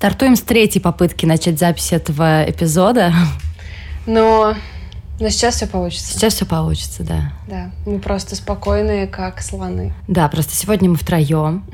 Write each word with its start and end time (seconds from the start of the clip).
Стартуем 0.00 0.34
с 0.34 0.40
третьей 0.40 0.80
попытки 0.80 1.26
начать 1.26 1.58
запись 1.58 1.92
этого 1.92 2.48
эпизода. 2.48 3.12
Но, 4.06 4.54
но 5.20 5.28
сейчас 5.28 5.56
все 5.56 5.66
получится. 5.66 6.14
Сейчас 6.14 6.32
все 6.32 6.46
получится, 6.46 7.02
да. 7.02 7.34
Да, 7.46 7.70
мы 7.84 7.98
просто 7.98 8.34
спокойные, 8.34 9.06
как 9.06 9.42
слоны. 9.42 9.92
Да, 10.08 10.26
просто 10.30 10.56
сегодня 10.56 10.88
мы 10.88 10.96
втроем. 10.96 11.66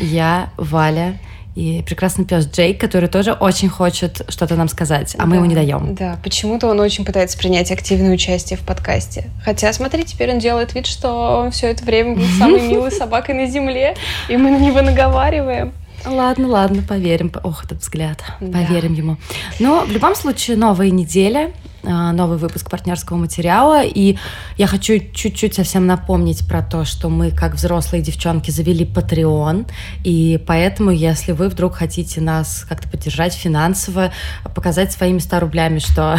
Я, 0.00 0.48
Валя 0.56 1.18
и 1.56 1.84
прекрасный 1.86 2.24
пес 2.24 2.46
Джейк, 2.46 2.80
который 2.80 3.10
тоже 3.10 3.32
очень 3.32 3.68
хочет 3.68 4.22
что-то 4.30 4.56
нам 4.56 4.68
сказать, 4.68 5.14
а 5.16 5.18
да, 5.18 5.26
мы 5.26 5.36
ему 5.36 5.44
не 5.44 5.54
даем. 5.54 5.94
Да, 5.94 6.18
почему-то 6.24 6.68
он 6.68 6.80
очень 6.80 7.04
пытается 7.04 7.36
принять 7.36 7.70
активное 7.70 8.14
участие 8.14 8.58
в 8.58 8.62
подкасте. 8.62 9.28
Хотя, 9.44 9.70
смотри, 9.74 10.04
теперь 10.04 10.32
он 10.32 10.38
делает 10.38 10.74
вид, 10.74 10.86
что 10.86 11.42
он 11.42 11.50
все 11.50 11.66
это 11.66 11.84
время 11.84 12.16
был 12.16 12.24
самой 12.38 12.62
милой 12.66 12.92
собакой 12.92 13.34
на 13.34 13.44
земле, 13.44 13.94
и 14.30 14.38
мы 14.38 14.52
на 14.52 14.58
него 14.58 14.80
наговариваем. 14.80 15.74
Ладно, 16.06 16.48
ладно, 16.48 16.82
поверим. 16.82 17.32
Ох, 17.42 17.64
этот 17.64 17.80
взгляд. 17.80 18.22
Поверим 18.40 18.94
да. 18.94 19.00
ему. 19.02 19.16
Но 19.58 19.84
в 19.84 19.90
любом 19.90 20.14
случае 20.14 20.56
новая 20.56 20.90
неделя. 20.90 21.52
А, 21.86 22.12
новый 22.12 22.38
выпуск 22.38 22.70
партнерского 22.70 23.16
материала. 23.16 23.82
И 23.84 24.16
я 24.56 24.66
хочу 24.66 24.98
чуть-чуть 25.12 25.54
совсем 25.54 25.86
напомнить 25.86 26.46
про 26.48 26.62
то, 26.62 26.84
что 26.84 27.08
мы, 27.08 27.30
как 27.30 27.54
взрослые 27.54 28.02
девчонки, 28.02 28.50
завели 28.50 28.84
Patreon. 28.84 29.66
И 30.02 30.42
поэтому, 30.46 30.90
если 30.90 31.32
вы 31.32 31.48
вдруг 31.48 31.74
хотите 31.74 32.20
нас 32.20 32.64
как-то 32.68 32.88
поддержать 32.88 33.34
финансово, 33.34 34.12
показать 34.54 34.92
своими 34.92 35.18
100 35.18 35.40
рублями, 35.40 35.78
что 35.78 36.18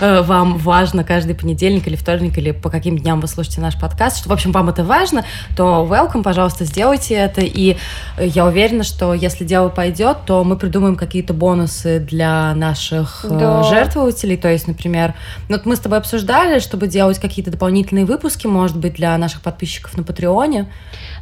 вам 0.00 0.58
важно 0.58 1.04
каждый 1.04 1.34
понедельник 1.34 1.86
или 1.86 1.96
вторник, 1.96 2.38
или 2.38 2.52
по 2.52 2.70
каким 2.70 2.98
дням 2.98 3.20
вы 3.20 3.28
слушаете 3.28 3.60
наш 3.60 3.78
подкаст, 3.78 4.18
что, 4.18 4.28
в 4.28 4.32
общем, 4.32 4.52
вам 4.52 4.68
это 4.68 4.84
важно, 4.84 5.24
то 5.56 5.86
welcome, 5.88 6.22
пожалуйста, 6.22 6.64
сделайте 6.64 7.14
это. 7.14 7.40
И 7.40 7.76
я 8.18 8.46
уверена, 8.46 8.84
что 8.84 9.14
если 9.14 9.44
дело 9.44 9.68
пойдет, 9.68 10.18
то 10.26 10.44
мы 10.44 10.56
придумаем 10.56 10.96
какие-то 10.96 11.34
бонусы 11.34 11.98
для 11.98 12.54
наших 12.54 13.24
э, 13.24 13.28
да. 13.28 13.62
жертвователей. 13.64 14.36
То 14.36 14.48
есть, 14.48 14.68
например, 14.68 14.91
например. 14.92 15.14
Ну, 15.48 15.56
вот 15.56 15.66
мы 15.66 15.76
с 15.76 15.80
тобой 15.80 15.98
обсуждали, 15.98 16.58
чтобы 16.58 16.86
делать 16.86 17.18
какие-то 17.18 17.50
дополнительные 17.50 18.04
выпуски, 18.04 18.46
может 18.46 18.76
быть, 18.76 18.94
для 18.94 19.16
наших 19.18 19.40
подписчиков 19.40 19.96
на 19.96 20.02
Патреоне. 20.02 20.70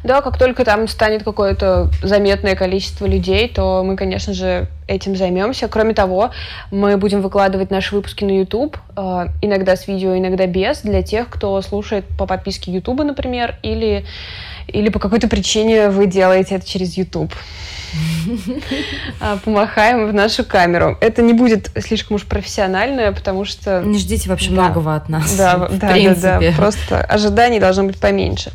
Да, 0.03 0.21
как 0.21 0.37
только 0.37 0.65
там 0.65 0.87
станет 0.87 1.23
какое-то 1.23 1.89
заметное 2.03 2.55
количество 2.55 3.05
людей, 3.05 3.47
то 3.47 3.83
мы, 3.83 3.95
конечно 3.95 4.33
же, 4.33 4.67
этим 4.91 5.15
займемся. 5.15 5.67
Кроме 5.67 5.93
того, 5.93 6.31
мы 6.71 6.97
будем 6.97 7.21
выкладывать 7.21 7.71
наши 7.71 7.95
выпуски 7.95 8.23
на 8.23 8.39
YouTube, 8.39 8.77
э, 8.95 9.27
иногда 9.41 9.75
с 9.75 9.87
видео, 9.87 10.17
иногда 10.17 10.45
без, 10.47 10.81
для 10.81 11.01
тех, 11.01 11.29
кто 11.29 11.61
слушает 11.61 12.05
по 12.17 12.25
подписке 12.25 12.71
YouTube, 12.71 13.03
например, 13.03 13.55
или, 13.63 14.05
или 14.67 14.89
по 14.89 14.99
какой-то 14.99 15.27
причине 15.27 15.89
вы 15.89 16.07
делаете 16.07 16.55
это 16.55 16.67
через 16.67 16.97
YouTube. 16.97 17.33
А, 19.19 19.37
помахаем 19.37 20.07
в 20.07 20.13
нашу 20.13 20.43
камеру. 20.43 20.97
Это 21.01 21.21
не 21.21 21.33
будет 21.33 21.71
слишком 21.79 22.15
уж 22.15 22.25
профессионально, 22.25 23.11
потому 23.11 23.45
что... 23.45 23.81
Не 23.81 23.97
ждите 23.97 24.29
вообще 24.29 24.49
да. 24.51 24.63
многого 24.63 24.95
от 24.95 25.09
нас. 25.09 25.35
Да, 25.35 25.57
да, 25.71 25.93
да, 26.15 26.39
да. 26.39 26.51
Просто 26.55 27.01
ожиданий 27.01 27.59
должно 27.59 27.83
быть 27.83 27.99
поменьше. 27.99 28.51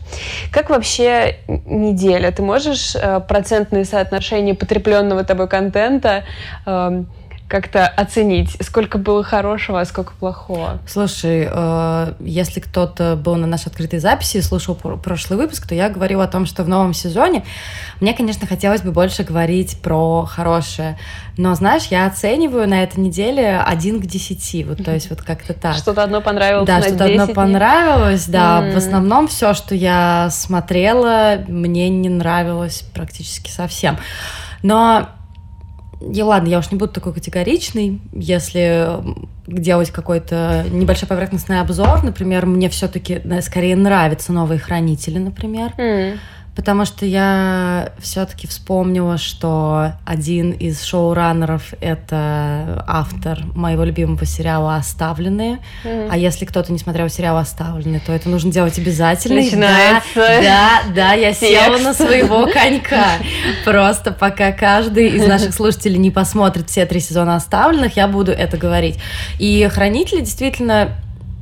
Как 0.51 0.71
вообще 0.71 1.37
неделя? 1.47 2.31
Ты 2.31 2.43
можешь 2.43 2.95
э, 2.95 3.21
процентные 3.21 3.85
соотношения 3.85 4.55
потребленного 4.55 5.25
тобой 5.25 5.49
контента 5.49 6.25
эм, 6.67 7.07
как-то 7.49 7.87
оценить, 7.87 8.57
сколько 8.61 8.99
было 8.99 9.23
хорошего, 9.23 9.81
а 9.81 9.85
сколько 9.85 10.13
плохого. 10.15 10.81
Слушай, 10.87 11.49
э, 11.49 12.13
если 12.19 12.59
кто-то 12.59 13.15
был 13.15 13.37
на 13.37 13.47
нашей 13.47 13.69
открытой 13.69 14.01
записи 14.01 14.39
и 14.39 14.43
слушал 14.43 14.75
прошлый 14.75 15.39
выпуск, 15.39 15.69
то 15.69 15.75
я 15.75 15.89
говорила 15.89 16.25
о 16.25 16.27
том, 16.27 16.45
что 16.45 16.65
в 16.65 16.69
новом 16.69 16.93
сезоне 16.93 17.45
мне, 18.01 18.15
конечно, 18.15 18.49
хотелось 18.49 18.83
бы 18.83 18.91
больше 18.91 19.23
говорить 19.23 19.81
про 19.81 20.25
хорошее. 20.25 20.99
Но, 21.37 21.55
знаешь, 21.55 21.85
я 21.85 22.07
оцениваю 22.07 22.69
на 22.69 22.83
этой 22.83 22.99
неделе 22.99 23.59
один 23.61 24.01
к 24.01 24.07
десяти. 24.07 24.65
Вот, 24.65 24.85
то 24.85 24.93
есть 24.93 25.09
вот 25.09 25.23
как-то 25.23 25.55
так. 25.55 25.77
Что-то 25.77 26.03
одно 26.03 26.21
понравилось 26.21 26.67
Да, 26.67 26.83
что-то 26.83 27.05
одно 27.05 27.29
понравилось, 27.29 28.27
да. 28.27 28.61
Mm. 28.61 28.75
В 28.75 28.77
основном 28.77 29.29
все, 29.29 29.55
что 29.55 29.77
я 29.77 30.31
смотрела, 30.33 31.45
мне 31.47 31.89
не 31.91 32.09
нравилось 32.09 32.83
практически 32.93 33.51
совсем. 33.51 33.99
Но 34.63 35.11
и 36.01 36.23
ладно, 36.23 36.49
я 36.49 36.59
уж 36.59 36.71
не 36.71 36.79
буду 36.79 36.93
такой 36.93 37.15
категоричный, 37.15 38.01
если 38.13 38.89
делать 39.47 39.91
какой-то 39.91 40.65
небольшой 40.71 41.09
поверхностный 41.09 41.61
обзор, 41.61 42.03
например, 42.03 42.47
мне 42.47 42.69
все-таки 42.69 43.23
скорее 43.43 43.77
нравятся 43.77 44.33
новые 44.33 44.59
хранители, 44.59 45.19
например. 45.19 45.73
Mm 45.79 46.19
потому 46.57 46.87
что 46.87 47.05
я 47.05 47.93
все-таки 48.01 48.47
вспомнила, 48.47 49.19
что 49.19 49.93
один 50.07 50.53
из 50.53 50.83
шоураннеров— 50.83 51.75
это 51.81 52.83
автор 52.89 53.41
моего 53.55 53.85
любимого 53.85 54.25
сериала 54.25 54.77
«Оставленные». 54.77 55.59
Mm-hmm. 55.85 56.09
А 56.11 56.17
если 56.17 56.47
кто-то 56.47 56.73
не 56.73 56.79
смотрел 56.79 57.11
сериал 57.11 57.37
«Оставленные», 57.37 58.01
то 58.01 58.11
это 58.11 58.31
нужно 58.31 58.51
делать 58.51 58.79
обязательно. 58.79 59.43
Начинается. 59.43 60.03
Да, 60.15 60.41
да, 60.43 60.83
да, 60.95 61.13
я 61.13 61.35
села 61.35 61.77
на 61.79 61.93
своего 61.93 62.47
конька. 62.51 63.19
Просто 63.65 64.11
пока 64.11 64.51
каждый 64.53 65.09
из 65.09 65.27
наших 65.27 65.55
слушателей 65.55 65.99
не 65.99 66.11
посмотрит 66.11 66.71
все 66.71 66.87
три 66.87 67.01
сезона 67.01 67.37
«Оставленных», 67.37 67.97
я 67.97 68.09
буду 68.09 68.33
это 68.33 68.57
говорить. 68.57 68.99
И 69.39 69.69
«Хранители» 69.71 70.21
действительно 70.21 70.97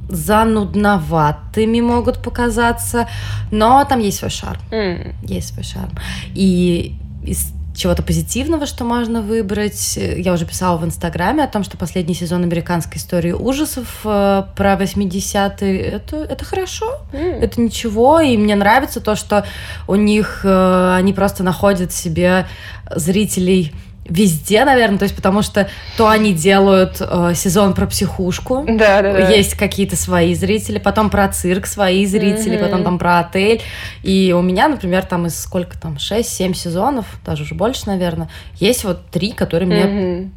занудноватыми 0.09 1.81
могут 1.81 2.22
показаться, 2.22 3.09
но 3.50 3.84
там 3.84 4.00
есть 4.00 4.19
свой 4.19 4.31
шарм. 4.31 4.60
Mm. 4.70 5.15
Есть 5.22 5.54
свой 5.54 5.65
шарм. 5.65 5.92
И 6.34 6.97
из 7.25 7.53
чего-то 7.75 8.03
позитивного, 8.03 8.66
что 8.66 8.84
можно 8.84 9.20
выбрать. 9.20 9.97
Я 9.97 10.32
уже 10.32 10.47
писала 10.47 10.78
в 10.78 10.84
Инстаграме 10.84 11.43
о 11.43 11.48
том, 11.48 11.64
что 11.64 11.76
последний 11.76 12.14
сезон 12.14 12.44
американской 12.44 12.98
истории 12.98 13.32
ужасов 13.32 14.00
э, 14.04 14.44
про 14.56 14.75
80-е 14.75 15.81
это, 15.81 16.16
это 16.16 16.44
хорошо, 16.44 17.00
mm. 17.12 17.41
это 17.41 17.60
ничего. 17.60 18.20
И 18.20 18.37
мне 18.37 18.54
нравится 18.54 19.00
то, 19.00 19.16
что 19.16 19.44
у 19.88 19.97
них 19.97 20.41
э, 20.44 20.94
они 20.97 21.12
просто 21.12 21.43
находят 21.43 21.93
себе 21.93 22.47
зрителей 22.94 23.72
везде, 24.04 24.65
наверное, 24.65 24.98
то 24.98 25.04
есть 25.04 25.16
потому 25.16 25.42
что 25.42 25.69
то 25.97 26.09
они 26.09 26.32
делают 26.32 26.98
э, 27.00 27.32
сезон 27.34 27.75
про 27.75 27.87
психушку, 27.87 28.65
да, 28.69 29.03
да, 29.03 29.12
да. 29.12 29.28
есть 29.31 29.54
какие-то 29.54 29.97
свои 29.97 30.34
зрители, 30.34 30.78
потом 30.78 31.10
про 31.10 31.28
цирк 31.28 31.66
свои 31.66 32.04
зрители, 32.06 32.56
mm-hmm. 32.56 32.64
потом 32.64 32.84
там 32.84 32.98
про 32.98 33.20
отель, 33.20 33.62
и 34.03 34.34
у 34.37 34.43
меня, 34.43 34.69
например, 34.69 35.04
там 35.04 35.26
из 35.26 35.41
сколько 35.41 35.78
там, 35.78 35.94
6-7 35.94 36.54
сезонов, 36.54 37.06
даже 37.25 37.44
уже 37.44 37.54
больше, 37.54 37.87
наверное, 37.87 38.28
есть 38.56 38.84
вот 38.84 39.06
три, 39.10 39.32
которые 39.32 39.69
мне 39.69 39.82
mm-hmm 39.82 40.31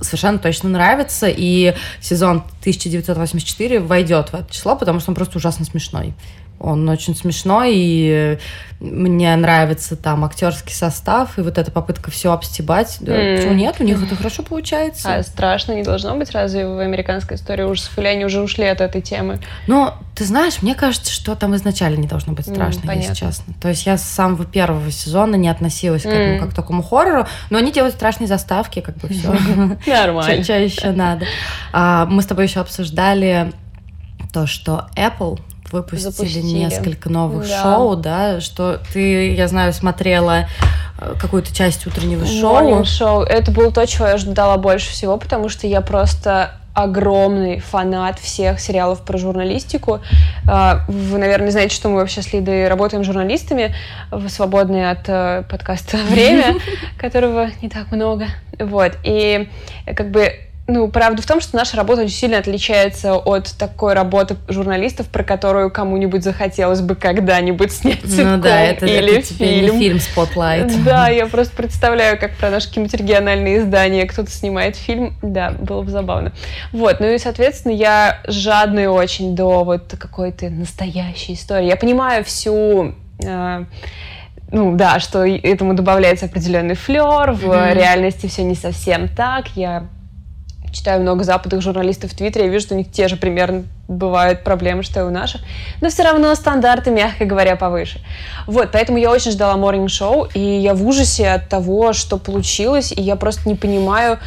совершенно 0.00 0.38
точно 0.38 0.68
нравятся, 0.68 1.28
и 1.28 1.74
сезон 2.00 2.44
1984 2.60 3.80
войдет 3.80 4.30
в 4.30 4.34
это 4.34 4.52
число, 4.52 4.76
потому 4.76 5.00
что 5.00 5.10
он 5.10 5.14
просто 5.14 5.38
ужасно 5.38 5.64
смешной. 5.64 6.14
Он 6.60 6.88
очень 6.88 7.14
смешной, 7.14 7.72
и 7.74 8.38
мне 8.80 9.34
нравится 9.36 9.96
там 9.96 10.24
актерский 10.24 10.74
состав, 10.74 11.38
и 11.38 11.42
вот 11.42 11.58
эта 11.58 11.70
попытка 11.70 12.10
все 12.10 12.32
обстебать. 12.32 12.98
Да, 13.00 13.12
mm. 13.12 13.36
Почему 13.36 13.54
нет? 13.54 13.76
У 13.80 13.84
них 13.84 14.02
это 14.02 14.14
хорошо 14.16 14.42
получается. 14.42 15.14
А 15.14 15.22
страшно 15.22 15.72
не 15.72 15.82
должно 15.82 16.16
быть 16.16 16.30
разве 16.32 16.66
в 16.66 16.78
американской 16.78 17.36
истории 17.36 17.62
ужасов? 17.62 17.98
Или 17.98 18.06
они 18.06 18.24
уже 18.24 18.40
ушли 18.40 18.64
от 18.64 18.80
этой 18.80 19.00
темы? 19.00 19.40
Ну, 19.66 19.92
ты 20.14 20.24
знаешь, 20.24 20.62
мне 20.62 20.74
кажется, 20.74 21.12
что 21.12 21.34
там 21.34 21.54
изначально 21.56 21.96
не 21.96 22.06
должно 22.06 22.34
быть 22.34 22.46
страшно, 22.46 22.90
mm, 22.90 22.96
если 22.96 23.14
честно. 23.14 23.54
То 23.60 23.68
есть 23.68 23.86
я 23.86 23.96
с 23.96 24.04
самого 24.04 24.44
первого 24.44 24.90
сезона 24.90 25.36
не 25.36 25.48
относилась 25.48 26.02
к 26.02 26.06
этому 26.06 26.40
как 26.40 26.50
к 26.50 26.54
такому 26.54 26.82
хоррору, 26.82 27.26
но 27.50 27.58
они 27.58 27.72
делают 27.72 27.94
страшные 27.94 28.28
заставки, 28.28 28.80
как 28.80 28.96
бы 28.96 29.08
все. 29.08 29.28
Нормально. 29.86 30.44
Что 30.44 30.58
еще 30.58 30.90
надо? 30.90 31.26
А, 31.72 32.06
мы 32.06 32.22
с 32.22 32.26
тобой 32.26 32.46
еще 32.46 32.60
обсуждали 32.60 33.52
то, 34.32 34.46
что 34.46 34.88
Apple 34.96 35.40
выпустили 35.74 36.10
Запустили. 36.10 36.58
несколько 36.58 37.10
новых 37.10 37.48
да. 37.48 37.62
шоу, 37.62 37.96
да, 37.96 38.40
что 38.40 38.80
ты, 38.92 39.34
я 39.34 39.48
знаю, 39.48 39.72
смотрела 39.72 40.46
э, 40.98 41.14
какую-то 41.20 41.54
часть 41.54 41.86
утреннего 41.86 42.24
шоу. 42.24 42.84
шоу. 42.84 43.22
Это 43.22 43.50
было 43.50 43.70
то, 43.72 43.86
чего 43.86 44.06
я 44.06 44.16
ждала 44.16 44.56
больше 44.56 44.90
всего, 44.90 45.16
потому 45.18 45.48
что 45.48 45.66
я 45.66 45.80
просто 45.80 46.52
огромный 46.74 47.60
фанат 47.60 48.18
всех 48.18 48.58
сериалов 48.58 49.02
про 49.02 49.16
журналистику. 49.16 50.00
А, 50.48 50.84
вы, 50.88 51.18
наверное, 51.18 51.52
знаете, 51.52 51.74
что 51.74 51.88
мы 51.88 51.96
вообще 51.96 52.20
с 52.20 52.32
Лидой 52.32 52.68
работаем 52.68 53.04
журналистами 53.04 53.74
в 54.10 54.28
свободное 54.28 54.90
от 54.90 55.08
э, 55.08 55.44
подкаста 55.48 55.96
время, 56.08 56.56
которого 56.98 57.50
не 57.62 57.68
так 57.68 57.92
много. 57.92 58.26
Вот. 58.58 58.92
И 59.04 59.48
как 59.94 60.10
бы 60.10 60.32
ну, 60.66 60.88
правда 60.88 61.20
в 61.20 61.26
том, 61.26 61.42
что 61.42 61.56
наша 61.56 61.76
работа 61.76 62.02
очень 62.02 62.14
сильно 62.14 62.38
отличается 62.38 63.16
от 63.16 63.52
такой 63.58 63.92
работы 63.92 64.36
журналистов, 64.48 65.08
про 65.08 65.22
которую 65.22 65.70
кому-нибудь 65.70 66.24
захотелось 66.24 66.80
бы 66.80 66.94
когда-нибудь 66.94 67.70
снять 67.70 68.00
ну, 68.04 68.38
да, 68.38 68.60
это, 68.60 68.86
или 68.86 69.18
это 69.18 69.34
фильм. 69.34 69.78
фильм 69.78 69.98
Spotlight. 69.98 70.82
Да, 70.84 71.08
я 71.08 71.26
просто 71.26 71.54
представляю, 71.54 72.18
как 72.18 72.36
про 72.36 72.48
наши 72.48 72.68
какие-нибудь 72.68 72.98
региональные 72.98 73.58
издания 73.58 74.06
кто-то 74.06 74.30
снимает 74.30 74.76
фильм. 74.76 75.14
Да, 75.20 75.50
было 75.50 75.82
бы 75.82 75.90
забавно. 75.90 76.32
Вот, 76.72 76.98
ну 76.98 77.08
и, 77.08 77.18
соответственно, 77.18 77.72
я 77.72 78.20
жадный 78.26 78.86
очень 78.86 79.36
до 79.36 79.64
вот 79.64 79.94
какой-то 79.98 80.48
настоящей 80.48 81.34
истории. 81.34 81.66
Я 81.66 81.76
понимаю 81.76 82.24
всю 82.24 82.94
э, 83.22 83.64
ну 84.50 84.76
да, 84.76 84.98
что 84.98 85.26
этому 85.26 85.74
добавляется 85.74 86.24
определенный 86.24 86.74
флер, 86.74 87.32
в 87.32 87.44
mm-hmm. 87.44 87.74
реальности 87.74 88.28
все 88.28 88.44
не 88.44 88.54
совсем 88.54 89.08
так. 89.08 89.48
Я 89.56 89.88
читаю 90.74 91.00
много 91.00 91.24
западных 91.24 91.62
журналистов 91.62 92.12
в 92.12 92.16
Твиттере, 92.16 92.46
я 92.46 92.50
вижу, 92.50 92.66
что 92.66 92.74
у 92.74 92.78
них 92.78 92.90
те 92.90 93.08
же 93.08 93.16
примерно 93.16 93.64
бывают 93.86 94.42
проблемы, 94.42 94.82
что 94.82 95.00
и 95.00 95.02
у 95.04 95.10
наших. 95.10 95.40
Но 95.80 95.88
все 95.88 96.02
равно 96.02 96.34
стандарты, 96.34 96.90
мягко 96.90 97.24
говоря, 97.24 97.56
повыше. 97.56 98.00
Вот, 98.46 98.70
поэтому 98.72 98.98
я 98.98 99.10
очень 99.10 99.30
ждала 99.30 99.54
Morning 99.54 99.86
Show, 99.86 100.28
и 100.34 100.40
я 100.40 100.74
в 100.74 100.86
ужасе 100.86 101.28
от 101.30 101.48
того, 101.48 101.92
что 101.92 102.18
получилось, 102.18 102.92
и 102.92 103.00
я 103.00 103.16
просто 103.16 103.48
не 103.48 103.54
понимаю, 103.54 104.18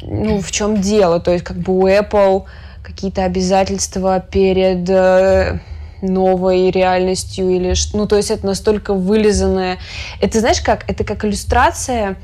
ну, 0.00 0.40
в 0.40 0.50
чем 0.50 0.80
дело. 0.80 1.20
То 1.20 1.30
есть, 1.30 1.44
как 1.44 1.58
бы 1.58 1.78
у 1.78 1.86
Apple 1.86 2.44
какие-то 2.82 3.24
обязательства 3.24 4.18
перед 4.20 4.88
э, 4.90 5.60
новой 6.02 6.70
реальностью 6.70 7.48
или. 7.48 7.74
Ну, 7.94 8.06
то 8.06 8.16
есть 8.16 8.30
это 8.30 8.44
настолько 8.44 8.92
вылизанное. 8.92 9.78
Это, 10.20 10.40
знаешь 10.40 10.60
как, 10.60 10.90
это 10.90 11.04
как 11.04 11.24
иллюстрация 11.24 12.16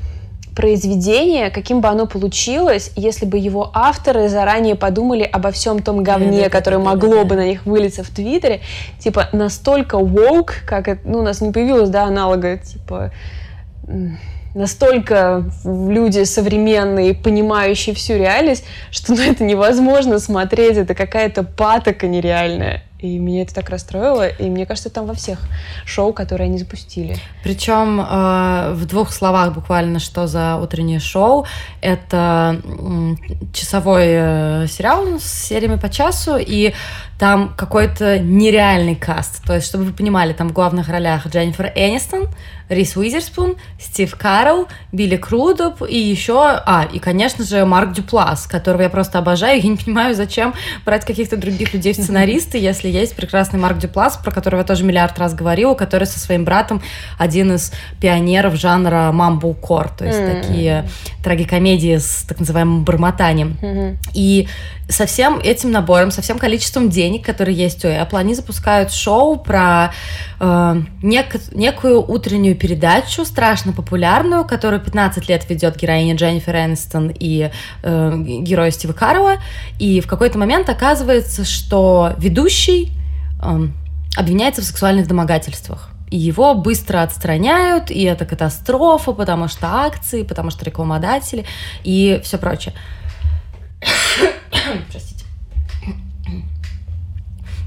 произведения, 0.59 1.51
каким 1.51 1.79
бы 1.79 1.87
оно 1.87 2.05
получилось, 2.05 2.91
если 2.97 3.25
бы 3.25 3.37
его 3.37 3.71
авторы 3.73 4.27
заранее 4.27 4.75
подумали 4.75 5.23
обо 5.23 5.51
всем 5.51 5.81
том 5.81 6.03
говне, 6.03 6.43
да, 6.43 6.49
которое 6.49 6.79
да, 6.79 6.83
могло 6.83 7.19
да, 7.19 7.23
бы 7.23 7.35
на 7.37 7.45
них 7.45 7.65
вылиться 7.65 8.03
в 8.03 8.09
Твиттере, 8.09 8.59
типа 8.99 9.29
настолько 9.31 9.95
woke, 9.95 10.51
как 10.65 10.89
это, 10.89 10.99
ну, 11.07 11.19
у 11.19 11.21
нас 11.21 11.39
не 11.39 11.53
появилось, 11.53 11.87
да, 11.87 12.03
аналога, 12.03 12.57
типа 12.57 13.13
настолько 14.53 15.45
люди 15.63 16.25
современные, 16.25 17.13
понимающие 17.13 17.95
всю 17.95 18.17
реальность, 18.17 18.65
что 18.91 19.13
ну, 19.13 19.21
это 19.21 19.45
невозможно 19.45 20.19
смотреть, 20.19 20.75
это 20.75 20.93
какая-то 20.93 21.43
патока 21.43 22.05
нереальная. 22.05 22.83
И 22.99 23.17
меня 23.17 23.43
это 23.43 23.55
так 23.55 23.69
расстроило, 23.69 24.27
и 24.27 24.49
мне 24.49 24.65
кажется, 24.65 24.89
там 24.89 25.05
во 25.05 25.13
всех 25.13 25.39
шоу, 25.85 26.11
которые 26.11 26.47
они 26.47 26.57
запустили. 26.57 27.15
Причем 27.43 28.01
э, 28.01 28.73
в 28.73 28.85
двух 28.85 29.13
словах 29.13 29.53
буквально, 29.53 29.99
что 29.99 30.27
за 30.27 30.57
утреннее 30.57 30.99
шоу. 30.99 31.45
Это 31.79 32.61
часовой 33.53 34.07
э, 34.07 34.67
сериал 34.67 35.19
с 35.19 35.23
сериями 35.23 35.77
по 35.77 35.89
часу, 35.89 36.35
и 36.37 36.73
там 37.19 37.53
какой-то 37.55 38.17
нереальный 38.17 38.95
каст. 38.95 39.43
То 39.45 39.53
есть, 39.53 39.67
чтобы 39.67 39.83
вы 39.83 39.93
понимали, 39.93 40.31
там 40.31 40.49
в 40.49 40.53
главных 40.53 40.87
ролях 40.87 41.27
Дженнифер 41.27 41.73
Энистон, 41.75 42.29
Рис 42.69 42.95
Уизерспун, 42.95 43.57
Стив 43.79 44.15
Карл, 44.15 44.67
Билли 44.93 45.17
Крудоп 45.17 45.81
и 45.87 45.97
еще, 45.97 46.39
а, 46.39 46.87
и, 46.91 46.99
конечно 46.99 47.43
же, 47.43 47.65
Марк 47.65 47.91
Дюплас, 47.91 48.47
которого 48.47 48.83
я 48.83 48.89
просто 48.89 49.19
обожаю. 49.19 49.61
Я 49.61 49.69
не 49.69 49.75
понимаю, 49.75 50.15
зачем 50.15 50.53
брать 50.85 51.03
каких-то 51.03 51.35
других 51.35 51.73
людей 51.73 51.93
в 51.93 51.97
сценаристы, 52.01 52.57
если 52.57 52.87
есть 52.89 53.15
прекрасный 53.15 53.59
Марк 53.59 53.77
Дюплас, 53.77 54.17
про 54.17 54.31
которого 54.31 54.61
я 54.61 54.65
тоже 54.65 54.83
миллиард 54.83 55.17
раз 55.19 55.33
говорила, 55.33 55.73
который 55.73 56.07
со 56.07 56.19
своим 56.19 56.45
братом 56.45 56.81
один 57.17 57.53
из 57.53 57.71
пионеров 57.99 58.55
жанра 58.55 59.11
мамбл-кор, 59.11 59.89
то 59.89 60.05
есть 60.05 60.19
mm-hmm. 60.19 60.41
такие 60.41 60.89
трагикомедии 61.23 61.97
с 61.97 62.25
так 62.27 62.39
называемым 62.39 62.83
бормотанием. 62.83 63.57
Mm-hmm. 63.61 63.97
И 64.13 64.47
со 64.89 65.05
всем 65.05 65.39
этим 65.39 65.71
набором, 65.71 66.11
со 66.11 66.21
всем 66.21 66.39
количеством 66.39 66.89
денег, 66.89 67.25
которые 67.25 67.55
есть 67.55 67.85
у 67.85 67.87
Apple, 67.87 68.17
они 68.17 68.33
запускают 68.33 68.91
шоу 68.91 69.37
про 69.37 69.93
э, 70.39 70.43
нек- 71.03 71.55
некую 71.55 72.03
утреннюю 72.11 72.55
передачу, 72.55 73.23
страшно 73.23 73.71
популярную, 73.71 74.45
которую 74.45 74.81
15 74.81 75.29
лет 75.29 75.47
ведет 75.47 75.77
героиня 75.77 76.15
Дженнифер 76.15 76.55
Энистон 76.55 77.11
и 77.17 77.51
э, 77.83 78.13
герой 78.17 78.71
Стива 78.71 78.93
Карова. 78.93 79.35
И 79.77 80.01
в 80.01 80.07
какой-то 80.07 80.39
момент 80.39 80.67
оказывается, 80.69 81.45
что 81.45 82.13
ведущий 82.17 82.91
э, 83.41 83.67
обвиняется 84.17 84.63
в 84.63 84.65
сексуальных 84.65 85.07
домогательствах. 85.07 85.91
И 86.09 86.17
его 86.17 86.55
быстро 86.55 87.03
отстраняют, 87.03 87.91
и 87.91 88.01
это 88.01 88.25
катастрофа, 88.25 89.11
потому 89.11 89.47
что 89.47 89.67
акции, 89.67 90.23
потому 90.23 90.49
что 90.49 90.65
рекламодатели 90.65 91.45
и 91.83 92.19
все 92.23 92.39
прочее. 92.39 92.73
Простите. 94.91 95.25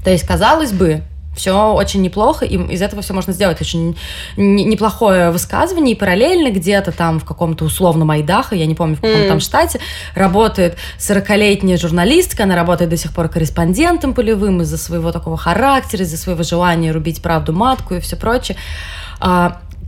То 0.03 0.09
есть, 0.09 0.25
казалось 0.25 0.71
бы, 0.71 1.03
все 1.35 1.73
очень 1.73 2.01
неплохо, 2.01 2.45
и 2.45 2.57
из 2.73 2.81
этого 2.81 3.01
все 3.01 3.13
можно 3.13 3.33
сделать 3.33 3.59
очень 3.59 3.97
неплохое 4.37 5.31
высказывание, 5.31 5.95
и 5.95 5.97
параллельно 5.97 6.51
где-то 6.51 6.91
там 6.91 7.19
в 7.19 7.25
каком-то 7.25 7.65
условном 7.65 8.11
Айдахо, 8.11 8.55
я 8.55 8.65
не 8.65 8.75
помню, 8.75 8.95
в 8.95 9.01
каком 9.01 9.21
mm. 9.21 9.27
там 9.27 9.39
штате, 9.39 9.79
работает 10.15 10.77
40-летняя 10.99 11.77
журналистка, 11.77 12.43
она 12.43 12.55
работает 12.55 12.89
до 12.89 12.97
сих 12.97 13.13
пор 13.13 13.29
корреспондентом 13.29 14.13
полевым 14.13 14.61
из-за 14.61 14.77
своего 14.77 15.11
такого 15.11 15.37
характера, 15.37 16.03
из-за 16.03 16.17
своего 16.17 16.43
желания 16.43 16.91
рубить 16.91 17.21
правду 17.21 17.53
матку 17.53 17.95
и 17.95 17.99
все 17.99 18.15
прочее. 18.15 18.57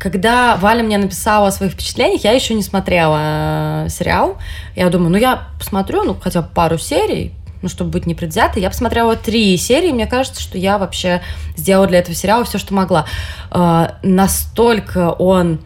Когда 0.06 0.56
Валя 0.58 0.84
мне 0.84 1.00
написала 1.00 1.48
о 1.48 1.52
своих 1.52 1.72
впечатлениях, 1.72 2.24
я 2.24 2.32
еще 2.34 2.54
не 2.54 2.62
смотрела 2.62 3.86
э, 3.86 3.90
сериал. 3.90 4.38
Я 4.76 4.88
думаю, 4.92 5.10
ну 5.10 5.18
я 5.18 5.48
посмотрю, 5.58 6.04
ну 6.04 6.14
хотя 6.14 6.44
бы 6.44 6.48
пару 6.48 6.78
серий, 6.78 7.34
ну, 7.64 7.70
чтобы 7.70 7.90
быть 7.90 8.06
непредвзятой. 8.06 8.62
Я 8.62 8.70
посмотрела 8.70 9.16
три 9.16 9.58
серии, 9.58 9.92
мне 9.92 10.06
кажется, 10.06 10.40
что 10.40 10.60
я 10.60 10.78
вообще 10.78 11.24
сделала 11.58 11.88
для 11.88 11.98
этого 11.98 12.14
сериала 12.14 12.44
все, 12.44 12.60
что 12.60 12.76
могла. 12.76 13.08
Э, 13.50 13.94
настолько 14.04 15.12
он, 15.12 15.62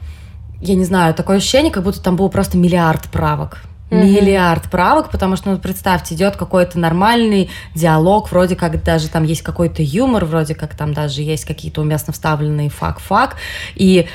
я 0.62 0.76
не 0.76 0.86
знаю, 0.86 1.14
такое 1.14 1.40
ощущение, 1.40 1.70
как 1.70 1.84
будто 1.84 2.02
там 2.02 2.16
был 2.16 2.30
просто 2.30 2.56
миллиард 2.56 3.10
правок 3.10 3.64
mm-hmm. 3.90 4.04
миллиард 4.04 4.70
правок, 4.70 5.10
потому 5.10 5.36
что, 5.36 5.52
ну, 5.52 5.58
представьте, 5.58 6.16
идет 6.16 6.36
какой-то 6.36 6.80
нормальный 6.80 7.50
диалог, 7.76 8.32
вроде 8.32 8.56
как 8.56 8.84
даже 8.84 9.10
там 9.10 9.24
есть 9.24 9.42
какой-то 9.42 9.82
юмор, 9.82 10.26
вроде 10.26 10.56
как 10.56 10.76
там 10.76 10.94
даже 10.94 11.22
есть 11.22 11.46
какие-то 11.46 11.82
уместно 11.82 12.14
вставленные 12.14 12.70
fuck-fuck, 12.70 13.36
и 13.76 14.08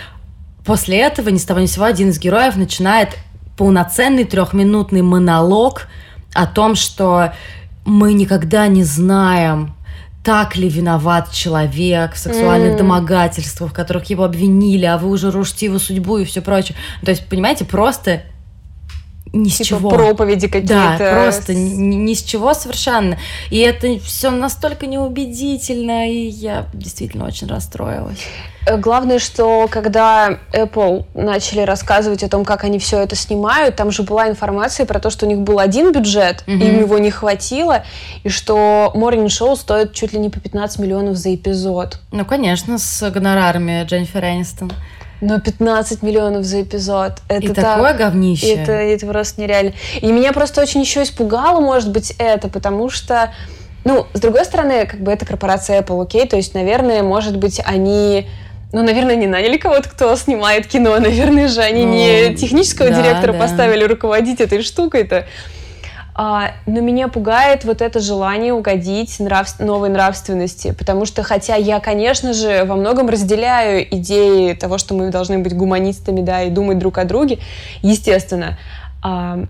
после 0.65 0.99
этого 1.01 1.29
ни 1.29 1.39
с 1.39 1.45
того 1.45 1.61
ни 1.61 1.67
сего 1.67 1.85
один 1.85 2.11
из 2.11 2.19
героев 2.19 2.57
начинает 2.57 3.17
полноценный 3.57 4.25
трехминутный 4.25 5.03
монолог 5.03 5.89
о 6.33 6.47
том, 6.47 6.75
что 6.75 7.33
мы 7.85 8.13
никогда 8.13 8.67
не 8.67 8.83
знаем, 8.83 9.75
так 10.25 10.57
ли 10.57 10.69
виноват 10.69 11.31
человек 11.31 12.15
в 12.15 12.19
сексуальных 12.19 12.75
mm. 12.75 12.79
домогательствах, 12.79 13.71
в 13.71 13.75
которых 13.75 14.07
его 14.07 14.25
обвинили, 14.25 14.87
а 14.87 14.97
вы 14.97 15.11
уже 15.11 15.31
рушите 15.31 15.67
его 15.67 15.79
судьбу 15.79 16.19
и 16.19 16.25
все 16.25 16.41
прочее. 16.41 16.77
То 17.05 17.11
есть, 17.11 17.29
понимаете, 17.29 17.65
просто 17.65 18.23
ни 19.35 19.49
с 19.49 19.57
типа 19.59 19.69
чего. 19.69 19.91
проповеди 19.91 20.49
какие-то. 20.49 20.97
Да, 20.99 21.25
просто 21.25 21.55
ни, 21.55 21.95
ни 21.95 22.15
с 22.15 22.23
чего 22.23 22.55
совершенно. 22.55 23.19
И 23.51 23.59
это 23.59 23.99
все 23.99 24.31
настолько 24.31 24.87
неубедительно, 24.87 26.11
и 26.11 26.27
я 26.29 26.67
действительно 26.73 27.27
очень 27.27 27.49
расстроилась. 27.49 28.21
Э, 28.67 28.77
главное, 28.77 29.19
что 29.19 29.69
когда 29.71 30.39
Apple 30.53 31.05
начали 31.15 31.61
рассказывать 31.61 32.23
о 32.23 32.29
том, 32.29 32.45
как 32.45 32.65
они 32.65 32.79
все 32.79 33.01
это 33.01 33.17
снимают, 33.17 33.77
там 33.77 33.91
же 33.91 34.03
была 34.03 34.29
информация 34.29 34.87
про 34.87 35.01
то, 35.01 35.11
что 35.11 35.27
у 35.27 35.29
них 35.29 35.41
был 35.41 35.59
один 35.59 35.93
бюджет, 35.93 36.45
mm-hmm. 36.47 36.67
им 36.67 36.81
его 36.81 36.99
не 36.99 37.11
хватило, 37.11 37.85
и 38.23 38.29
что 38.29 38.93
Morning 38.95 39.27
Show 39.27 39.57
стоит 39.57 39.93
чуть 39.93 40.13
ли 40.13 40.19
не 40.19 40.31
по 40.31 40.41
15 40.41 40.79
миллионов 40.79 41.17
за 41.17 41.35
эпизод. 41.35 41.99
Ну, 42.13 42.25
конечно, 42.25 42.79
с 42.79 43.11
гонорарами 43.11 43.85
Дженнифер 43.85 44.25
Энистон. 44.25 44.73
Но 45.25 45.41
15 45.41 46.03
миллионов 46.03 46.45
за 46.45 46.63
эпизод. 46.63 47.15
Это 47.29 47.47
и 47.47 47.49
так, 47.49 47.77
такое 47.77 47.95
говнище. 47.95 48.55
Это, 48.55 48.73
это 48.73 49.07
просто 49.07 49.41
нереально. 49.41 49.73
И 50.01 50.13
меня 50.13 50.33
просто 50.33 50.61
очень 50.61 50.83
еще 50.83 51.03
испугало, 51.03 51.61
может 51.61 51.91
быть, 51.91 52.15
это, 52.19 52.49
потому 52.49 52.91
что, 52.91 53.33
ну, 53.85 54.07
с 54.13 54.21
другой 54.21 54.45
стороны, 54.45 54.87
как 54.87 55.01
бы 55.01 55.11
это 55.11 55.25
корпорация 55.25 55.81
Apple, 55.81 56.03
окей, 56.03 56.29
то 56.29 56.37
есть, 56.37 56.55
наверное, 56.55 57.03
может 57.03 57.39
быть, 57.39 57.61
они 57.65 58.29
ну, 58.73 58.83
наверное, 58.83 59.15
не 59.15 59.29
наняли 59.29 59.57
кого-то, 59.57 59.89
кто 59.89 60.17
снимает 60.17 60.67
кино. 60.67 60.99
Наверное 60.99 61.47
же, 61.47 61.61
они 61.61 61.85
ну, 61.87 61.93
не 61.93 62.35
технического 62.35 62.91
да, 62.91 63.01
директора 63.01 63.33
да. 63.33 63.39
поставили 63.39 63.85
руководить 63.85 64.41
этой 64.41 64.63
штукой-то. 64.63 65.27
А, 66.17 66.53
но 66.67 66.81
меня 66.81 67.09
пугает 67.09 67.65
вот 67.65 67.83
это 67.83 67.99
желание 67.99 68.53
угодить 68.53 69.19
нрав... 69.19 69.59
новой 69.59 69.89
нравственности, 69.89 70.73
потому 70.73 71.07
что, 71.07 71.25
хотя 71.25 71.57
я, 71.57 71.81
конечно 71.81 72.33
же, 72.33 72.65
во 72.65 72.77
многом 72.77 73.09
разделяю 73.09 73.85
идеи 73.97 74.53
того, 74.55 74.79
что 74.79 74.95
мы 74.95 75.11
должны 75.11 75.39
быть 75.39 75.57
гуманистами, 75.57 76.21
да, 76.21 76.43
и 76.43 76.51
думать 76.51 76.79
друг 76.79 76.99
о 76.99 77.05
друге, 77.05 77.39
естественно, 77.83 78.59
а, 79.03 79.45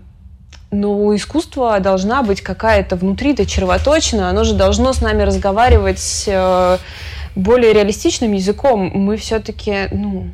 но 0.71 0.97
у 0.97 1.15
искусства 1.15 1.79
должна 1.79 2.23
быть 2.23 2.41
какая-то 2.41 2.95
внутри-то 2.95 3.45
червоточина, 3.45 4.29
оно 4.29 4.43
же 4.43 4.55
должно 4.55 4.91
с 4.91 5.01
нами 5.01 5.21
разговаривать 5.21 6.25
э, 6.27 6.77
более 7.35 7.73
реалистичным 7.73 8.33
языком. 8.33 8.91
Мы 8.93 9.17
все-таки, 9.17 9.87
ну, 9.91 10.31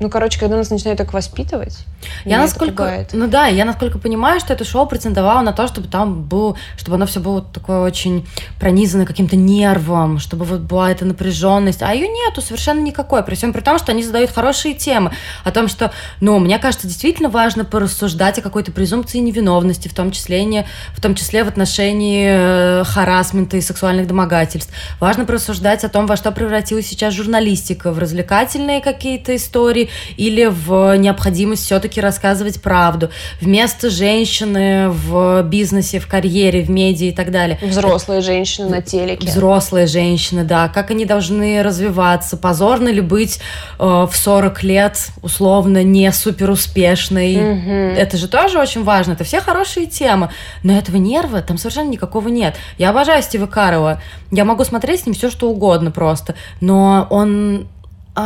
ну, 0.00 0.08
короче, 0.08 0.40
когда 0.40 0.56
нас 0.56 0.70
начинают 0.70 0.98
так 0.98 1.12
воспитывать, 1.12 1.78
я 2.24 2.38
насколько, 2.38 3.06
ну 3.12 3.28
да, 3.28 3.46
я 3.46 3.66
насколько 3.66 3.98
понимаю, 3.98 4.40
что 4.40 4.54
это 4.54 4.64
шоу 4.64 4.86
претендовало 4.86 5.42
на 5.42 5.52
то, 5.52 5.68
чтобы 5.68 5.88
там 5.88 6.22
был, 6.22 6.56
чтобы 6.78 6.96
оно 6.96 7.04
все 7.04 7.20
было 7.20 7.42
такое 7.42 7.80
очень 7.80 8.26
пронизано 8.58 9.04
каким-то 9.04 9.36
нервом, 9.36 10.18
чтобы 10.18 10.46
вот 10.46 10.60
была 10.60 10.90
эта 10.90 11.04
напряженность, 11.04 11.82
а 11.82 11.92
ее 11.92 12.08
нету 12.08 12.40
совершенно 12.40 12.80
никакой, 12.80 13.22
при 13.22 13.34
всем 13.34 13.52
при 13.52 13.60
том, 13.60 13.78
что 13.78 13.92
они 13.92 14.02
задают 14.02 14.30
хорошие 14.30 14.72
темы 14.72 15.12
о 15.44 15.50
том, 15.50 15.68
что, 15.68 15.92
ну, 16.20 16.38
мне 16.38 16.58
кажется, 16.58 16.86
действительно 16.86 17.28
важно 17.28 17.66
порассуждать 17.66 18.38
о 18.38 18.42
какой-то 18.42 18.72
презумпции 18.72 19.18
невиновности, 19.18 19.88
в 19.88 19.94
том 19.94 20.12
числе 20.12 20.44
не, 20.44 20.66
в 20.94 21.00
том 21.02 21.14
числе 21.14 21.44
в 21.44 21.48
отношении 21.48 22.80
э, 22.80 22.84
харасмента 22.84 23.58
и 23.58 23.60
сексуальных 23.60 24.06
домогательств. 24.06 24.72
Важно 24.98 25.26
порассуждать 25.26 25.84
о 25.84 25.90
том, 25.90 26.06
во 26.06 26.16
что 26.16 26.32
превратилась 26.32 26.86
сейчас 26.86 27.12
журналистика, 27.12 27.92
в 27.92 27.98
развлекательные 27.98 28.80
какие-то 28.80 29.36
истории 29.36 29.89
или 30.16 30.46
в 30.46 30.96
необходимость 30.96 31.64
все-таки 31.64 32.00
рассказывать 32.00 32.60
правду. 32.62 33.10
Вместо 33.40 33.90
женщины 33.90 34.88
в 34.88 35.42
бизнесе, 35.42 35.98
в 35.98 36.06
карьере, 36.06 36.62
в 36.62 36.70
медиа 36.70 37.08
и 37.08 37.12
так 37.12 37.30
далее. 37.30 37.58
Взрослые 37.62 38.20
женщины 38.20 38.68
на 38.68 38.82
телеке. 38.82 39.26
Взрослые 39.26 39.86
женщины, 39.86 40.44
да. 40.44 40.68
Как 40.68 40.90
они 40.90 41.04
должны 41.04 41.62
развиваться? 41.62 42.36
Позорно 42.36 42.88
ли 42.88 43.00
быть 43.00 43.40
э, 43.78 43.84
в 43.84 44.12
40 44.12 44.62
лет 44.62 45.08
условно 45.22 45.82
не 45.82 46.10
супер 46.12 46.50
успешной? 46.50 47.36
Угу. 47.36 48.00
Это 48.00 48.16
же 48.16 48.28
тоже 48.28 48.58
очень 48.58 48.84
важно. 48.84 49.12
Это 49.12 49.24
все 49.24 49.40
хорошие 49.40 49.86
темы. 49.86 50.30
Но 50.62 50.76
этого 50.76 50.96
нерва 50.96 51.42
там 51.42 51.58
совершенно 51.58 51.90
никакого 51.90 52.28
нет. 52.28 52.56
Я 52.78 52.90
обожаю 52.90 53.22
Стива 53.22 53.46
Карова. 53.46 54.00
Я 54.30 54.44
могу 54.44 54.64
смотреть 54.64 55.00
с 55.00 55.06
ним 55.06 55.14
все, 55.14 55.30
что 55.30 55.50
угодно 55.50 55.90
просто. 55.90 56.34
Но 56.60 57.06
он 57.10 57.68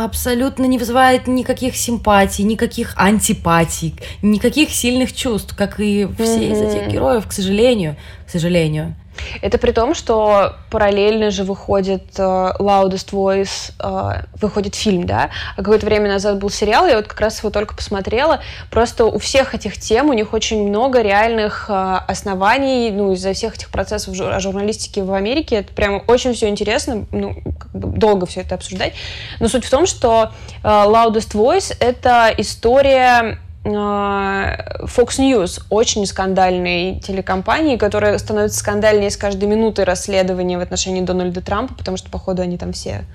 абсолютно 0.03 0.65
не 0.65 0.77
вызывает 0.77 1.27
никаких 1.27 1.75
симпатий, 1.75 2.43
никаких 2.43 2.93
антипатий, 2.97 3.95
никаких 4.21 4.71
сильных 4.71 5.13
чувств, 5.13 5.55
как 5.55 5.79
и 5.79 6.07
все 6.15 6.23
mm-hmm. 6.23 6.51
из 6.51 6.61
этих 6.61 6.91
героев, 6.91 7.27
к 7.27 7.31
сожалению, 7.31 7.95
к 8.27 8.29
сожалению. 8.29 8.95
Это 9.41 9.57
при 9.57 9.71
том, 9.71 9.93
что 9.93 10.55
параллельно 10.69 11.31
же 11.31 11.43
выходит 11.43 12.17
uh, 12.17 12.57
Loudest 12.57 13.11
Voice, 13.11 13.73
uh, 13.79 14.25
выходит 14.41 14.75
фильм, 14.75 15.05
да? 15.05 15.29
А 15.55 15.57
какое-то 15.57 15.85
время 15.85 16.09
назад 16.09 16.39
был 16.39 16.49
сериал, 16.49 16.87
я 16.87 16.97
вот 16.97 17.07
как 17.07 17.19
раз 17.21 17.39
его 17.39 17.49
только 17.49 17.75
посмотрела. 17.75 18.41
Просто 18.71 19.05
у 19.05 19.17
всех 19.19 19.55
этих 19.55 19.77
тем, 19.79 20.09
у 20.09 20.13
них 20.13 20.33
очень 20.33 20.67
много 20.67 21.01
реальных 21.01 21.69
uh, 21.69 21.99
оснований, 22.07 22.91
ну, 22.91 23.13
из-за 23.13 23.33
всех 23.33 23.55
этих 23.55 23.69
процессов 23.69 24.15
жур- 24.15 24.39
журналистики 24.39 24.99
в 24.99 25.13
Америке. 25.13 25.57
Это 25.57 25.73
прям 25.73 26.03
очень 26.07 26.33
все 26.33 26.47
интересно, 26.47 27.05
ну, 27.11 27.35
как 27.59 27.71
бы 27.71 27.97
долго 27.97 28.25
все 28.25 28.41
это 28.41 28.55
обсуждать. 28.55 28.93
Но 29.39 29.47
суть 29.47 29.65
в 29.65 29.69
том, 29.69 29.85
что 29.85 30.31
Loudest 30.63 31.33
Voice— 31.33 31.75
это 31.79 32.33
история 32.37 33.39
Fox 33.65 35.17
News 35.17 35.63
очень 35.69 36.05
скандальной 36.05 36.99
телекомпании, 36.99 37.77
которая 37.77 38.17
становится 38.19 38.59
скандальнее 38.59 39.09
с 39.09 39.17
каждой 39.17 39.45
минутой 39.45 39.85
расследования 39.85 40.57
в 40.57 40.61
отношении 40.61 41.01
Дональда 41.01 41.41
Трампа, 41.41 41.73
потому 41.73 41.97
что, 41.97 42.09
походу, 42.09 42.43
они 42.43 42.57
там 42.57 42.73
все 42.73 43.05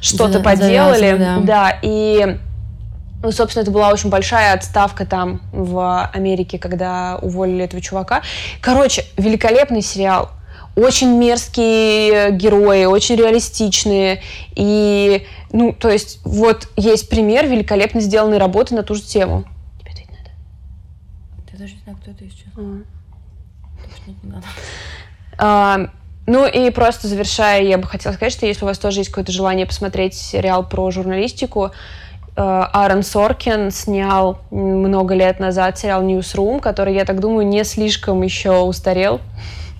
что-то 0.00 0.38
да, 0.38 0.40
поделали. 0.40 1.16
Да. 1.18 1.38
да, 1.40 1.78
и 1.82 2.38
ну, 3.22 3.32
собственно, 3.32 3.62
это 3.62 3.72
была 3.72 3.90
очень 3.90 4.10
большая 4.10 4.54
отставка 4.54 5.04
там 5.04 5.40
в 5.52 6.08
Америке, 6.12 6.58
когда 6.58 7.18
уволили 7.20 7.64
этого 7.64 7.82
чувака. 7.82 8.22
Короче, 8.60 9.04
великолепный 9.16 9.82
сериал. 9.82 10.30
Очень 10.76 11.18
мерзкие 11.18 12.30
герои, 12.30 12.84
очень 12.84 13.16
реалистичные. 13.16 14.22
И, 14.54 15.26
ну, 15.50 15.72
то 15.72 15.90
есть, 15.90 16.20
вот 16.22 16.68
есть 16.76 17.08
пример 17.08 17.48
великолепно 17.48 18.00
сделанной 18.00 18.38
работы 18.38 18.76
на 18.76 18.84
ту 18.84 18.94
же 18.94 19.02
тему 19.02 19.44
даже 21.58 21.74
не 21.74 21.80
знаю, 21.80 21.98
кто 22.00 22.10
это 22.12 22.24
сейчас. 22.24 22.54
Mm. 22.54 22.84
не 24.06 24.30
надо. 24.30 24.46
А, 25.38 25.90
ну 26.26 26.46
и 26.46 26.70
просто 26.70 27.08
завершая, 27.08 27.62
я 27.62 27.78
бы 27.78 27.86
хотела 27.86 28.12
сказать, 28.12 28.32
что 28.32 28.46
если 28.46 28.64
у 28.64 28.68
вас 28.68 28.78
тоже 28.78 29.00
есть 29.00 29.10
какое-то 29.10 29.32
желание 29.32 29.66
посмотреть 29.66 30.14
сериал 30.14 30.66
про 30.68 30.90
журналистику, 30.90 31.66
э, 31.66 31.70
Аарон 32.36 33.02
Соркин 33.02 33.70
снял 33.70 34.38
много 34.50 35.14
лет 35.14 35.40
назад 35.40 35.78
сериал 35.78 36.02
Newsroom, 36.02 36.60
который, 36.60 36.94
я 36.94 37.04
так 37.04 37.20
думаю, 37.20 37.46
не 37.46 37.64
слишком 37.64 38.22
еще 38.22 38.60
устарел. 38.60 39.20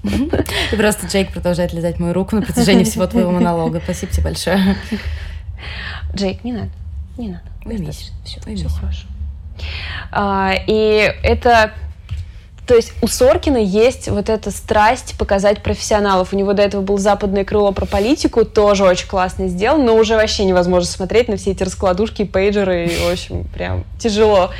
И 0.04 0.76
просто 0.76 1.06
Джейк 1.06 1.32
продолжает 1.32 1.72
лизать 1.72 1.98
мою 1.98 2.12
руку 2.12 2.36
на 2.36 2.42
протяжении 2.42 2.84
всего 2.84 3.06
твоего 3.06 3.30
монолога. 3.30 3.80
Спасибо 3.82 4.12
тебе 4.12 4.24
большое. 4.24 4.76
Джейк, 6.14 6.44
не 6.44 6.52
надо. 6.52 6.70
Не 7.18 7.28
надо. 7.28 7.42
Уймись. 7.64 8.12
Все, 8.24 8.40
все 8.40 8.68
хорошо. 8.68 9.06
А, 10.10 10.52
и 10.66 11.12
это 11.22 11.72
то 12.68 12.74
есть 12.74 12.92
у 13.00 13.06
Соркина 13.06 13.56
есть 13.56 14.08
вот 14.08 14.28
эта 14.28 14.50
страсть 14.50 15.16
показать 15.18 15.62
профессионалов. 15.62 16.34
У 16.34 16.36
него 16.36 16.52
до 16.52 16.62
этого 16.62 16.82
был 16.82 16.98
западное 16.98 17.42
крыло 17.42 17.72
про 17.72 17.86
политику, 17.86 18.44
тоже 18.44 18.84
очень 18.84 19.08
классно 19.08 19.48
сделан, 19.48 19.86
но 19.86 19.96
уже 19.96 20.16
вообще 20.16 20.44
невозможно 20.44 20.86
смотреть 20.86 21.28
на 21.28 21.38
все 21.38 21.52
эти 21.52 21.62
раскладушки, 21.62 22.24
пейджеры, 22.24 22.84
и, 22.84 23.08
в 23.08 23.10
общем, 23.10 23.44
прям 23.44 23.84
тяжело 23.98 24.50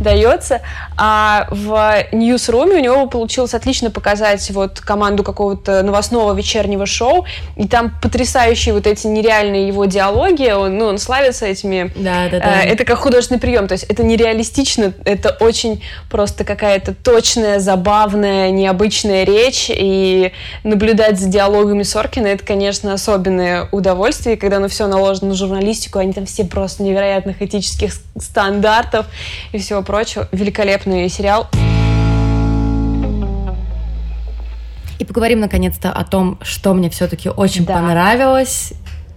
дается. 0.00 0.62
А 0.96 1.46
в 1.50 2.06
Ньюсруме 2.10 2.76
у 2.76 2.80
него 2.80 3.06
получилось 3.06 3.52
отлично 3.52 3.90
показать 3.90 4.50
вот 4.50 4.80
команду 4.80 5.22
какого-то 5.22 5.82
новостного 5.82 6.32
вечернего 6.32 6.86
шоу, 6.86 7.26
и 7.56 7.68
там 7.68 7.92
потрясающие 8.00 8.72
вот 8.72 8.86
эти 8.86 9.06
нереальные 9.06 9.68
его 9.68 9.84
диалоги, 9.84 10.50
он, 10.50 10.78
ну, 10.78 10.86
он 10.86 10.96
славится 10.96 11.44
этими... 11.44 11.92
Да, 11.96 12.30
да, 12.30 12.40
да. 12.40 12.62
Э, 12.62 12.68
это 12.68 12.86
как 12.86 12.98
художественный 12.98 13.40
прием, 13.40 13.68
то 13.68 13.72
есть 13.72 13.84
это 13.84 14.02
нереалистично, 14.02 14.94
это 15.04 15.36
очень 15.40 15.84
просто 16.10 16.44
какая-то 16.44 16.94
точная 16.94 17.57
забавная, 17.58 18.50
необычная 18.50 19.24
речь, 19.24 19.66
и 19.70 20.32
наблюдать 20.64 21.18
за 21.18 21.28
диалогами 21.28 21.82
Соркина— 21.82 22.26
это, 22.28 22.44
конечно, 22.44 22.92
особенное 22.92 23.68
удовольствие, 23.72 24.36
когда 24.36 24.58
оно 24.58 24.68
все 24.68 24.86
наложено 24.86 25.28
на 25.28 25.34
журналистику, 25.34 25.98
они 25.98 26.12
там 26.12 26.26
все 26.26 26.44
просто 26.44 26.82
невероятных 26.82 27.42
этических 27.42 27.92
стандартов 28.18 29.06
и 29.52 29.58
всего 29.58 29.82
прочего. 29.82 30.28
Великолепный 30.32 31.08
сериал. 31.08 31.48
И 34.98 35.04
поговорим, 35.04 35.40
наконец-то, 35.40 35.92
о 35.92 36.04
том, 36.04 36.38
что 36.42 36.74
мне 36.74 36.90
все-таки 36.90 37.28
очень 37.28 37.64
да. 37.64 37.74
понравилось. 37.74 38.72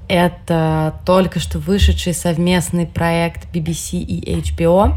Это 0.08 0.96
только 1.06 1.40
что 1.40 1.58
вышедший 1.58 2.14
совместный 2.14 2.86
проект 2.86 3.48
BBC 3.54 3.98
и 3.98 4.36
HBO 4.36 4.94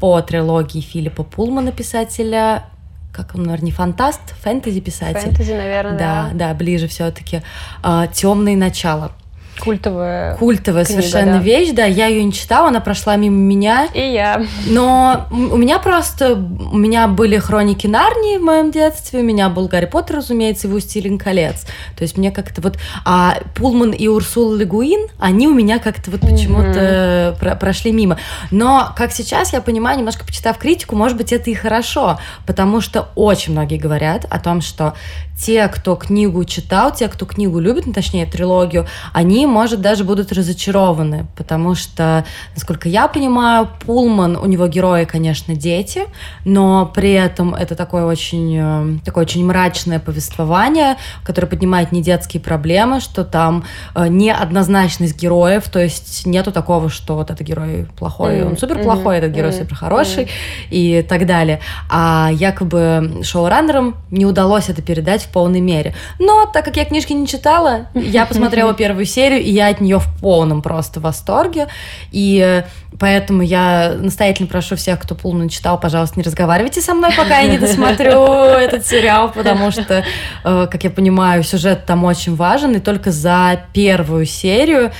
по 0.00 0.20
трилогии 0.22 0.80
Филиппа 0.80 1.22
Пулмана, 1.22 1.72
писателя 1.72 2.64
как 3.12 3.34
он, 3.34 3.42
наверное, 3.44 3.66
не 3.66 3.72
фантаст, 3.72 4.20
фэнтези 4.42 4.80
писатель. 4.80 5.20
Фэнтези, 5.20 5.52
наверное, 5.52 5.98
да. 5.98 6.28
Да, 6.32 6.48
да, 6.48 6.54
ближе 6.54 6.86
все-таки. 6.86 7.42
А, 7.82 8.06
Темные 8.06 8.56
начала. 8.56 9.12
Культовая. 9.60 10.36
Культовая 10.36 10.84
книга, 10.84 11.02
совершенно 11.02 11.38
да. 11.38 11.44
вещь, 11.44 11.70
да. 11.72 11.84
Я 11.84 12.06
ее 12.06 12.24
не 12.24 12.32
читала, 12.32 12.68
она 12.68 12.80
прошла 12.80 13.16
мимо 13.16 13.36
меня. 13.36 13.86
И 13.94 14.00
я. 14.00 14.44
Но 14.66 15.26
у 15.30 15.56
меня 15.56 15.78
просто... 15.78 16.34
У 16.34 16.76
меня 16.76 17.06
были 17.06 17.38
хроники 17.38 17.86
Нарнии 17.86 18.38
в 18.38 18.42
моем 18.42 18.70
детстве, 18.70 19.20
у 19.20 19.22
меня 19.22 19.48
был 19.48 19.68
Гарри 19.68 19.86
Поттер, 19.86 20.16
разумеется, 20.16 20.66
и 20.66 20.70
Властелин 20.70 21.18
колец. 21.18 21.66
То 21.96 22.02
есть 22.02 22.16
мне 22.16 22.30
как-то 22.30 22.60
вот... 22.60 22.78
А 23.04 23.38
Пулман 23.54 23.90
и 23.92 24.08
Урсула 24.08 24.56
Легуин, 24.56 25.08
они 25.18 25.46
у 25.48 25.54
меня 25.54 25.78
как-то 25.78 26.10
вот 26.10 26.20
почему-то 26.20 27.36
про 27.38 27.54
прошли 27.54 27.92
мимо. 27.92 28.18
Но, 28.50 28.92
как 28.96 29.12
сейчас 29.12 29.52
я 29.52 29.60
понимаю, 29.60 29.98
немножко 29.98 30.24
почитав 30.24 30.58
критику, 30.58 30.96
может 30.96 31.16
быть, 31.16 31.32
это 31.32 31.50
и 31.50 31.54
хорошо, 31.54 32.18
потому 32.46 32.80
что 32.80 33.10
очень 33.14 33.52
многие 33.52 33.78
говорят 33.78 34.26
о 34.28 34.40
том, 34.40 34.60
что 34.60 34.94
те, 35.40 35.68
кто 35.68 35.96
книгу 35.96 36.44
читал, 36.44 36.92
те, 36.92 37.08
кто 37.08 37.24
книгу 37.24 37.58
любит, 37.60 37.86
ну, 37.86 37.92
точнее, 37.92 38.26
трилогию, 38.26 38.86
они, 39.12 39.46
может, 39.50 39.80
даже 39.80 40.04
будут 40.04 40.32
разочарованы, 40.32 41.26
потому 41.36 41.74
что, 41.74 42.24
насколько 42.54 42.88
я 42.88 43.08
понимаю, 43.08 43.68
Пулман, 43.84 44.36
у 44.36 44.46
него 44.46 44.66
герои, 44.66 45.04
конечно, 45.04 45.54
дети, 45.54 46.02
но 46.44 46.86
при 46.86 47.12
этом 47.12 47.54
это 47.54 47.74
такое 47.74 48.04
очень, 48.04 48.56
э, 48.58 48.98
такое 49.04 49.24
очень 49.24 49.44
мрачное 49.44 49.98
повествование, 49.98 50.96
которое 51.24 51.46
поднимает 51.46 51.92
не 51.92 52.02
детские 52.02 52.40
проблемы, 52.40 53.00
что 53.00 53.24
там 53.24 53.64
э, 53.94 54.08
неоднозначность 54.08 55.20
героев, 55.20 55.68
то 55.68 55.80
есть 55.80 56.26
нету 56.26 56.52
такого, 56.52 56.88
что 56.88 57.16
вот 57.16 57.30
этот 57.30 57.46
герой 57.46 57.86
плохой, 57.98 58.36
mm-hmm. 58.40 58.50
он 58.50 58.56
супер 58.56 58.82
плохой, 58.82 59.16
mm-hmm. 59.16 59.18
этот 59.18 59.32
герой 59.32 59.50
mm-hmm. 59.50 59.58
супер 59.58 59.74
хороший 59.74 60.24
mm-hmm. 60.24 60.70
и 60.70 61.02
так 61.02 61.26
далее. 61.26 61.60
А 61.90 62.30
якобы 62.32 63.20
шоураннерам 63.22 63.96
не 64.10 64.26
удалось 64.26 64.68
это 64.68 64.82
передать 64.82 65.28
полной 65.32 65.60
мере. 65.60 65.94
Но 66.18 66.46
так 66.46 66.64
как 66.64 66.76
я 66.76 66.84
книжки 66.84 67.12
не 67.12 67.26
читала, 67.26 67.86
я 67.94 68.26
посмотрела 68.26 68.74
первую 68.80 69.04
серию, 69.04 69.39
и 69.40 69.50
я 69.50 69.68
от 69.68 69.80
нее 69.80 69.98
в 69.98 70.20
полном 70.20 70.62
просто 70.62 71.00
восторге. 71.00 71.68
И 72.12 72.64
поэтому 72.98 73.42
я 73.42 73.94
настоятельно 73.96 74.48
прошу 74.48 74.76
всех, 74.76 75.00
кто 75.00 75.14
Пулман 75.14 75.48
читал, 75.48 75.78
пожалуйста, 75.78 76.18
не 76.18 76.22
разговаривайте 76.22 76.80
со 76.80 76.94
мной, 76.94 77.10
пока 77.16 77.38
я 77.40 77.48
не 77.48 77.58
досмотрю 77.58 78.24
этот 78.34 78.86
сериал, 78.86 79.30
потому 79.32 79.70
что, 79.70 80.04
э, 80.44 80.66
как 80.70 80.84
я 80.84 80.90
понимаю, 80.90 81.42
сюжет 81.42 81.86
там 81.86 82.04
очень 82.04 82.36
важен, 82.36 82.74
и 82.74 82.80
только 82.80 83.10
за 83.10 83.60
первую 83.72 84.26
серию 84.26 84.92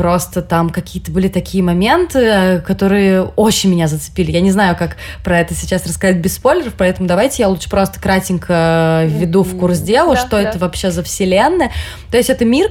просто 0.00 0.40
там 0.40 0.70
какие-то 0.70 1.10
были 1.12 1.28
такие 1.28 1.62
моменты, 1.62 2.62
которые 2.66 3.22
очень 3.22 3.70
меня 3.70 3.86
зацепили. 3.86 4.30
Я 4.30 4.40
не 4.40 4.50
знаю, 4.50 4.74
как 4.74 4.96
про 5.22 5.38
это 5.38 5.54
сейчас 5.54 5.84
рассказать 5.86 6.16
без 6.16 6.36
спойлеров, 6.36 6.72
поэтому 6.76 7.06
давайте 7.06 7.42
я 7.42 7.48
лучше 7.48 7.68
просто 7.68 8.00
кратенько 8.00 9.02
введу 9.06 9.42
в 9.42 9.58
курс 9.58 9.80
дела, 9.80 10.14
да, 10.14 10.20
что 10.20 10.30
да. 10.30 10.42
это 10.42 10.58
вообще 10.58 10.90
за 10.90 11.02
вселенная. 11.02 11.70
То 12.10 12.16
есть 12.16 12.30
это 12.30 12.46
мир, 12.46 12.70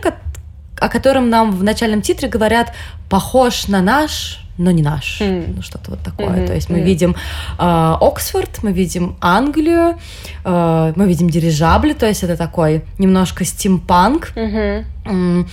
о 0.80 0.90
котором 0.90 1.30
нам 1.30 1.52
в 1.52 1.64
начальном 1.64 2.02
титре 2.02 2.28
говорят, 2.28 2.74
похож 3.10 3.68
на 3.68 3.82
наш, 3.82 4.40
но 4.58 4.72
не 4.72 4.84
наш, 4.84 5.22
mm. 5.22 5.54
ну 5.56 5.62
что-то 5.62 5.92
вот 5.92 6.02
такое. 6.02 6.28
Mm-hmm. 6.28 6.48
То 6.48 6.54
есть 6.54 6.70
мы 6.70 6.80
mm. 6.80 6.84
видим 6.84 7.16
э, 7.58 7.96
Оксфорд, 8.02 8.62
мы 8.62 8.74
видим 8.74 9.16
Англию, 9.22 9.98
э, 10.44 10.94
мы 10.96 11.08
видим 11.08 11.30
дирижабли, 11.30 11.94
то 11.94 12.06
есть 12.06 12.24
это 12.24 12.36
такой 12.36 12.84
немножко 12.98 13.46
стимпанк. 13.46 14.34
Mm-hmm. 14.36 15.48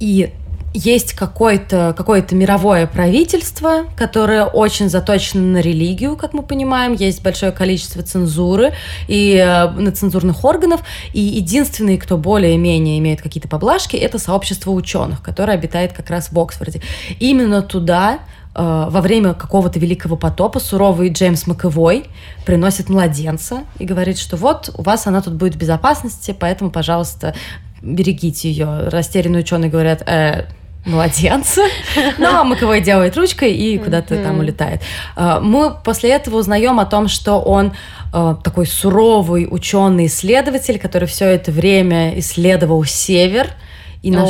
И 0.00 0.32
есть 0.74 1.14
какое-то 1.14 1.94
какое 1.96 2.24
мировое 2.30 2.86
правительство, 2.86 3.84
которое 3.96 4.44
очень 4.44 4.88
заточено 4.88 5.42
на 5.42 5.60
религию, 5.60 6.16
как 6.16 6.34
мы 6.34 6.42
понимаем, 6.42 6.92
есть 6.92 7.22
большое 7.22 7.52
количество 7.52 8.02
цензуры 8.02 8.72
и 9.08 9.34
э, 9.34 9.70
на 9.70 9.92
цензурных 9.92 10.44
органов, 10.44 10.82
и 11.12 11.20
единственный, 11.20 11.96
кто 11.96 12.16
более-менее 12.16 12.98
имеет 12.98 13.22
какие-то 13.22 13.48
поблажки, 13.48 13.96
это 13.96 14.18
сообщество 14.18 14.70
ученых, 14.70 15.22
которое 15.22 15.54
обитает 15.54 15.92
как 15.92 16.10
раз 16.10 16.30
в 16.30 16.38
Оксфорде. 16.38 16.82
Именно 17.18 17.62
туда 17.62 18.18
э, 18.54 18.86
во 18.90 19.00
время 19.00 19.32
какого-то 19.32 19.78
великого 19.78 20.16
потопа 20.16 20.60
суровый 20.60 21.08
Джеймс 21.08 21.46
Маковой 21.46 22.04
приносит 22.44 22.90
младенца 22.90 23.64
и 23.78 23.86
говорит, 23.86 24.18
что 24.18 24.36
вот 24.36 24.70
у 24.76 24.82
вас 24.82 25.06
она 25.06 25.22
тут 25.22 25.34
будет 25.34 25.54
в 25.54 25.58
безопасности, 25.58 26.36
поэтому, 26.38 26.70
пожалуйста, 26.70 27.34
берегите 27.82 28.50
ее. 28.50 28.88
Растерянные 28.88 29.40
ученые 29.40 29.70
говорят, 29.70 30.02
э, 30.06 30.46
младенца. 30.84 31.62
Ну, 32.18 32.26
а 32.26 32.44
Маковой 32.44 32.80
делает 32.80 33.16
ручкой 33.16 33.52
и 33.52 33.78
куда-то 33.78 34.16
там 34.22 34.38
улетает. 34.38 34.82
А, 35.16 35.40
мы 35.40 35.74
после 35.74 36.10
этого 36.10 36.36
узнаем 36.36 36.80
о 36.80 36.86
том, 36.86 37.08
что 37.08 37.40
он 37.40 37.72
а, 38.12 38.34
такой 38.34 38.66
суровый 38.66 39.46
ученый-исследователь, 39.50 40.78
который 40.78 41.06
все 41.06 41.26
это 41.26 41.52
время 41.52 42.18
исследовал 42.18 42.84
север, 42.84 43.50
и 44.00 44.10
наш, 44.12 44.28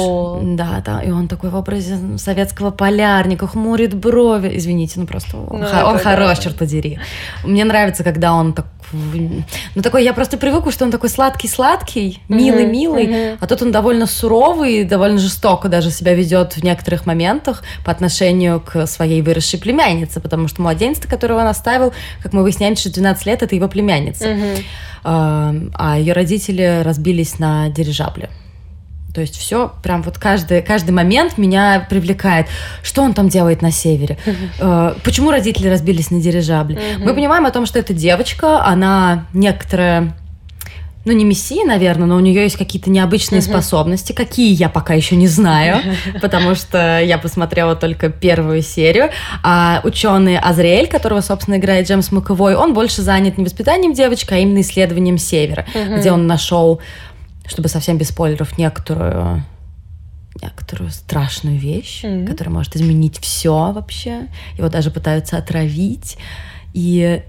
да, 0.57 0.83
да, 0.85 1.03
и 1.03 1.11
он 1.11 1.29
такой 1.29 1.51
в 1.51 1.57
образе 1.57 1.99
советского 2.17 2.71
полярника, 2.71 3.47
хмурит 3.47 3.95
брови. 3.95 4.57
Извините, 4.57 4.99
ну 5.01 5.07
просто 5.07 5.37
он, 5.37 5.61
ну, 5.61 5.67
х- 5.67 5.87
он 5.87 5.99
хорош, 5.99 6.39
да. 6.39 6.43
черт 6.45 6.57
подери. 6.57 6.99
Мне 7.45 7.65
нравится, 7.65 8.03
когда 8.03 8.33
он 8.33 8.55
так 8.55 8.67
ну, 8.93 9.83
такой, 9.83 10.05
я 10.05 10.15
просто 10.15 10.39
привыкла, 10.39 10.73
что 10.73 10.87
он 10.87 10.91
такой 10.91 11.11
сладкий-сладкий, 11.11 12.23
милый-милый, 12.29 13.07
mm-hmm. 13.07 13.39
а 13.39 13.47
тут 13.47 13.61
он 13.61 13.71
довольно 13.71 14.07
суровый, 14.07 14.85
довольно 14.85 15.19
жестоко 15.19 15.69
даже 15.69 15.91
себя 15.91 16.15
ведет 16.15 16.55
в 16.55 16.65
некоторых 16.65 17.05
моментах 17.05 17.63
по 17.85 17.93
отношению 17.93 18.61
к 18.61 18.87
своей 18.87 19.21
выросшей 19.21 19.59
племяннице, 19.59 20.21
потому 20.21 20.49
что 20.49 20.63
младенец, 20.63 21.01
которого 21.01 21.41
он 21.41 21.49
оставил, 21.49 21.93
как 22.23 22.33
мы 22.33 22.43
выясняем, 22.43 22.77
через 22.77 22.95
12 22.95 23.27
лет, 23.27 23.43
это 23.43 23.55
его 23.55 23.69
племянница. 23.69 24.25
Mm-hmm. 24.25 24.65
А 25.05 25.99
ее 25.99 26.13
родители 26.13 26.83
разбились 26.83 27.39
на 27.39 27.69
дирижабле. 27.69 28.31
То 29.19 29.23
есть 29.23 29.37
все, 29.37 29.73
прям 29.83 30.03
вот 30.03 30.17
каждый, 30.17 30.63
каждый 30.63 30.93
момент 30.93 31.39
меня 31.39 31.85
привлекает. 31.91 32.47
Что 32.85 33.03
он 33.03 33.15
там 33.15 33.29
делает 33.29 33.63
на 33.63 33.73
севере? 33.73 34.17
Uh-huh. 34.25 34.97
Почему 35.03 35.33
родители 35.33 35.67
разбились 35.67 36.13
на 36.13 36.21
дирижабле? 36.21 36.77
Uh-huh. 36.77 37.05
Мы 37.05 37.15
понимаем 37.15 37.45
о 37.45 37.51
том, 37.51 37.67
что 37.67 37.81
эта 37.81 37.93
девочка, 37.93 38.65
она 38.65 39.27
некоторая 39.33 40.15
ну, 41.05 41.13
не 41.13 41.25
мессия, 41.25 41.65
наверное, 41.65 42.07
но 42.07 42.15
у 42.15 42.21
нее 42.21 42.43
есть 42.43 42.57
какие-то 42.57 42.91
необычные 42.91 43.41
uh-huh. 43.41 43.51
способности. 43.51 44.13
Какие 44.13 44.55
я 44.55 44.69
пока 44.69 44.95
еще 44.95 45.17
не 45.17 45.27
знаю, 45.27 45.83
потому 46.23 46.55
что 46.55 47.01
я 47.01 47.19
посмотрела 47.19 47.75
только 47.75 48.11
первую 48.11 48.63
серию. 48.63 49.11
А 49.43 49.81
ученый 49.83 50.39
Азриэль, 50.39 50.87
которого, 50.87 51.23
собственно, 51.23 51.57
играет 51.57 51.89
Джеймс 51.89 52.13
Маковой, 52.13 52.55
он 52.55 52.73
больше 52.73 53.03
занят 53.03 53.37
не 53.37 53.45
воспитанием 53.45 53.95
девочки, 53.95 54.33
а 54.33 54.37
именно 54.37 54.61
исследованием 54.61 55.19
Севера, 55.19 55.67
uh-huh. 55.75 55.99
где 55.99 56.13
он 56.13 56.29
нашел 56.29 56.81
чтобы 57.49 57.69
совсем 57.69 57.99
без 57.99 58.09
спойлеров, 58.09 58.57
некоторую 58.59 59.45
некоторую 60.41 60.91
страшную 60.91 61.59
вещь, 61.59 62.05
mm-hmm. 62.05 62.27
которая 62.27 62.55
может 62.55 62.77
изменить 62.77 63.19
все 63.19 63.73
вообще. 63.73 64.29
Его 64.57 64.69
даже 64.69 64.93
пытаются 64.93 65.37
отравить. 65.37 66.17
И 66.75 67.23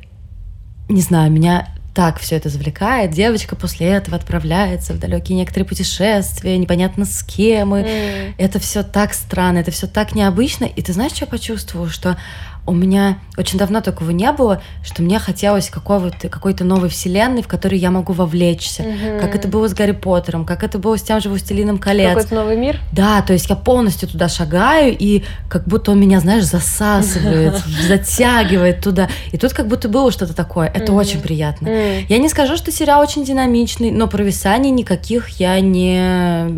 не 0.90 1.02
знаю, 1.02 1.32
меня 1.32 1.70
так 1.96 2.20
все 2.20 2.36
это 2.36 2.50
завлекает. 2.50 3.12
Девочка 3.12 3.56
после 3.56 3.88
этого 3.88 4.16
отправляется 4.16 4.94
в 4.94 5.00
далекие 5.00 5.38
некоторые 5.38 5.68
путешествия, 5.68 6.58
непонятно 6.58 7.06
с 7.06 7.24
кем. 7.24 7.76
И 7.76 7.82
mm. 7.82 8.34
Это 8.38 8.60
все 8.60 8.84
так 8.84 9.14
странно, 9.14 9.58
это 9.58 9.72
все 9.72 9.88
так 9.88 10.14
необычно. 10.14 10.66
И 10.66 10.82
ты 10.82 10.94
знаешь, 10.94 11.14
что 11.14 11.26
я 11.26 11.32
почувствовала? 11.32 11.90
Что 11.90 12.18
у 12.66 12.74
меня 12.74 13.20
очень 13.38 13.58
давно 13.58 13.82
такого 13.82 14.12
не 14.12 14.32
было, 14.32 14.62
что 14.84 15.02
мне 15.02 15.18
хотелось 15.18 15.70
какого-то, 15.70 16.30
какой-то 16.30 16.64
новой 16.64 16.90
вселенной, 16.90 17.42
в 17.42 17.48
которой 17.48 17.80
я 17.80 17.90
могу 17.90 18.14
вовлечься. 18.14 18.84
Угу. 18.84 19.20
Как 19.22 19.36
это 19.36 19.48
было 19.48 19.68
с 19.68 19.74
Гарри 19.74 19.94
Поттером, 19.94 20.46
как 20.46 20.64
это 20.64 20.78
было 20.78 20.98
с 20.98 21.02
тем 21.02 21.20
же 21.20 21.30
«Властелином 21.30 21.78
колец». 21.78 22.10
Какой-то 22.10 22.36
новый 22.36 22.58
мир? 22.58 22.80
Да, 22.92 23.22
то 23.22 23.34
есть 23.34 23.50
я 23.50 23.56
полностью 23.56 24.08
туда 24.08 24.30
шагаю, 24.30 24.96
и 24.98 25.24
как 25.50 25.66
будто 25.66 25.92
он 25.92 26.00
меня, 26.00 26.20
знаешь, 26.20 26.44
засасывает, 26.44 27.56
затягивает 27.88 28.82
туда. 28.82 29.10
И 29.32 29.38
тут 29.38 29.54
как 29.54 29.68
будто 29.68 29.90
было 29.90 30.12
что-то 30.12 30.36
такое. 30.36 30.68
Это 30.68 30.94
очень 30.94 31.22
приятно. 31.22 31.70
Я 32.08 32.18
не 32.18 32.30
скажу, 32.30 32.56
что 32.58 32.72
сериал 32.72 33.02
очень 33.02 33.24
динамичный, 33.26 33.92
но 33.92 34.08
провисаний 34.08 34.70
никаких 34.70 35.30
я 35.40 35.60
не, 35.60 36.50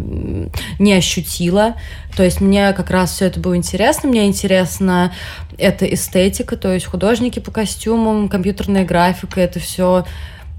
не 0.79 0.93
ощутила. 0.93 1.75
То 2.15 2.23
есть 2.23 2.41
мне 2.41 2.73
как 2.73 2.89
раз 2.89 3.13
все 3.13 3.25
это 3.25 3.39
было 3.39 3.55
интересно. 3.55 4.09
Мне 4.09 4.27
интересно 4.27 5.13
эта 5.57 5.85
эстетика, 5.85 6.57
то 6.57 6.73
есть 6.73 6.85
художники 6.85 7.39
по 7.39 7.51
костюмам, 7.51 8.29
компьютерная 8.29 8.85
графика, 8.85 9.39
это 9.39 9.59
все 9.59 10.05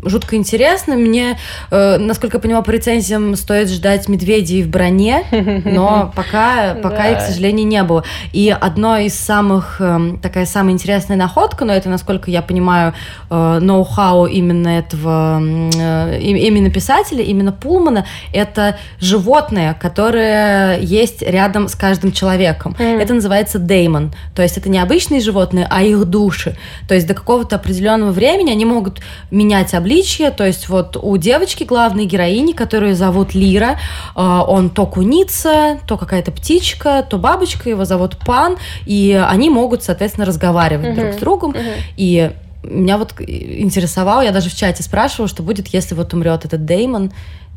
жутко 0.05 0.37
интересно. 0.37 0.95
Мне, 0.97 1.38
э, 1.71 1.99
насколько 1.99 2.37
я 2.37 2.41
поняла 2.41 2.62
по 2.62 2.71
рецензиям, 2.71 3.37
стоит 3.37 3.69
ждать 3.71 4.09
медведей 4.09 4.62
в 4.62 4.69
броне, 4.69 5.25
но 5.65 6.12
пока, 6.15 6.75
пока 6.83 7.09
их, 7.09 7.19
к 7.19 7.23
сожалению, 7.23 7.67
не 7.67 7.83
было. 7.83 8.05
И 8.33 8.55
одно 8.59 8.99
из 8.99 9.15
самых, 9.15 9.77
э, 9.81 10.17
такая 10.23 10.47
самая 10.47 10.73
интересная 10.73 11.17
находка, 11.17 11.65
но 11.65 11.73
это, 11.73 11.88
насколько 11.88 12.31
я 12.31 12.43
понимаю, 12.43 12.95
э, 13.31 13.59
ноу-хау 13.61 14.27
именно 14.27 14.69
этого, 14.69 15.41
э, 15.41 16.19
именно 16.21 16.71
писателя, 16.71 17.23
именно 17.23 17.53
Пулмана, 17.53 18.07
это 18.33 18.77
животное, 18.99 19.75
которое 19.75 20.79
есть 20.81 21.23
рядом 21.23 21.69
с 21.69 21.75
каждым 21.75 22.12
человеком. 22.12 22.75
Mm. 22.79 23.01
Это 23.01 23.15
называется 23.15 23.59
деймон. 23.59 24.12
То 24.35 24.43
есть 24.43 24.59
это 24.59 24.69
не 24.69 24.79
обычные 24.79 25.21
животные, 25.21 25.67
а 25.71 25.83
их 25.83 26.05
души. 26.05 26.57
То 26.88 26.95
есть 26.95 27.07
до 27.07 27.15
какого-то 27.15 27.57
определенного 27.57 28.11
времени 28.11 28.51
они 28.51 28.65
могут 28.65 29.01
менять 29.31 29.75
обличие, 29.75 29.91
обличье, 29.92 30.31
то 30.31 30.46
есть 30.46 30.68
вот 30.68 30.96
у 31.00 31.16
девочки 31.16 31.64
главной 31.64 32.07
героини, 32.07 32.52
которую 32.52 32.94
зовут 32.94 33.35
Лира, 33.35 33.78
э, 34.14 34.20
он 34.20 34.70
то 34.70 34.87
куница, 34.87 35.78
то 35.87 35.96
какая-то 35.96 36.33
птичка, 36.33 37.05
то 37.09 37.18
бабочка, 37.18 37.68
его 37.68 37.85
зовут 37.85 38.16
Пан, 38.24 38.57
и 38.87 39.22
они 39.28 39.50
могут, 39.50 39.83
соответственно, 39.83 40.26
разговаривать 40.26 40.87
uh-huh. 40.87 41.00
друг 41.00 41.12
с 41.14 41.16
другом, 41.16 41.52
uh-huh. 41.52 41.74
и 41.96 42.31
меня 42.62 42.96
вот 42.96 43.14
интересовало, 43.20 44.22
я 44.22 44.31
даже 44.31 44.48
в 44.48 44.55
чате 44.55 44.83
спрашивала, 44.83 45.28
что 45.28 45.42
будет, 45.42 45.68
если 45.68 45.94
вот 45.94 46.14
умрет 46.14 46.44
этот 46.44 46.64
Деймон, 46.64 47.12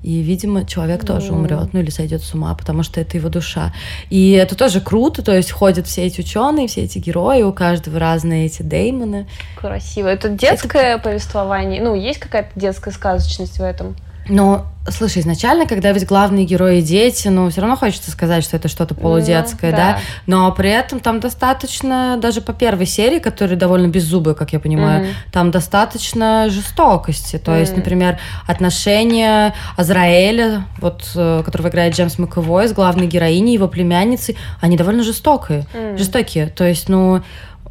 и, 0.05 0.21
видимо, 0.21 0.65
человек 0.65 1.03
mm. 1.03 1.07
тоже 1.07 1.33
умрет, 1.33 1.73
ну 1.73 1.79
или 1.79 1.89
сойдет 1.89 2.21
с 2.21 2.35
ума, 2.35 2.53
потому 2.53 2.83
что 2.83 3.01
это 3.01 3.17
его 3.17 3.27
душа. 3.29 3.73
И 4.11 4.31
это 4.33 4.55
тоже 4.55 4.79
круто, 4.79 5.23
то 5.23 5.35
есть 5.35 5.51
ходят 5.51 5.87
все 5.87 6.03
эти 6.03 6.21
ученые, 6.21 6.67
все 6.67 6.81
эти 6.83 6.99
герои, 6.99 7.41
у 7.41 7.51
каждого 7.51 7.97
разные 7.99 8.45
эти 8.45 8.61
деймоны. 8.61 9.25
Красиво. 9.59 10.07
Это 10.07 10.29
детское 10.29 10.95
это... 10.95 11.03
повествование, 11.03 11.81
ну, 11.81 11.95
есть 11.95 12.19
какая-то 12.19 12.51
детская 12.55 12.91
сказочность 12.91 13.57
в 13.57 13.63
этом? 13.63 13.95
Но, 14.27 14.65
слушай, 14.89 15.21
изначально, 15.21 15.67
когда 15.67 15.91
ведь 15.91 16.05
главные 16.05 16.45
герои 16.45 16.81
дети, 16.81 17.27
ну, 17.27 17.49
все 17.49 17.61
равно 17.61 17.75
хочется 17.75 18.09
сказать, 18.09 18.43
что 18.43 18.57
это 18.57 18.67
что-то 18.67 18.95
полудетское, 18.95 19.71
ну, 19.71 19.77
да. 19.77 19.93
да, 19.93 19.99
но 20.25 20.51
при 20.51 20.69
этом 20.69 20.99
там 20.99 21.19
достаточно, 21.19 22.17
даже 22.19 22.41
по 22.41 22.53
первой 22.53 22.87
серии, 22.87 23.19
которая 23.19 23.55
довольно 23.55 23.87
беззубая, 23.87 24.33
как 24.33 24.53
я 24.53 24.59
понимаю, 24.59 25.05
mm 25.05 25.09
там 25.31 25.51
достаточно 25.51 26.49
жестокости, 26.49 27.37
то 27.37 27.51
mm 27.51 27.59
есть, 27.59 27.75
например, 27.75 28.19
отношения 28.47 29.53
Азраэля, 29.75 30.65
вот, 30.77 31.03
э, 31.15 31.43
которого 31.43 31.67
играет 31.67 31.93
Джеймс 31.93 32.17
Маковой, 32.17 32.67
с 32.67 32.73
главной 32.73 33.07
героиней, 33.07 33.53
его 33.53 33.67
племянницей, 33.67 34.37
они 34.61 34.77
довольно 34.77 35.03
жестокие, 35.03 35.65
mm 35.73 35.97
жестокие, 35.97 36.47
то 36.47 36.63
есть, 36.63 36.89
ну, 36.89 37.21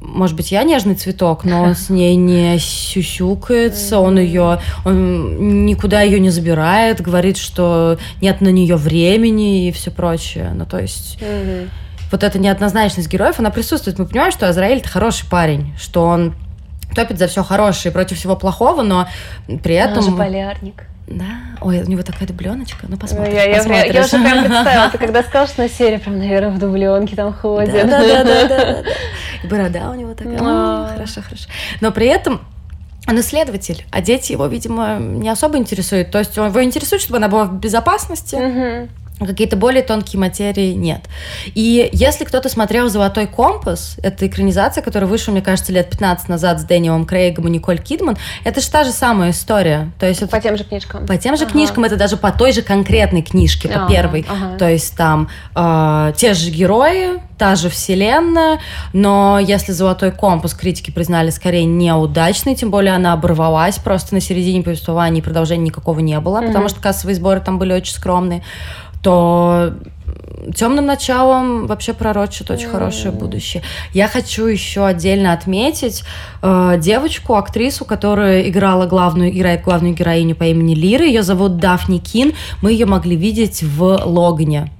может 0.06 0.36
быть, 0.36 0.52
я 0.52 0.62
нежный 0.62 0.94
цветок, 0.94 1.44
но 1.44 1.62
он 1.62 1.74
с 1.74 1.90
ней 1.90 2.16
не 2.16 2.58
сюсюкается, 2.58 3.98
он 3.98 4.18
ее, 4.18 4.60
он 4.84 5.66
никуда 5.66 6.02
ее 6.02 6.20
не 6.20 6.30
забирает, 6.30 7.00
говорит, 7.00 7.36
что 7.36 7.98
нет 8.20 8.40
на 8.40 8.48
нее 8.48 8.76
времени 8.76 9.68
и 9.68 9.72
все 9.72 9.90
прочее. 9.90 10.52
Ну, 10.54 10.66
то 10.66 10.78
есть 10.78 11.18
вот 12.10 12.22
эта 12.22 12.38
неоднозначность 12.38 13.10
героев, 13.10 13.40
она 13.40 13.50
присутствует. 13.50 13.98
Мы 13.98 14.06
понимаем, 14.06 14.30
что 14.30 14.48
Азраиль 14.48 14.78
это 14.78 14.88
хороший 14.88 15.28
парень, 15.28 15.74
что 15.76 16.04
он 16.04 16.34
топит 16.94 17.18
за 17.18 17.26
все 17.26 17.42
хорошее 17.42 17.92
против 17.92 18.18
всего 18.18 18.36
плохого, 18.36 18.82
но 18.82 19.08
при 19.62 19.74
этом... 19.74 19.98
Он 19.98 20.10
же 20.10 20.16
полярник. 20.16 20.84
Да? 21.06 21.24
Ой, 21.60 21.82
у 21.82 21.86
него 21.86 22.02
такая 22.02 22.26
дубленочка. 22.26 22.86
Ну, 22.88 22.96
посмотрим. 22.96 23.34
Я, 23.34 23.44
я, 23.44 23.62
я, 23.62 23.84
я 23.84 24.00
уже 24.00 24.18
прям 24.18 24.44
представила, 24.44 24.90
ты 24.90 24.98
когда 25.06 25.22
сказал, 25.22 25.46
что 25.46 25.62
на 25.62 25.68
серии 25.68 25.98
прям, 25.98 26.18
наверное, 26.18 26.50
в 26.50 26.58
дубленке 26.58 27.14
там 27.14 27.32
ходит. 27.32 27.86
Да, 27.86 28.00
да, 28.00 28.24
да, 28.24 28.48
да. 28.48 28.82
И 29.42 29.46
борода 29.46 29.90
у 29.90 29.94
него 29.94 30.14
такая. 30.14 30.38
Хорошо, 30.38 31.20
хорошо. 31.20 31.48
Но 31.80 31.92
при 31.92 32.06
этом 32.06 32.40
он 33.06 33.20
исследователь, 33.20 33.84
а 33.90 34.00
дети 34.00 34.32
его, 34.32 34.46
видимо, 34.46 34.96
не 34.98 35.28
особо 35.28 35.58
интересуют. 35.58 36.10
То 36.10 36.18
есть 36.18 36.36
его 36.36 36.62
интересует, 36.62 37.02
чтобы 37.02 37.18
она 37.18 37.28
была 37.28 37.44
в 37.44 37.58
безопасности. 37.58 38.88
Какие-то 39.20 39.56
более 39.56 39.82
тонкие 39.82 40.18
материи 40.18 40.72
нет. 40.72 41.02
И 41.54 41.88
если 41.92 42.24
кто-то 42.24 42.48
смотрел 42.48 42.88
«Золотой 42.88 43.26
компас», 43.26 43.96
это 44.02 44.26
экранизация, 44.26 44.82
которая 44.82 45.08
вышла, 45.08 45.30
мне 45.32 45.40
кажется, 45.40 45.72
лет 45.72 45.88
15 45.90 46.28
назад 46.28 46.60
с 46.60 46.64
Дэниелом 46.64 47.04
Крейгом 47.06 47.46
и 47.46 47.50
Николь 47.50 47.78
Кидман, 47.78 48.16
это 48.42 48.60
же 48.60 48.68
та 48.68 48.82
же 48.84 48.90
самая 48.90 49.30
история. 49.30 49.92
То 50.00 50.06
есть 50.06 50.20
это 50.22 50.30
По 50.32 50.40
тем 50.40 50.56
же 50.56 50.64
книжкам. 50.64 51.06
по 51.06 51.16
тем 51.16 51.36
же 51.36 51.44
Ага. 51.44 51.52
книжкам, 51.52 51.84
это 51.84 51.96
даже 51.96 52.16
по 52.16 52.32
той 52.32 52.52
же 52.52 52.62
конкретной 52.62 53.22
книжке, 53.22 53.68
по 53.68 53.84
Ага, 53.84 53.88
первой. 53.88 54.26
ага. 54.28 54.58
То 54.58 54.68
есть 54.68 54.96
там 54.96 55.28
э, 55.54 56.12
те 56.16 56.34
же 56.34 56.50
герои, 56.50 57.20
та 57.38 57.54
же 57.56 57.68
вселенная, 57.68 58.60
но 58.92 59.38
если 59.40 59.72
«Золотой 59.72 60.10
компас» 60.12 60.54
критики 60.54 60.90
признали 60.90 61.30
скорее 61.30 61.64
неудачной, 61.64 62.54
тем 62.54 62.70
более 62.70 62.94
она 62.94 63.12
оборвалась 63.12 63.78
просто 63.78 64.14
на 64.14 64.20
середине 64.20 64.62
повествования, 64.62 65.20
и 65.20 65.24
продолжения 65.24 65.64
никакого 65.64 66.00
не 66.00 66.18
было, 66.20 66.38
Мгм. 66.38 66.48
потому 66.48 66.68
что 66.68 66.80
кассовые 66.80 67.14
сборы 67.16 67.40
там 67.40 67.58
были 67.58 67.72
очень 67.72 67.94
скромные, 67.94 68.42
то 69.04 69.72
темным 70.56 70.86
началом 70.86 71.66
вообще 71.66 71.92
пророчит 71.92 72.50
очень 72.50 72.68
хорошее 72.68 73.12
будущее. 73.12 73.62
Я 73.92 74.08
хочу 74.08 74.46
еще 74.46 74.86
отдельно 74.86 75.32
отметить 75.32 76.04
э, 76.42 76.74
девочку, 76.78 77.34
актрису, 77.34 77.84
которая 77.84 78.42
играла 78.48 78.86
главную, 78.86 79.30
играет 79.30 79.62
главную 79.62 79.94
героиню 79.94 80.34
по 80.34 80.44
имени 80.44 80.74
Лира. 80.74 81.04
Ее 81.04 81.22
зовут 81.22 81.58
Дафни 81.58 81.98
Кин. 81.98 82.32
Мы 82.62 82.72
ее 82.72 82.86
могли 82.86 83.14
видеть 83.16 83.62
в 83.62 84.00
Логне. 84.04 84.70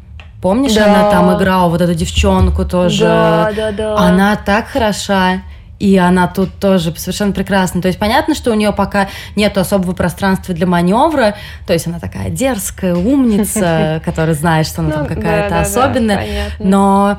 Помнишь, 0.42 0.74
Да. 0.74 0.84
она 0.86 1.10
там 1.10 1.36
играла 1.36 1.68
вот 1.68 1.80
эту 1.80 1.94
девчонку 1.94 2.64
тоже. 2.64 3.04
Да, 3.04 3.50
да, 3.56 3.72
да. 3.72 3.96
Она 3.96 4.36
так 4.36 4.66
хороша. 4.68 5.42
И 5.80 5.96
она 5.96 6.28
тут 6.28 6.54
тоже 6.60 6.94
совершенно 6.96 7.32
прекрасна. 7.32 7.82
То 7.82 7.88
есть 7.88 7.98
понятно, 7.98 8.34
что 8.34 8.50
у 8.50 8.54
нее 8.54 8.72
пока 8.72 9.08
нет 9.36 9.58
особого 9.58 9.92
пространства 9.92 10.54
для 10.54 10.66
маневра. 10.66 11.36
То 11.66 11.72
есть 11.72 11.86
она 11.86 11.98
такая 11.98 12.30
дерзкая, 12.30 12.94
умница, 12.94 14.00
которая 14.04 14.34
знает, 14.34 14.66
что 14.66 14.82
она 14.82 14.90
Ну, 14.90 14.94
там 14.94 15.06
да, 15.08 15.14
какая-то 15.14 15.60
особенная. 15.60 16.26
Но 16.58 17.18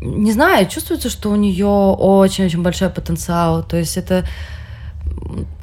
не 0.00 0.32
знаю, 0.32 0.66
чувствуется, 0.66 1.08
что 1.08 1.30
у 1.30 1.36
нее 1.36 1.66
очень-очень 1.66 2.62
большой 2.62 2.90
потенциал. 2.90 3.62
То 3.62 3.78
есть 3.78 3.96
это 3.96 4.24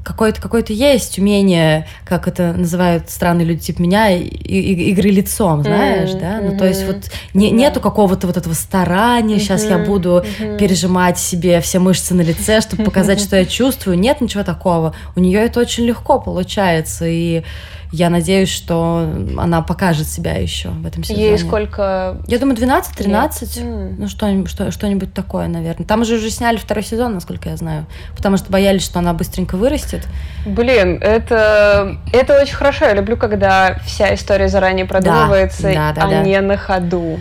какое-то 0.03 0.41
какое 0.41 0.63
есть 0.67 1.19
умение, 1.19 1.87
как 2.05 2.27
это 2.27 2.53
называют 2.53 3.09
странные 3.09 3.45
люди 3.45 3.61
типа 3.61 3.81
меня, 3.81 4.09
и- 4.09 4.23
и- 4.23 4.89
игры 4.91 5.09
лицом, 5.09 5.61
знаешь, 5.63 6.09
Мгм, 6.11 6.19
да? 6.19 6.39
Ну, 6.41 6.57
то 6.57 6.67
есть 6.67 6.85
вот 6.85 6.97
не- 7.33 7.51
Да. 7.51 7.55
нету 7.55 7.79
какого-то 7.79 8.25
вот 8.27 8.35
этого 8.37 8.53
старания, 8.53 9.37
сейчас 9.39 9.63
я 9.65 9.77
буду 9.77 10.23
мгм. 10.39 10.57
пережимать 10.57 11.19
себе 11.19 11.61
все 11.61 11.79
мышцы 11.79 12.13
на 12.15 12.21
лице, 12.21 12.61
чтобы 12.61 12.83
показать, 12.83 13.19
что 13.21 13.35
я 13.37 13.45
чувствую. 13.45 13.99
Нет 13.99 14.21
ничего 14.21 14.43
такого. 14.43 14.95
У 15.15 15.19
нее 15.19 15.39
это 15.39 15.59
очень 15.59 15.85
легко 15.85 16.19
получается, 16.19 17.05
и 17.07 17.43
я 17.91 18.09
надеюсь, 18.09 18.49
что 18.49 19.09
она 19.37 19.61
покажет 19.61 20.07
себя 20.07 20.33
еще 20.33 20.69
в 20.69 20.85
этом 20.85 21.03
сезоне. 21.03 21.25
Ей 21.25 21.37
сколько? 21.37 22.17
Я 22.27 22.39
думаю, 22.39 22.55
12-13. 22.55 23.61
М. 23.61 23.95
Ну, 23.99 24.07
что, 24.07 24.47
что, 24.47 24.71
что-нибудь 24.71 25.13
такое, 25.13 25.47
наверное. 25.47 25.85
Там 25.85 26.05
же 26.05 26.15
уже 26.15 26.29
сняли 26.29 26.57
второй 26.57 26.83
сезон, 26.83 27.13
насколько 27.13 27.49
я 27.49 27.57
знаю. 27.57 27.85
Потому 28.15 28.37
что 28.37 28.49
боялись, 28.49 28.83
что 28.83 28.99
она 28.99 29.13
быстренько 29.13 29.57
вырастет. 29.57 30.07
Блин, 30.45 30.99
это, 31.01 31.97
это 32.13 32.41
очень 32.41 32.55
хорошо. 32.55 32.85
Я 32.85 32.93
люблю, 32.93 33.17
когда 33.17 33.77
вся 33.85 34.13
история 34.15 34.47
заранее 34.47 34.85
продумывается, 34.85 35.63
да, 35.73 35.91
да, 35.93 36.03
а 36.03 36.09
да. 36.09 36.23
не 36.23 36.39
на 36.39 36.55
ходу. 36.55 37.19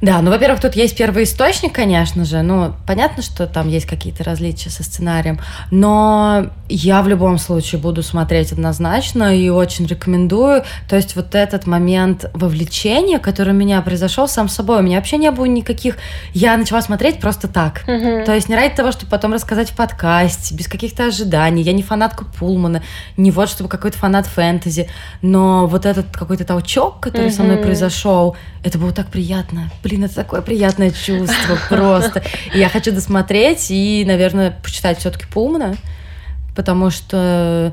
Да, 0.00 0.22
ну, 0.22 0.30
во-первых, 0.30 0.60
тут 0.60 0.76
есть 0.76 0.96
первый 0.96 1.24
источник, 1.24 1.72
конечно 1.72 2.24
же. 2.24 2.42
Ну, 2.42 2.72
понятно, 2.86 3.22
что 3.22 3.46
там 3.46 3.68
есть 3.68 3.86
какие-то 3.86 4.22
различия 4.22 4.70
со 4.70 4.84
сценарием. 4.84 5.40
Но 5.72 6.50
я 6.68 7.02
в 7.02 7.08
любом 7.08 7.38
случае 7.38 7.80
буду 7.80 8.04
смотреть 8.04 8.52
однозначно 8.52 9.36
и 9.36 9.48
очень 9.48 9.86
рекомендую. 9.86 10.62
То 10.88 10.94
есть 10.94 11.16
вот 11.16 11.34
этот 11.34 11.66
момент 11.66 12.30
вовлечения, 12.32 13.18
который 13.18 13.52
у 13.52 13.56
меня 13.56 13.82
произошел 13.82 14.28
сам 14.28 14.48
собой. 14.48 14.78
У 14.78 14.82
меня 14.82 14.98
вообще 14.98 15.16
не 15.16 15.32
было 15.32 15.46
никаких... 15.46 15.96
Я 16.32 16.56
начала 16.56 16.80
смотреть 16.80 17.18
просто 17.18 17.48
так. 17.48 17.82
Мгм. 17.88 18.24
То 18.24 18.34
есть 18.34 18.48
не 18.48 18.54
ради 18.54 18.76
того, 18.76 18.92
чтобы 18.92 19.10
потом 19.10 19.32
рассказать 19.32 19.70
в 19.70 19.74
подкасте, 19.74 20.54
без 20.54 20.68
каких-то 20.68 21.06
ожиданий. 21.06 21.62
Я 21.62 21.72
не 21.72 21.82
фанатка 21.82 22.24
Пулмана, 22.24 22.82
не 23.16 23.32
вот 23.32 23.48
чтобы 23.48 23.68
какой-то 23.68 23.98
фанат 23.98 24.26
фэнтези. 24.26 24.88
Но 25.22 25.66
вот 25.66 25.86
этот 25.86 26.16
какой-то 26.16 26.44
толчок, 26.44 27.00
который 27.00 27.32
со 27.32 27.42
мной 27.42 27.56
произошел, 27.56 28.36
это 28.62 28.78
было 28.78 28.92
так 28.92 29.08
приятно. 29.08 29.70
Блин, 29.88 30.04
это 30.04 30.16
такое 30.16 30.42
приятное 30.42 30.90
чувство 30.90 31.58
просто. 31.70 32.22
И 32.52 32.58
я 32.58 32.68
хочу 32.68 32.92
досмотреть 32.92 33.70
и, 33.70 34.04
наверное, 34.06 34.50
почитать 34.62 34.98
все-таки 34.98 35.24
Пулмана, 35.26 35.76
потому 36.54 36.90
что 36.90 37.72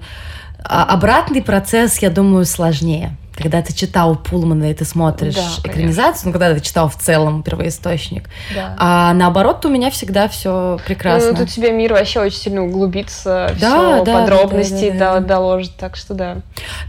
а, 0.64 0.84
обратный 0.86 1.42
процесс, 1.42 1.98
я 1.98 2.10
думаю, 2.10 2.46
сложнее. 2.46 3.18
Когда 3.38 3.62
ты 3.62 3.74
читал 3.74 4.16
Пулмана 4.16 4.72
и 4.72 4.74
ты 4.74 4.86
смотришь 4.86 5.36
Да, 5.36 5.42
конечно. 5.42 5.68
экранизацию, 5.70 6.28
ну, 6.28 6.32
когда 6.32 6.54
ты 6.54 6.62
читал 6.62 6.88
в 6.90 6.96
целом 6.96 7.44
первоисточник, 7.44 8.30
Да. 8.56 8.76
а 8.80 9.14
наоборот, 9.14 9.66
у 9.66 9.70
меня 9.70 9.92
всегда 9.92 10.30
все 10.30 10.80
прекрасно. 10.88 11.32
Ну, 11.32 11.38
тут 11.38 11.50
тебе 11.50 11.72
мир 11.74 11.92
вообще 11.94 12.22
очень 12.22 12.38
сильно 12.38 12.64
углубится, 12.64 13.54
Да, 13.60 13.98
все 13.98 14.04
да, 14.06 14.20
подробности 14.22 14.90
да, 14.92 14.98
да, 14.98 15.14
да. 15.16 15.20
до- 15.20 15.28
доложит, 15.28 15.76
так 15.76 15.98
что 15.98 16.14
да. 16.14 16.38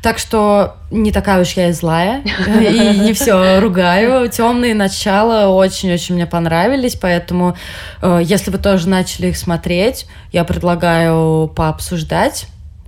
Так 0.04 0.18
что 0.18 0.76
не 0.92 1.11
такая 1.11 1.42
уж 1.42 1.50
я 1.54 1.68
и 1.70 1.72
злая, 1.72 2.22
и 2.22 2.98
не 3.00 3.12
все 3.12 3.59
ругаю. 3.59 4.28
Темные 4.28 4.74
начала 4.74 5.48
очень-очень 5.48 6.14
мне 6.14 6.26
понравились, 6.26 6.94
поэтому 6.94 7.56
э, 8.02 8.20
если 8.22 8.52
вы 8.52 8.59
тоже 8.59 8.88
начали 8.88 9.28
их 9.28 9.37
смотреть, 9.37 10.06
я 10.30 10.44
предлагаю 10.44 11.48
пообсуждать. 11.48 12.46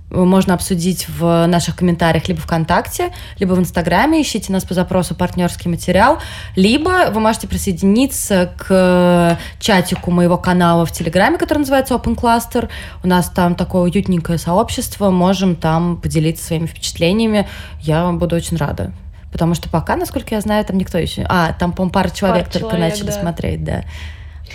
Можно 0.09 0.55
обсудить 0.55 1.07
в 1.07 1.45
наших 1.45 1.75
комментариях 1.75 2.27
либо 2.27 2.41
ВКонтакте, 2.41 3.11
либо 3.37 3.53
в 3.53 3.59
Инстаграме. 3.59 4.21
Ищите 4.21 4.51
нас 4.51 4.63
по 4.63 4.73
запросу 4.73 5.13
«Партнерский 5.13 5.69
материал». 5.69 6.17
Либо 6.55 7.11
вы 7.11 7.19
можете 7.19 7.47
присоединиться 7.47 8.51
к 8.57 9.37
чатику 9.59 10.09
моего 10.09 10.37
канала 10.37 10.85
в 10.85 10.91
Телеграме, 10.91 11.37
который 11.37 11.59
называется 11.59 11.93
Open 11.93 12.15
Cluster. 12.15 12.69
У 13.03 13.07
нас 13.07 13.29
там 13.29 13.53
такое 13.53 13.83
уютненькое 13.83 14.39
сообщество. 14.39 15.11
Можем 15.11 15.55
там 15.55 15.97
поделиться 15.97 16.43
своими 16.45 16.65
впечатлениями. 16.65 17.47
Я 17.79 18.11
буду 18.11 18.35
очень 18.35 18.57
рада. 18.57 18.91
Потому 19.31 19.53
что 19.53 19.69
пока, 19.69 19.95
насколько 19.95 20.33
я 20.33 20.41
знаю, 20.41 20.65
там 20.65 20.77
никто 20.77 20.97
еще... 20.97 21.23
А, 21.29 21.53
там, 21.53 21.71
по 21.71 21.87
пара 21.87 22.09
человек 22.09 22.45
Пара 22.45 22.53
только 22.53 22.75
человек, 22.75 22.91
начали 22.93 23.07
да. 23.07 23.21
смотреть, 23.21 23.63
да. 23.63 23.83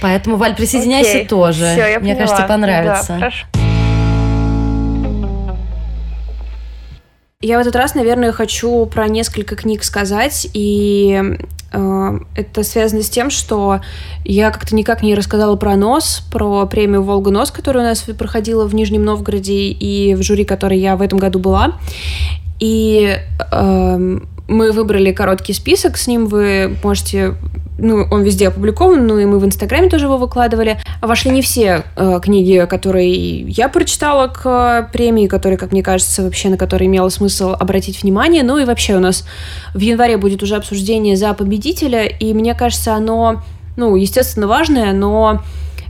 Поэтому, 0.00 0.36
Валь, 0.36 0.56
присоединяйся 0.56 1.10
Окей. 1.10 1.26
тоже. 1.28 1.64
Всё, 1.72 1.86
я 1.86 2.00
Мне 2.00 2.14
поняла. 2.14 2.26
кажется, 2.26 2.48
понравится. 2.48 3.12
Да, 3.12 3.18
хорошо. 3.18 3.46
Я 7.44 7.58
в 7.58 7.60
этот 7.60 7.76
раз, 7.76 7.94
наверное, 7.94 8.32
хочу 8.32 8.86
про 8.86 9.06
несколько 9.06 9.54
книг 9.54 9.84
сказать, 9.84 10.48
и 10.54 11.36
э, 11.72 12.18
это 12.34 12.62
связано 12.62 13.02
с 13.02 13.10
тем, 13.10 13.28
что 13.28 13.82
я 14.24 14.50
как-то 14.50 14.74
никак 14.74 15.02
не 15.02 15.14
рассказала 15.14 15.54
про 15.56 15.76
НОС, 15.76 16.22
про 16.32 16.64
премию 16.64 17.02
«Волга 17.02 17.30
НОС», 17.30 17.50
которая 17.50 17.84
у 17.84 17.88
нас 17.88 18.00
проходила 18.00 18.66
в 18.66 18.74
Нижнем 18.74 19.04
Новгороде, 19.04 19.68
и 19.68 20.14
в 20.14 20.22
жюри 20.22 20.46
которой 20.46 20.78
я 20.78 20.96
в 20.96 21.02
этом 21.02 21.18
году 21.18 21.38
была. 21.38 21.78
И 22.60 23.14
эм, 23.52 24.26
мы 24.48 24.72
выбрали 24.72 25.12
короткий 25.12 25.52
список, 25.52 25.98
с 25.98 26.06
ним 26.06 26.28
вы 26.28 26.78
можете 26.82 27.34
ну, 27.78 28.06
он 28.10 28.22
везде 28.22 28.48
опубликован, 28.48 29.06
ну 29.06 29.18
и 29.18 29.24
мы 29.24 29.38
в 29.38 29.44
Инстаграме 29.44 29.88
тоже 29.88 30.04
его 30.06 30.16
выкладывали. 30.16 30.78
Вошли 31.00 31.30
не 31.30 31.42
все 31.42 31.84
э, 31.96 32.20
книги, 32.22 32.66
которые 32.68 33.40
я 33.42 33.68
прочитала 33.68 34.28
к 34.28 34.42
э, 34.44 34.92
премии, 34.92 35.26
которые, 35.26 35.58
как 35.58 35.72
мне 35.72 35.82
кажется, 35.82 36.22
вообще 36.22 36.48
на 36.50 36.56
которые 36.56 36.86
имело 36.86 37.08
смысл 37.08 37.54
обратить 37.58 38.02
внимание. 38.02 38.42
Ну 38.42 38.58
и 38.58 38.64
вообще 38.64 38.94
у 38.94 39.00
нас 39.00 39.26
в 39.74 39.80
январе 39.80 40.16
будет 40.16 40.42
уже 40.42 40.56
обсуждение 40.56 41.16
за 41.16 41.34
победителя, 41.34 42.04
и 42.04 42.32
мне 42.32 42.54
кажется, 42.54 42.94
оно, 42.94 43.42
ну, 43.76 43.96
естественно, 43.96 44.46
важное, 44.46 44.92
но 44.92 45.42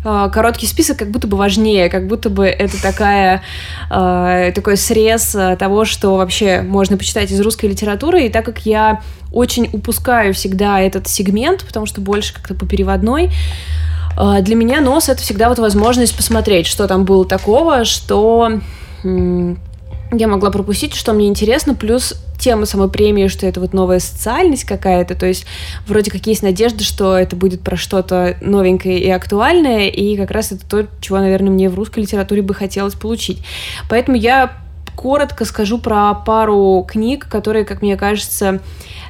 э, 0.05 0.31
короткий 0.33 0.67
список 0.67 0.99
как 0.99 1.11
будто 1.11 1.27
бы 1.27 1.37
важнее, 1.37 1.89
как 1.89 2.07
будто 2.07 2.31
бы 2.31 2.47
это 2.47 2.81
такая, 2.81 3.43
э, 3.91 4.53
такой 4.55 4.77
срез 4.77 5.35
э, 5.35 5.57
того, 5.57 5.85
что 5.85 6.17
вообще 6.17 6.63
можно 6.63 6.97
почитать 6.97 7.31
из 7.31 7.41
русской 7.41 7.67
литературы. 7.67 8.27
И 8.27 8.29
так 8.29 8.45
как 8.45 8.67
я 8.67 9.01
очень 9.33 9.69
упускаю 9.73 10.35
всегда 10.35 10.81
этот 10.81 11.09
сегмент, 11.09 11.65
потому 11.65 11.87
что 11.87 12.01
больше 12.01 12.35
как-то 12.35 12.55
по 12.55 12.67
переводной, 12.67 13.33
для 14.43 14.55
меня 14.55 14.81
нос 14.81 15.09
это 15.09 15.21
всегда 15.21 15.49
вот 15.49 15.59
возможность 15.59 16.17
посмотреть, 16.17 16.69
что 16.69 16.87
там 16.87 17.05
было 17.05 17.25
такого, 17.27 17.85
что 17.85 18.61
я 20.17 20.29
могла 20.29 20.51
пропустить, 20.51 20.95
что 20.95 21.13
мне 21.13 21.29
интересно, 21.29 21.75
плюс 21.75 22.15
тема 22.39 22.67
самой 22.67 22.89
премии, 22.89 23.29
что 23.29 23.47
это 23.47 23.61
вот 23.61 23.73
новая 23.73 24.01
социальность 24.01 24.65
какая-то, 24.65 25.15
то 25.15 25.27
есть 25.27 25.47
вроде 25.87 26.11
как 26.11 26.27
есть 26.27 26.43
надежда, 26.43 26.85
что 26.85 27.17
это 27.17 27.37
будет 27.37 27.63
про 27.63 27.77
что-то 27.77 28.37
новенькое 28.41 28.99
и 28.99 29.11
актуальное, 29.11 29.89
и 29.89 30.17
как 30.17 30.31
раз 30.31 30.53
это 30.53 30.67
то, 30.67 30.87
чего, 31.01 31.19
наверное, 31.19 31.51
мне 31.51 31.69
в 31.69 31.75
русской 31.75 32.01
литературе 32.01 32.43
бы 32.43 32.55
хотелось 32.55 32.95
получить. 32.95 33.43
Поэтому 33.89 34.17
я 34.17 34.53
коротко 34.95 35.45
скажу 35.45 35.79
про 35.79 36.15
пару 36.15 36.85
книг, 36.89 37.27
которые, 37.29 37.65
как 37.65 37.83
мне 37.83 37.97
кажется, 37.97 38.61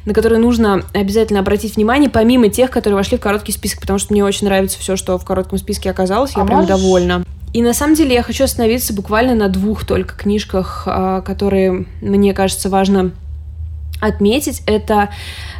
на 0.04 0.12
которые 0.12 0.38
нужно 0.38 0.82
обязательно 0.92 1.40
обратить 1.40 1.76
внимание, 1.76 2.10
помимо 2.10 2.48
тех, 2.48 2.70
которые 2.70 2.96
вошли 2.96 3.18
в 3.18 3.20
короткий 3.20 3.52
список, 3.52 3.80
потому 3.80 3.98
что 3.98 4.12
мне 4.12 4.24
очень 4.24 4.46
нравится 4.46 4.78
все, 4.78 4.96
что 4.96 5.18
в 5.18 5.24
коротком 5.24 5.58
списке 5.58 5.90
оказалось, 5.90 6.32
я 6.36 6.42
а 6.42 6.46
прям 6.46 6.60
можешь... 6.60 6.70
довольна. 6.70 7.24
И 7.54 7.62
на 7.62 7.72
самом 7.72 7.94
деле 7.94 8.14
я 8.14 8.22
хочу 8.22 8.44
остановиться 8.44 8.92
буквально 8.92 9.36
на 9.36 9.48
двух 9.48 9.86
только 9.86 10.16
книжках, 10.16 10.82
а, 10.86 11.20
которые 11.20 11.86
мне 12.02 12.34
кажется 12.34 12.68
важно 12.68 13.12
отметить. 14.00 14.62
Это 14.66 15.10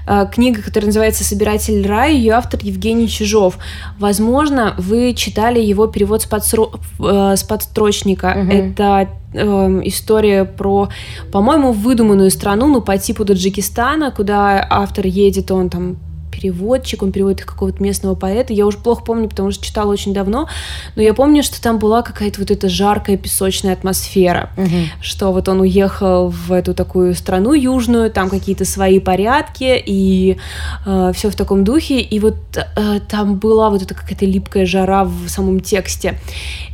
э, 0.07 0.27
книга, 0.31 0.61
которая 0.61 0.89
называется 0.89 1.25
«Собиратель 1.25 1.87
рая», 1.87 2.13
ее 2.13 2.33
автор 2.33 2.61
Евгений 2.63 3.09
Чижов. 3.09 3.59
Возможно, 3.99 4.75
вы 4.77 5.15
читали 5.15 5.61
его 5.61 5.87
перевод 5.87 6.23
с, 6.23 6.27
подсро... 6.27 6.71
э, 6.99 7.37
с 7.37 7.43
подстрочника. 7.45 8.37
Угу. 8.37 8.53
Это 8.53 9.09
э, 9.33 9.81
история 9.85 10.45
про, 10.45 10.89
по-моему, 11.33 11.73
выдуманную 11.73 12.31
страну, 12.31 12.67
ну, 12.67 12.83
по 12.83 12.99
типу 12.99 13.25
Таджикистана, 13.25 14.11
куда 14.11 14.67
автор 14.69 15.07
едет, 15.07 15.51
он 15.51 15.71
там 15.71 15.97
переводчик, 16.35 17.03
он 17.03 17.13
переводит 17.13 17.45
какого-то 17.45 17.83
местного 17.83 18.15
поэта. 18.15 18.53
Я 18.53 18.67
уже 18.67 18.79
плохо 18.79 19.05
помню, 19.05 19.29
потому 19.29 19.51
что 19.51 19.65
читала 19.65 19.93
очень 19.93 20.13
давно, 20.13 20.49
но 20.97 21.03
я 21.03 21.15
помню, 21.15 21.43
что 21.43 21.61
там 21.63 21.79
была 21.79 22.03
какая-то 22.03 22.41
вот 22.41 22.51
эта 22.51 22.69
жаркая 22.69 23.17
песочная 23.17 23.73
атмосфера, 23.73 24.51
угу. 24.57 24.69
что 25.01 25.33
вот 25.33 25.49
он 25.49 25.61
уехал 25.61 26.29
в 26.29 26.53
эту 26.53 26.75
такую 26.75 27.15
страну 27.15 27.53
южную, 27.53 28.11
там 28.11 28.29
какие-то 28.29 28.65
свои 28.65 28.99
порядки 28.99 29.83
и 29.85 30.39
э, 30.87 31.13
все 31.15 31.31
в 31.31 31.37
таком 31.37 31.65
духе, 31.65 32.01
и 32.01 32.21
вот 32.21 32.37
э, 32.57 33.01
там 33.09 33.37
была 33.37 33.71
вот 33.71 33.83
эта 33.83 33.95
какая-то 33.95 34.27
липкая 34.27 34.67
жара 34.67 35.05
в 35.05 35.29
самом 35.29 35.61
тексте. 35.61 36.19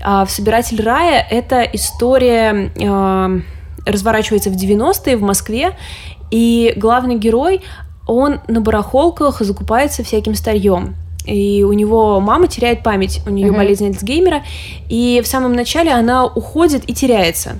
А 0.03 0.25
в 0.25 0.31
«Собиратель 0.31 0.83
рая» 0.83 1.27
это 1.31 1.62
история 1.62 2.73
э, 2.75 3.40
разворачивается 3.87 4.51
в 4.51 4.55
90-е 4.55 5.16
в 5.16 5.23
Москве, 5.23 5.77
и 6.31 6.73
главный 6.77 7.18
герой 7.18 7.62
он 8.06 8.40
на 8.48 8.60
барахолках 8.60 9.40
закупается 9.40 10.02
всяким 10.02 10.34
старьем. 10.34 10.96
И 11.26 11.62
у 11.62 11.72
него 11.72 12.18
мама 12.20 12.48
теряет 12.48 12.82
память, 12.82 13.20
у 13.26 13.30
нее 13.30 13.48
uh-huh. 13.48 13.56
болезнь 13.56 13.86
Альцгеймера, 13.86 14.42
и 14.88 15.20
в 15.22 15.26
самом 15.26 15.52
начале 15.52 15.92
она 15.92 16.24
уходит 16.24 16.88
и 16.88 16.94
теряется. 16.94 17.58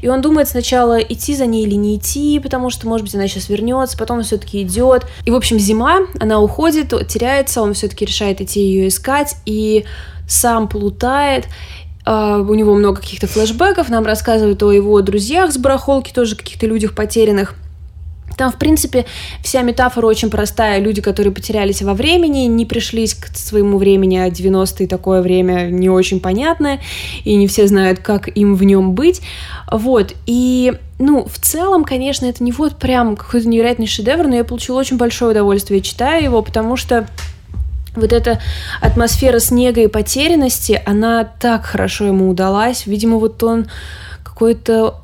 И 0.00 0.08
он 0.08 0.20
думает 0.20 0.48
сначала 0.48 0.98
идти 0.98 1.34
за 1.34 1.46
ней 1.46 1.64
или 1.64 1.74
не 1.74 1.96
идти, 1.96 2.38
потому 2.40 2.70
что, 2.70 2.86
может 2.86 3.04
быть, 3.04 3.14
она 3.14 3.26
сейчас 3.26 3.48
вернется, 3.48 3.98
потом 3.98 4.22
все-таки 4.22 4.62
идет. 4.62 5.06
И, 5.24 5.30
в 5.30 5.34
общем, 5.34 5.58
зима, 5.58 6.00
она 6.20 6.40
уходит, 6.40 6.88
теряется, 7.08 7.62
он 7.62 7.74
все-таки 7.74 8.04
решает 8.04 8.40
идти 8.40 8.60
ее 8.60 8.88
искать, 8.88 9.36
и 9.46 9.84
сам 10.28 10.68
плутает. 10.68 11.46
Uh, 12.04 12.40
у 12.40 12.54
него 12.54 12.74
много 12.74 13.00
каких-то 13.00 13.28
флешбеков, 13.28 13.88
нам 13.88 14.04
рассказывают 14.04 14.60
о 14.64 14.72
его 14.72 15.00
друзьях 15.02 15.52
с 15.52 15.56
барахолки, 15.56 16.12
тоже 16.12 16.34
каких-то 16.34 16.66
людях 16.66 16.96
потерянных. 16.96 17.54
Там, 18.36 18.52
в 18.52 18.56
принципе, 18.56 19.06
вся 19.42 19.62
метафора 19.62 20.06
очень 20.06 20.30
простая. 20.30 20.80
Люди, 20.80 21.00
которые 21.00 21.32
потерялись 21.32 21.82
во 21.82 21.94
времени, 21.94 22.40
не 22.46 22.66
пришлись 22.66 23.14
к 23.14 23.36
своему 23.36 23.78
времени, 23.78 24.16
а 24.16 24.28
90-е 24.28 24.86
такое 24.86 25.22
время 25.22 25.68
не 25.70 25.90
очень 25.90 26.20
понятное, 26.20 26.80
и 27.24 27.34
не 27.34 27.46
все 27.46 27.66
знают, 27.66 28.00
как 28.00 28.28
им 28.36 28.54
в 28.54 28.64
нем 28.64 28.92
быть. 28.92 29.20
Вот, 29.70 30.14
и 30.26 30.74
ну, 30.98 31.26
в 31.26 31.38
целом, 31.40 31.84
конечно, 31.84 32.26
это 32.26 32.44
не 32.44 32.52
вот 32.52 32.76
прям 32.76 33.16
какой-то 33.16 33.48
невероятный 33.48 33.86
шедевр, 33.86 34.26
но 34.26 34.36
я 34.36 34.44
получила 34.44 34.78
очень 34.78 34.96
большое 34.96 35.32
удовольствие, 35.32 35.80
читая 35.80 36.22
его, 36.22 36.42
потому 36.42 36.76
что 36.76 37.08
вот 37.94 38.12
эта 38.12 38.40
атмосфера 38.80 39.38
снега 39.38 39.82
и 39.82 39.86
потерянности, 39.86 40.80
она 40.86 41.24
так 41.24 41.64
хорошо 41.64 42.06
ему 42.06 42.28
удалась. 42.30 42.86
Видимо, 42.86 43.18
вот 43.18 43.42
он 43.42 43.66
какой-то 44.22 45.00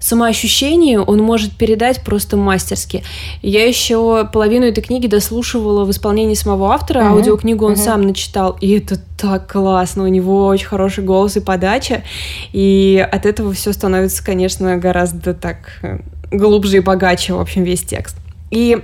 самоощущение 0.00 1.00
он 1.00 1.20
может 1.20 1.52
передать 1.52 2.02
просто 2.02 2.36
мастерски. 2.36 3.02
Я 3.42 3.66
еще 3.66 4.28
половину 4.32 4.66
этой 4.66 4.82
книги 4.82 5.06
дослушивала 5.06 5.84
в 5.84 5.90
исполнении 5.90 6.34
самого 6.34 6.72
автора, 6.72 7.00
uh-huh. 7.00 7.12
аудиокнигу 7.12 7.64
он 7.64 7.72
uh-huh. 7.72 7.84
сам 7.84 8.02
начитал, 8.02 8.56
и 8.60 8.78
это 8.78 9.00
так 9.18 9.50
классно, 9.50 10.04
у 10.04 10.08
него 10.08 10.46
очень 10.46 10.66
хороший 10.66 11.04
голос 11.04 11.36
и 11.36 11.40
подача, 11.40 12.04
и 12.52 13.06
от 13.10 13.26
этого 13.26 13.52
все 13.52 13.72
становится, 13.72 14.24
конечно, 14.24 14.76
гораздо 14.76 15.34
так 15.34 15.78
э, 15.82 15.98
глубже 16.30 16.78
и 16.78 16.80
богаче, 16.80 17.34
в 17.34 17.40
общем, 17.40 17.64
весь 17.64 17.82
текст. 17.82 18.16
И 18.50 18.82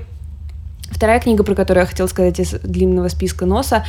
Вторая 0.94 1.18
книга, 1.18 1.42
про 1.42 1.56
которую 1.56 1.82
я 1.82 1.88
хотела 1.88 2.06
сказать 2.06 2.38
из 2.38 2.50
длинного 2.50 3.08
списка 3.08 3.46
носа, 3.46 3.84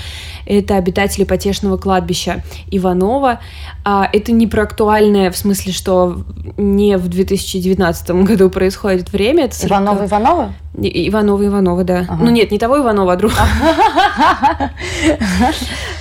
это 0.48 0.76
«Обитатели 0.76 1.24
потешного 1.24 1.78
кладбища» 1.78 2.44
Иванова. 2.72 3.40
А, 3.84 4.10
это 4.12 4.32
не 4.32 4.48
про 4.48 4.64
актуальное, 4.64 5.30
в 5.30 5.38
смысле, 5.38 5.72
что 5.72 6.24
не 6.58 6.98
в 6.98 7.08
2019 7.08 8.10
году 8.24 8.50
происходит 8.50 9.12
время. 9.12 9.46
Это 9.46 9.56
40... 9.56 9.70
Иванова 9.72 10.06
Иванова? 10.06 10.54
Иванова 10.74 11.46
Иванова, 11.46 11.84
да. 11.84 12.06
Ага. 12.10 12.24
Ну 12.24 12.32
нет, 12.32 12.50
не 12.50 12.58
того 12.58 12.80
Иванова, 12.80 13.14
а 13.14 13.16
другого. 13.16 13.48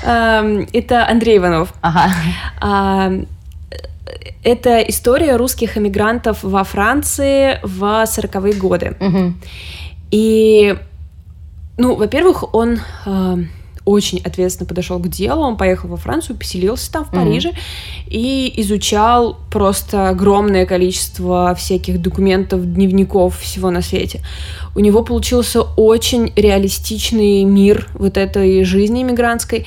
Это 0.73 1.07
Андрей 1.09 1.37
Иванов. 1.37 1.75
А, 1.83 3.12
это 4.43 4.81
история 4.81 5.37
русских 5.37 5.79
эмигрантов 5.79 6.43
во 6.43 6.64
Франции 6.64 7.59
в 7.62 7.83
40-е 7.83 8.53
годы. 8.55 8.97
И 10.11 10.77
ну, 11.77 11.97
во-первых, 11.97 12.55
он 12.55 12.79
э, 13.07 13.37
очень 13.85 14.21
ответственно 14.25 14.67
подошел 14.67 14.99
к 14.99 15.09
делу. 15.09 15.43
Он 15.43 15.57
поехал 15.57 15.89
во 15.89 15.97
Францию, 15.97 16.37
поселился 16.37 16.91
там, 16.91 17.05
в 17.05 17.11
Париже, 17.11 17.51
mm-hmm. 17.51 18.09
и 18.09 18.61
изучал 18.63 19.39
просто 19.51 20.09
огромное 20.09 20.67
количество 20.67 21.55
всяких 21.55 22.01
документов, 22.01 22.65
дневников, 22.65 23.39
всего 23.41 23.71
на 23.71 23.83
свете. 23.83 24.21
У 24.75 24.81
него 24.81 25.03
получился 25.03 25.63
очень 25.63 26.33
реалистичный 26.37 27.45
мир 27.45 27.89
вот 27.95 28.17
этой 28.17 28.65
жизни 28.65 29.03
иммигрантской. 29.03 29.67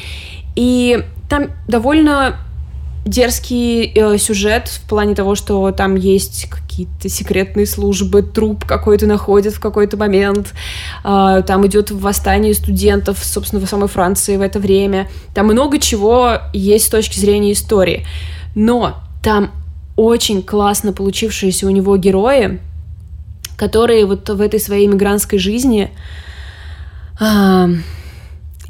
И 0.56 1.04
там 1.30 1.52
довольно 1.68 2.38
дерзкий 3.08 3.92
э, 3.96 4.18
сюжет 4.18 4.68
в 4.68 4.82
плане 4.88 5.16
того, 5.16 5.36
что 5.36 5.72
там 5.72 5.96
есть 5.96 6.48
какие-то 6.50 7.10
секретные 7.10 7.66
службы, 7.66 8.22
труп 8.22 8.66
какой-то 8.66 9.08
находят 9.08 9.54
в 9.54 9.60
какой-то 9.60 9.98
момент, 9.98 10.54
э, 11.04 11.44
там 11.46 11.66
идет 11.68 11.92
восстание 11.92 12.54
студентов, 12.54 13.20
собственно, 13.22 13.66
в 13.66 13.70
самой 13.70 13.88
Франции 13.88 14.38
в 14.38 14.42
это 14.42 14.60
время. 14.60 15.10
Там 15.34 15.48
много 15.48 15.80
чего 15.80 16.40
есть 16.54 16.86
с 16.86 16.90
точки 16.90 17.20
зрения 17.20 17.54
истории. 17.54 18.06
Но 18.56 18.98
там 19.24 19.52
очень 19.96 20.44
классно 20.44 20.94
получившиеся 20.94 21.68
у 21.68 21.70
него 21.70 21.98
герои, 21.98 22.60
которые 23.58 24.06
вот 24.06 24.30
в 24.30 24.42
этой 24.42 24.60
своей 24.60 24.86
иммигрантской 24.86 25.40
жизни 25.40 25.92
э, 27.20 27.68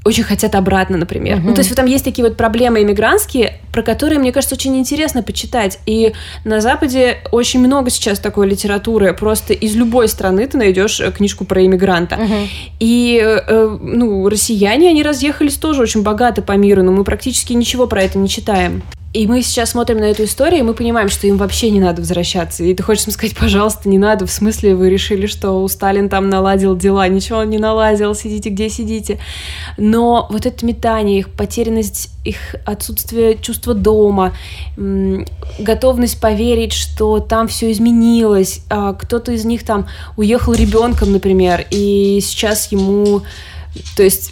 очень 0.08 0.24
хотят 0.24 0.56
обратно, 0.56 0.98
например. 0.98 1.38
Uh-huh. 1.38 1.44
Ну, 1.46 1.54
то 1.54 1.60
есть 1.60 1.70
вот 1.70 1.76
там 1.76 1.86
есть 1.86 2.04
такие 2.04 2.26
вот 2.26 2.38
проблемы 2.38 2.82
иммигрантские, 2.82 3.60
про 3.72 3.84
которые, 3.84 4.20
мне 4.20 4.32
кажется, 4.32 4.56
очень 4.56 4.78
интересно 4.78 5.22
почитать. 5.22 5.80
И 5.86 6.14
на 6.46 6.62
Западе 6.62 7.18
очень 7.32 7.60
много 7.60 7.90
сейчас 7.90 8.20
такой 8.20 8.48
литературы. 8.48 9.14
Просто 9.14 9.54
из 9.54 9.76
любой 9.76 10.08
страны 10.08 10.48
ты 10.48 10.58
найдешь 10.58 11.00
э, 11.00 11.12
книжку 11.12 11.46
про 11.46 11.66
иммигранта. 11.66 12.16
Uh-huh. 12.16 12.48
И, 12.80 13.22
э, 13.24 13.78
ну, 13.82 14.28
россияне, 14.30 14.90
они 14.90 15.04
разъехались 15.04 15.56
тоже 15.56 15.82
очень 15.82 16.02
богато 16.02 16.42
по 16.42 16.54
миру, 16.54 16.84
но 16.84 16.92
мы 16.92 17.04
практически 17.04 17.54
ничего 17.54 17.88
про 17.88 18.04
это 18.04 18.18
не 18.18 18.30
читаем. 18.30 18.82
И 19.14 19.26
мы 19.26 19.42
сейчас 19.42 19.72
смотрим 19.72 19.98
на 19.98 20.04
эту 20.04 20.26
историю, 20.26 20.60
и 20.60 20.64
мы 20.64 20.74
понимаем, 20.74 21.10
что 21.10 21.28
им 21.28 21.38
вообще 21.38 21.70
не 21.72 21.80
надо 21.80 22.02
возвращаться. 22.02 22.64
И 22.64 22.74
ты 22.74 22.84
хочешь 22.84 23.08
им 23.08 23.14
сказать, 23.14 23.36
пожалуйста, 23.36 23.88
не 23.90 23.98
надо. 23.98 24.28
В 24.28 24.32
смысле, 24.32 24.76
вы 24.76 24.90
решили, 24.90 25.28
что 25.28 25.64
у 25.64 25.68
Сталин 25.68 26.10
там 26.10 26.30
наладил 26.30 26.76
дела. 26.76 27.08
Ничего 27.08 27.40
он 27.40 27.50
не 27.50 27.58
наладил. 27.58 28.14
Сидите, 28.14 28.50
где 28.50 28.70
сидите. 28.70 29.18
Но 29.78 30.28
вот 30.30 30.46
это 30.46 30.66
метание, 30.66 31.20
их 31.20 31.30
потерянность, 31.30 32.10
их 32.26 32.56
отсутствие 32.66 33.38
чувства 33.38 33.74
дома, 33.74 34.34
готовность 34.76 36.20
поверить, 36.20 36.74
что 36.74 37.20
там 37.20 37.48
все 37.48 37.72
изменилось. 37.72 38.62
А 38.70 38.94
кто-то 38.94 39.32
из 39.32 39.46
них 39.46 39.64
там 39.64 39.88
уехал 40.18 40.54
ребенком, 40.54 41.14
например, 41.14 41.66
и 41.72 42.20
сейчас 42.22 42.72
ему 42.72 43.24
то 43.96 44.04
есть 44.04 44.32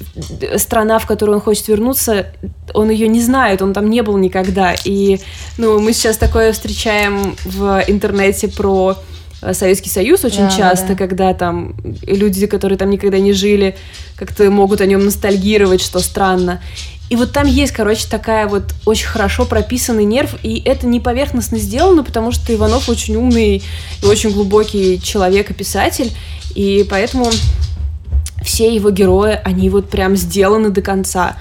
страна, 0.58 1.00
в 1.00 1.06
которую 1.06 1.38
он 1.38 1.42
хочет 1.42 1.68
вернуться, 1.68 2.28
он 2.74 2.90
ее 2.90 3.08
не 3.08 3.22
знает, 3.22 3.62
он 3.62 3.74
там 3.74 3.90
не 3.90 4.02
был 4.02 4.18
никогда. 4.18 4.76
И 4.86 5.20
ну, 5.58 5.80
мы 5.80 5.94
сейчас 5.94 6.18
такое 6.18 6.52
встречаем 6.52 7.36
в 7.46 7.84
интернете 7.88 8.48
про 8.48 8.98
э, 9.42 9.54
Советский 9.54 9.90
Союз 9.90 10.24
очень 10.24 10.48
да, 10.50 10.58
часто, 10.58 10.90
да. 10.90 10.96
когда 10.96 11.34
там 11.34 11.76
люди, 12.04 12.48
которые 12.48 12.78
там 12.78 12.90
никогда 12.90 13.20
не 13.20 13.34
жили, 13.34 13.76
как-то 14.16 14.50
могут 14.50 14.82
о 14.82 14.86
нем 14.86 15.04
ностальгировать, 15.04 15.82
что 15.82 16.00
странно. 16.00 16.62
И 17.10 17.16
вот 17.16 17.32
там 17.32 17.46
есть, 17.46 17.72
короче, 17.72 18.08
такая 18.10 18.48
вот 18.48 18.74
очень 18.86 19.06
хорошо 19.06 19.46
прописанный 19.46 20.06
нерв, 20.06 20.36
и 20.42 20.60
это 20.66 20.88
не 20.88 21.00
поверхностно 21.00 21.60
сделано, 21.60 22.04
потому 22.04 22.32
что 22.32 22.52
Иванов 22.54 22.90
очень 22.90 23.16
умный 23.16 23.64
и 24.02 24.06
очень 24.06 24.32
глубокий 24.32 25.00
человек 25.00 25.52
и 25.52 25.54
писатель, 25.54 26.12
и 26.56 26.86
поэтому 26.90 27.30
все 28.46 28.74
его 28.74 28.92
герои, 28.92 29.40
они 29.44 29.70
вот 29.70 29.90
прям 29.90 30.16
сделаны 30.16 30.70
до 30.70 30.82
конца. 30.82 31.36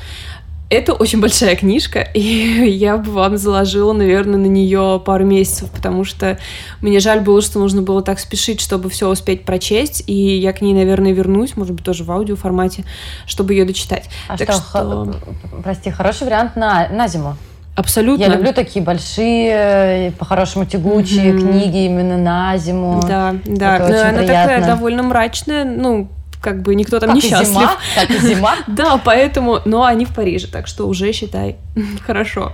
это 0.71 0.95
очень 0.95 1.21
большая 1.21 1.55
книжка, 1.55 2.01
и 2.15 2.21
я 2.21 2.97
бы 2.97 3.13
вам 3.13 3.37
заложила, 3.37 3.93
наверное, 3.93 4.39
на 4.39 4.47
нее 4.47 5.01
пару 5.05 5.25
месяцев, 5.25 5.71
потому 5.71 6.05
что 6.05 6.39
мне 6.81 6.99
жаль 6.99 7.21
было, 7.21 7.41
что 7.43 7.61
нужно 7.61 7.83
было 7.83 8.03
так 8.03 8.19
спешить, 8.19 8.61
чтобы 8.61 8.91
все 8.91 9.09
успеть 9.09 9.45
прочесть, 9.45 10.03
и 10.07 10.15
я 10.15 10.53
к 10.53 10.63
ней, 10.63 10.75
наверное, 10.75 11.13
вернусь, 11.13 11.57
может 11.57 11.75
быть, 11.75 11.85
тоже 11.85 12.03
в 12.03 12.11
аудиоформате, 12.11 12.85
чтобы 13.27 13.53
ее 13.53 13.65
дочитать. 13.65 14.09
А 14.27 14.37
так 14.37 14.51
что, 14.51 14.63
что... 14.63 15.15
прости, 15.63 15.91
хороший 15.91 16.25
вариант 16.25 16.57
на, 16.57 16.89
на 16.89 17.07
зиму. 17.07 17.37
Абсолютно. 17.77 18.23
Я 18.23 18.29
люблю 18.29 18.53
такие 18.53 18.85
большие, 18.85 20.13
по-хорошему 20.13 20.65
тягучие 20.65 21.33
mm-hmm. 21.33 21.41
книги 21.41 21.85
именно 21.87 22.17
на 22.17 22.57
зиму. 22.57 23.03
Да, 23.07 23.35
да. 23.45 23.77
Это 23.77 23.85
очень 23.87 23.97
Она 23.97 24.19
приятно. 24.19 24.43
такая 24.43 24.67
довольно 24.67 25.03
мрачная, 25.03 25.65
ну, 25.65 26.09
как 26.45 26.61
бы 26.61 26.75
никто 26.75 27.01
там 27.01 27.09
как 27.09 27.17
не 27.17 27.23
счастлив. 27.23 27.49
Зима, 27.49 27.77
как 27.95 28.11
и 28.11 28.19
зима. 28.19 28.55
Да, 28.67 29.01
поэтому, 29.03 29.61
но 29.65 29.85
они 29.85 30.05
в 30.05 30.15
Париже, 30.15 30.47
так 30.47 30.67
что 30.67 30.87
уже 30.87 31.11
считай 31.13 31.57
хорошо. 32.07 32.53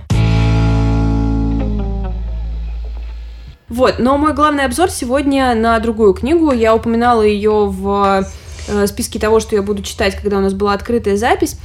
Вот, 3.67 3.99
но 3.99 4.17
мой 4.17 4.33
главный 4.33 4.65
обзор 4.65 4.89
сегодня 4.89 5.55
на 5.55 5.77
другую 5.79 6.13
книгу. 6.13 6.51
Я 6.51 6.73
упоминала 6.73 7.21
ее 7.21 7.67
в 7.67 8.25
э, 8.67 8.87
списке 8.87 9.19
того, 9.19 9.39
что 9.41 9.55
я 9.55 9.61
буду 9.61 9.81
читать, 9.83 10.15
когда 10.15 10.37
у 10.37 10.41
нас 10.41 10.53
была 10.53 10.73
открытая 10.73 11.17
запись. 11.17 11.57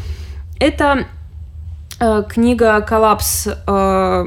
Это 0.59 1.07
э, 2.01 2.23
книга 2.29 2.81
«Коллапс» 2.81 3.47
э, 3.47 4.25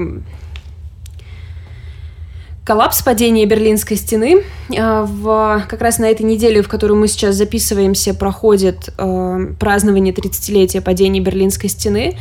коллапс 2.70 3.02
падения 3.02 3.48
Берлинской 3.48 3.98
стены. 3.98 4.44
Э, 4.72 5.04
в, 5.04 5.66
как 5.68 5.82
раз 5.82 5.98
на 5.98 6.06
этой 6.06 6.22
неделе, 6.22 6.62
в 6.62 6.70
которую 6.70 7.00
мы 7.00 7.08
сейчас 7.08 7.34
записываемся, 7.34 8.14
проходит 8.14 8.94
э, 8.96 9.48
празднование 9.60 10.14
30-летия 10.14 10.80
падения 10.80 11.20
Берлинской 11.20 11.68
стены. 11.68 12.16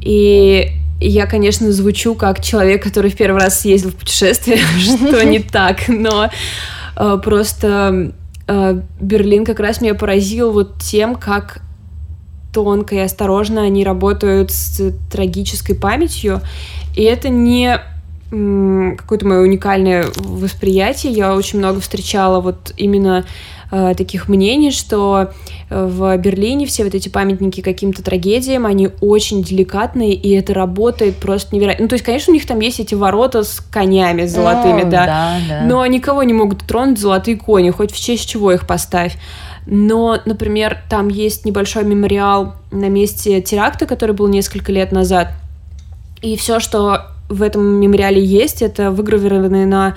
И 0.00 0.72
я, 1.00 1.26
конечно, 1.26 1.70
звучу 1.70 2.16
как 2.16 2.42
человек, 2.42 2.82
который 2.82 3.12
в 3.12 3.16
первый 3.16 3.40
раз 3.40 3.60
съездил 3.60 3.92
в 3.92 3.94
путешествие, 3.94 4.58
что 4.80 5.24
не 5.24 5.38
так, 5.38 5.86
но 5.86 6.30
э, 6.96 7.18
просто 7.22 8.12
э, 8.48 8.80
Берлин 9.00 9.44
как 9.44 9.60
раз 9.60 9.80
меня 9.80 9.94
поразил 9.94 10.50
вот 10.50 10.80
тем, 10.82 11.14
как 11.14 11.60
тонко 12.52 12.96
и 12.96 12.98
осторожно 12.98 13.62
они 13.62 13.84
работают 13.84 14.50
с 14.50 14.92
трагической 15.12 15.76
памятью. 15.76 16.40
И 16.96 17.04
это 17.04 17.28
не 17.28 17.78
какое-то 18.30 19.26
мое 19.26 19.40
уникальное 19.40 20.06
восприятие. 20.16 21.12
Я 21.12 21.34
очень 21.34 21.58
много 21.58 21.80
встречала 21.80 22.40
вот 22.40 22.72
именно 22.76 23.24
э, 23.70 23.94
таких 23.96 24.28
мнений, 24.28 24.72
что 24.72 25.30
э, 25.70 25.86
в 25.86 26.16
Берлине 26.18 26.66
все 26.66 26.84
вот 26.84 26.94
эти 26.94 27.08
памятники 27.08 27.60
каким-то 27.60 28.02
трагедиям, 28.02 28.66
они 28.66 28.90
очень 29.00 29.42
деликатные, 29.42 30.14
и 30.14 30.30
это 30.32 30.54
работает 30.54 31.16
просто 31.16 31.54
невероятно. 31.54 31.84
Ну, 31.84 31.88
то 31.88 31.94
есть, 31.94 32.04
конечно, 32.04 32.32
у 32.32 32.34
них 32.34 32.46
там 32.46 32.58
есть 32.60 32.80
эти 32.80 32.94
ворота 32.94 33.44
с 33.44 33.60
конями 33.60 34.26
золотыми, 34.26 34.82
oh, 34.82 34.90
да, 34.90 35.06
да, 35.06 35.38
да, 35.48 35.62
но 35.66 35.86
никого 35.86 36.22
не 36.24 36.32
могут 36.32 36.66
тронуть 36.66 36.98
золотые 36.98 37.36
кони, 37.36 37.70
хоть 37.70 37.92
в 37.92 38.00
честь 38.00 38.28
чего 38.28 38.52
их 38.52 38.66
поставь. 38.66 39.16
Но, 39.66 40.18
например, 40.24 40.78
там 40.88 41.08
есть 41.08 41.44
небольшой 41.44 41.84
мемориал 41.84 42.54
на 42.70 42.88
месте 42.88 43.40
теракта, 43.40 43.86
который 43.86 44.14
был 44.14 44.28
несколько 44.28 44.70
лет 44.70 44.92
назад, 44.92 45.32
и 46.22 46.36
все, 46.36 46.60
что 46.60 47.15
в 47.28 47.42
этом 47.42 47.62
мемориале 47.62 48.24
есть, 48.24 48.62
это 48.62 48.90
выгравированные 48.90 49.66
на 49.66 49.96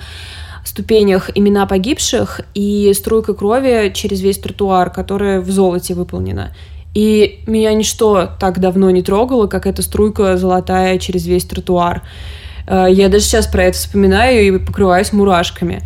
ступенях 0.64 1.30
имена 1.34 1.66
погибших 1.66 2.42
и 2.54 2.92
струйка 2.94 3.34
крови 3.34 3.90
через 3.94 4.20
весь 4.20 4.38
тротуар, 4.38 4.90
которая 4.90 5.40
в 5.40 5.50
золоте 5.50 5.94
выполнена. 5.94 6.52
И 6.94 7.42
меня 7.46 7.72
ничто 7.72 8.28
так 8.38 8.58
давно 8.58 8.90
не 8.90 9.02
трогало, 9.02 9.46
как 9.46 9.66
эта 9.66 9.82
струйка 9.82 10.36
золотая 10.36 10.98
через 10.98 11.26
весь 11.26 11.44
тротуар. 11.44 12.02
Э, 12.66 12.86
я 12.90 13.08
даже 13.08 13.24
сейчас 13.24 13.46
про 13.46 13.64
это 13.64 13.78
вспоминаю 13.78 14.46
и 14.46 14.58
покрываюсь 14.58 15.12
мурашками. 15.12 15.82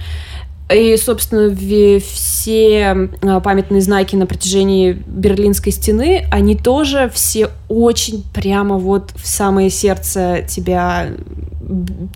И, 0.72 0.96
собственно, 0.96 1.54
все 2.00 3.10
а, 3.22 3.40
памятные 3.40 3.82
знаки 3.82 4.16
на 4.16 4.26
протяжении 4.26 4.92
Берлинской 4.92 5.72
стены, 5.72 6.26
они 6.30 6.56
тоже 6.56 7.10
все 7.12 7.50
очень 7.68 8.24
прямо 8.32 8.78
вот 8.78 9.10
в 9.14 9.26
самое 9.26 9.68
сердце 9.68 10.42
тебя 10.48 11.08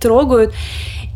трогают. 0.01 0.55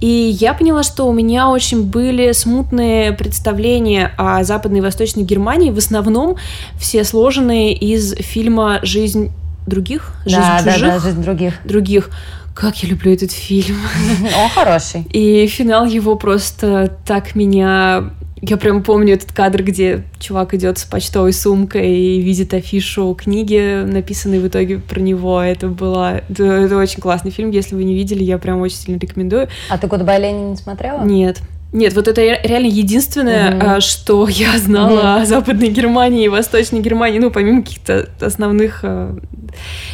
И 0.03 0.37
я 0.41 0.53
поняла, 0.53 0.83
что 0.83 1.07
у 1.07 1.13
меня 1.13 1.49
очень 1.49 1.85
были 1.85 2.33
смутные 2.33 3.13
представления 3.13 4.13
о 4.19 4.43
Западной 4.43 4.81
и 4.81 4.83
Восточной 4.83 5.23
Германии, 5.23 5.71
в 5.71 5.79
основном 5.79 6.37
все 6.79 7.05
сложенные 7.05 7.73
из 7.73 8.15
фильма 8.17 8.81
«Жизнь 8.83 9.31
других», 9.67 10.15
«Жизнь 10.27 10.41
да, 10.41 10.59
чужих», 10.59 10.81
да, 10.81 10.95
да, 10.95 10.99
«Жизнь 10.99 11.23
других». 11.23 11.55
других. 11.65 12.11
Как 12.55 12.83
я 12.83 12.89
люблю 12.89 13.13
этот 13.13 13.33
фильм. 13.33 13.77
Он 14.37 14.49
хороший. 14.49 15.05
И 15.11 15.47
финал 15.47 15.87
его 15.87 16.17
просто 16.17 16.97
так 17.07 17.35
меня... 17.35 18.11
Я 18.45 18.57
прям 18.57 18.83
помню 18.83 19.15
этот 19.15 19.31
кадр, 19.31 19.63
где 19.63 20.03
чувак 20.19 20.53
идет 20.55 20.77
с 20.77 20.85
почтовой 20.85 21.33
сумкой 21.33 21.97
и 21.97 22.21
видит 22.21 22.53
афишу 22.55 23.15
книги, 23.15 23.85
написанной 23.85 24.41
в 24.41 24.49
итоге 24.49 24.79
про 24.79 24.99
него. 24.99 25.41
Это 25.41 25.69
было... 25.69 26.23
Это, 26.29 26.45
это 26.45 26.77
очень 26.77 27.01
классный 27.01 27.31
фильм. 27.31 27.51
Если 27.51 27.77
вы 27.77 27.85
не 27.85 27.95
видели, 27.95 28.25
я 28.25 28.39
прям 28.39 28.61
очень 28.61 28.77
сильно 28.77 28.99
рекомендую. 28.99 29.49
А 29.69 29.79
ты 29.79 29.87
«Goodbye, 29.87 30.21
Ленин» 30.21 30.51
не 30.51 30.57
смотрела? 30.57 31.05
Нет. 31.05 31.41
Нет, 31.73 31.95
вот 31.95 32.07
это 32.07 32.21
реально 32.21 32.67
единственное, 32.67 33.53
mm-hmm. 33.53 33.81
что 33.81 34.29
я 34.31 34.59
знала 34.59 35.01
mm-hmm. 35.01 35.23
о 35.23 35.25
Западной 35.25 35.69
Германии 35.69 36.27
и 36.27 36.29
Восточной 36.29 36.81
Германии, 36.81 37.19
ну, 37.19 37.31
помимо 37.31 37.63
каких-то 37.63 38.09
основных 38.21 38.81
э, 38.83 39.17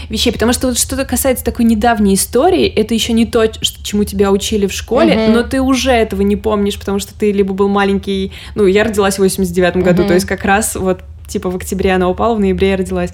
вещей. 0.08 0.32
Потому 0.32 0.52
что 0.52 0.68
вот 0.68 0.78
что-то 0.78 1.04
касается 1.04 1.44
такой 1.44 1.66
недавней 1.66 2.14
истории, 2.14 2.66
это 2.66 2.94
еще 2.94 3.12
не 3.12 3.26
то, 3.26 3.46
чему 3.46 4.02
тебя 4.02 4.32
учили 4.32 4.66
в 4.66 4.72
школе, 4.72 5.14
mm-hmm. 5.14 5.32
но 5.32 5.42
ты 5.44 5.60
уже 5.60 5.92
этого 5.92 6.22
не 6.22 6.36
помнишь, 6.36 6.78
потому 6.78 6.98
что 6.98 7.16
ты 7.16 7.30
либо 7.30 7.54
был 7.54 7.68
маленький... 7.68 8.32
Ну, 8.56 8.66
я 8.66 8.82
родилась 8.82 9.18
в 9.18 9.22
89-м 9.22 9.82
году, 9.82 10.02
mm-hmm. 10.02 10.08
то 10.08 10.14
есть 10.14 10.26
как 10.26 10.44
раз 10.44 10.74
вот 10.74 11.02
типа 11.28 11.48
в 11.48 11.56
октябре 11.56 11.92
она 11.92 12.08
упала, 12.08 12.34
в 12.34 12.40
ноябре 12.40 12.70
я 12.70 12.76
родилась. 12.76 13.12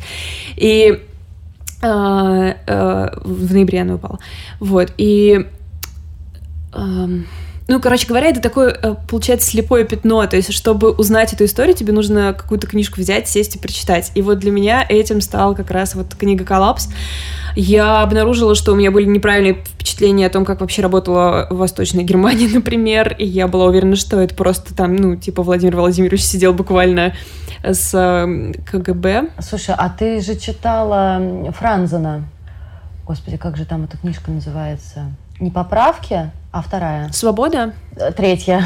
И 0.56 1.02
э, 1.82 2.54
э, 2.66 3.08
в 3.24 3.52
ноябре 3.52 3.82
она 3.82 3.96
упала. 3.96 4.18
Вот, 4.58 4.90
и... 4.96 5.46
Э, 6.72 7.08
ну, 7.66 7.80
короче 7.80 8.06
говоря, 8.06 8.28
это 8.28 8.40
такое, 8.40 8.70
э, 8.70 8.94
получается, 9.08 9.50
слепое 9.50 9.84
пятно. 9.84 10.26
То 10.26 10.36
есть, 10.36 10.52
чтобы 10.52 10.90
узнать 10.90 11.32
эту 11.32 11.46
историю, 11.46 11.74
тебе 11.74 11.94
нужно 11.94 12.34
какую-то 12.34 12.66
книжку 12.66 13.00
взять, 13.00 13.26
сесть 13.26 13.56
и 13.56 13.58
прочитать. 13.58 14.12
И 14.14 14.20
вот 14.20 14.38
для 14.38 14.50
меня 14.50 14.84
этим 14.86 15.22
стал 15.22 15.54
как 15.54 15.70
раз 15.70 15.94
вот 15.94 16.14
книга 16.14 16.44
«Коллапс». 16.44 16.88
Я 17.56 18.02
обнаружила, 18.02 18.54
что 18.54 18.72
у 18.72 18.74
меня 18.74 18.90
были 18.90 19.06
неправильные 19.06 19.54
впечатления 19.54 20.26
о 20.26 20.30
том, 20.30 20.44
как 20.44 20.60
вообще 20.60 20.82
работала 20.82 21.46
в 21.48 21.56
Восточной 21.56 22.02
Германии, 22.02 22.48
например, 22.52 23.14
и 23.16 23.24
я 23.24 23.48
была 23.48 23.64
уверена, 23.66 23.96
что 23.96 24.20
это 24.20 24.34
просто 24.34 24.74
там, 24.74 24.94
ну, 24.96 25.16
типа 25.16 25.42
Владимир 25.42 25.76
Владимирович 25.76 26.22
сидел 26.22 26.52
буквально 26.52 27.14
с 27.62 27.92
КГБ. 28.70 29.30
Слушай, 29.38 29.74
а 29.78 29.88
ты 29.88 30.20
же 30.20 30.36
читала 30.36 31.50
Франзена. 31.56 32.28
Господи, 33.06 33.38
как 33.38 33.56
же 33.56 33.64
там 33.64 33.84
эта 33.84 33.96
книжка 33.96 34.30
называется? 34.30 35.12
Не 35.40 35.50
поправки, 35.50 36.30
а 36.54 36.62
вторая? 36.62 37.10
Свобода? 37.10 37.72
Э, 37.96 38.12
третья. 38.12 38.62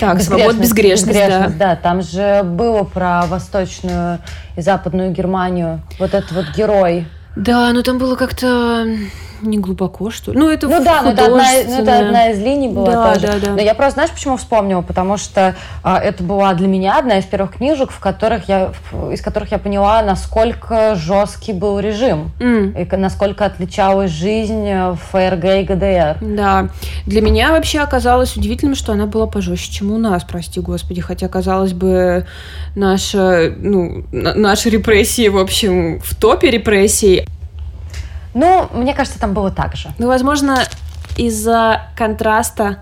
Так, 0.00 0.20
свобода, 0.20 0.58
безгрешность, 0.58 1.06
безгрешность 1.06 1.56
да. 1.56 1.68
да. 1.68 1.76
Там 1.76 2.02
же 2.02 2.42
было 2.42 2.82
про 2.82 3.24
восточную 3.26 4.18
и 4.56 4.62
западную 4.62 5.12
Германию. 5.12 5.80
Вот 6.00 6.12
этот 6.12 6.32
вот 6.32 6.46
герой. 6.56 7.06
Да, 7.36 7.72
но 7.72 7.82
там 7.82 7.98
было 7.98 8.16
как-то 8.16 8.84
не 9.42 9.58
глубоко, 9.58 10.10
что 10.10 10.32
ли? 10.32 10.38
Ну, 10.38 10.48
это 10.48 10.68
Ну 10.68 10.82
да, 10.82 11.02
но 11.02 11.10
это, 11.10 11.26
одна, 11.26 11.44
ну, 11.66 11.82
это 11.82 11.98
одна 11.98 12.30
из 12.30 12.38
линий 12.40 12.68
была 12.68 12.86
да, 12.86 13.14
тоже. 13.14 13.26
Да, 13.26 13.46
да. 13.46 13.52
Но 13.52 13.60
я 13.60 13.74
просто, 13.74 13.94
знаешь, 13.94 14.10
почему 14.10 14.36
вспомнила? 14.36 14.82
Потому 14.82 15.16
что 15.16 15.54
а, 15.82 15.98
это 15.98 16.22
была 16.22 16.54
для 16.54 16.68
меня 16.68 16.98
одна 16.98 17.18
из 17.18 17.24
первых 17.24 17.56
книжек, 17.56 17.90
в 17.90 18.00
которых 18.00 18.48
я, 18.48 18.72
из 19.10 19.20
которых 19.20 19.50
я 19.52 19.58
поняла, 19.58 20.02
насколько 20.02 20.94
жесткий 20.94 21.52
был 21.52 21.78
режим. 21.78 22.30
Mm. 22.38 22.82
И 22.82 22.96
насколько 22.96 23.44
отличалась 23.44 24.10
жизнь 24.10 24.70
в 24.72 24.98
ФРГ 25.10 25.44
и 25.44 25.62
ГДР. 25.64 26.18
Да. 26.20 26.68
Для 27.06 27.20
меня 27.20 27.50
вообще 27.50 27.80
оказалось 27.80 28.36
удивительным, 28.36 28.74
что 28.74 28.92
она 28.92 29.06
была 29.06 29.26
пожестче, 29.26 29.72
чем 29.72 29.92
у 29.92 29.98
нас, 29.98 30.24
прости 30.24 30.60
господи. 30.60 31.00
Хотя, 31.00 31.28
казалось 31.28 31.72
бы, 31.72 32.26
наша, 32.76 33.52
ну, 33.58 34.04
наши 34.12 34.70
репрессии, 34.70 35.28
в 35.28 35.38
общем, 35.38 36.00
в 36.00 36.14
топе 36.14 36.50
репрессий. 36.50 37.26
Ну, 38.34 38.68
мне 38.72 38.94
кажется, 38.94 39.18
там 39.18 39.34
было 39.34 39.50
так 39.50 39.76
же. 39.76 39.90
Ну, 39.98 40.08
возможно, 40.08 40.64
из-за 41.16 41.82
контраста 41.96 42.78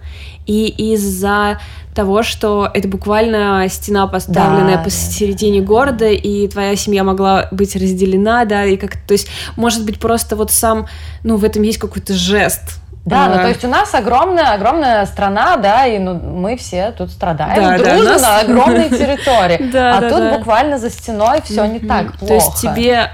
и 0.46 0.68
из-за 0.92 1.58
того, 1.94 2.22
что 2.22 2.70
это 2.72 2.86
буквально 2.86 3.66
стена, 3.68 4.06
поставленная 4.06 4.76
да, 4.76 4.84
посередине 4.84 5.60
да. 5.60 5.66
города, 5.66 6.06
и 6.06 6.48
твоя 6.48 6.76
семья 6.76 7.02
могла 7.02 7.48
быть 7.50 7.74
разделена, 7.74 8.44
да, 8.44 8.64
и 8.64 8.76
как, 8.76 8.96
то 8.96 9.12
есть, 9.12 9.28
может 9.56 9.84
быть, 9.84 9.98
просто 9.98 10.36
вот 10.36 10.52
сам, 10.52 10.86
ну, 11.24 11.36
в 11.36 11.44
этом 11.44 11.62
есть 11.62 11.78
какой-то 11.78 12.14
жест, 12.14 12.80
да, 13.04 13.28
ну 13.28 13.36
то 13.36 13.48
есть 13.48 13.64
у 13.64 13.68
нас 13.68 13.94
огромная, 13.94 14.52
огромная 14.52 15.06
страна, 15.06 15.56
да, 15.56 15.86
и 15.86 15.98
ну, 15.98 16.14
мы 16.14 16.56
все 16.56 16.92
тут 16.92 17.10
страдаем 17.10 17.56
да, 17.56 17.78
дружно 17.78 18.04
да, 18.04 18.12
нас... 18.12 18.22
на 18.22 18.38
огромной 18.40 18.88
территории. 18.90 19.76
А 19.76 20.08
тут 20.08 20.38
буквально 20.38 20.78
за 20.78 20.90
стеной 20.90 21.40
все 21.42 21.64
не 21.64 21.80
так 21.80 22.18
плохо. 22.18 22.26
То 22.26 22.34
есть 22.34 22.60
тебе 22.60 23.10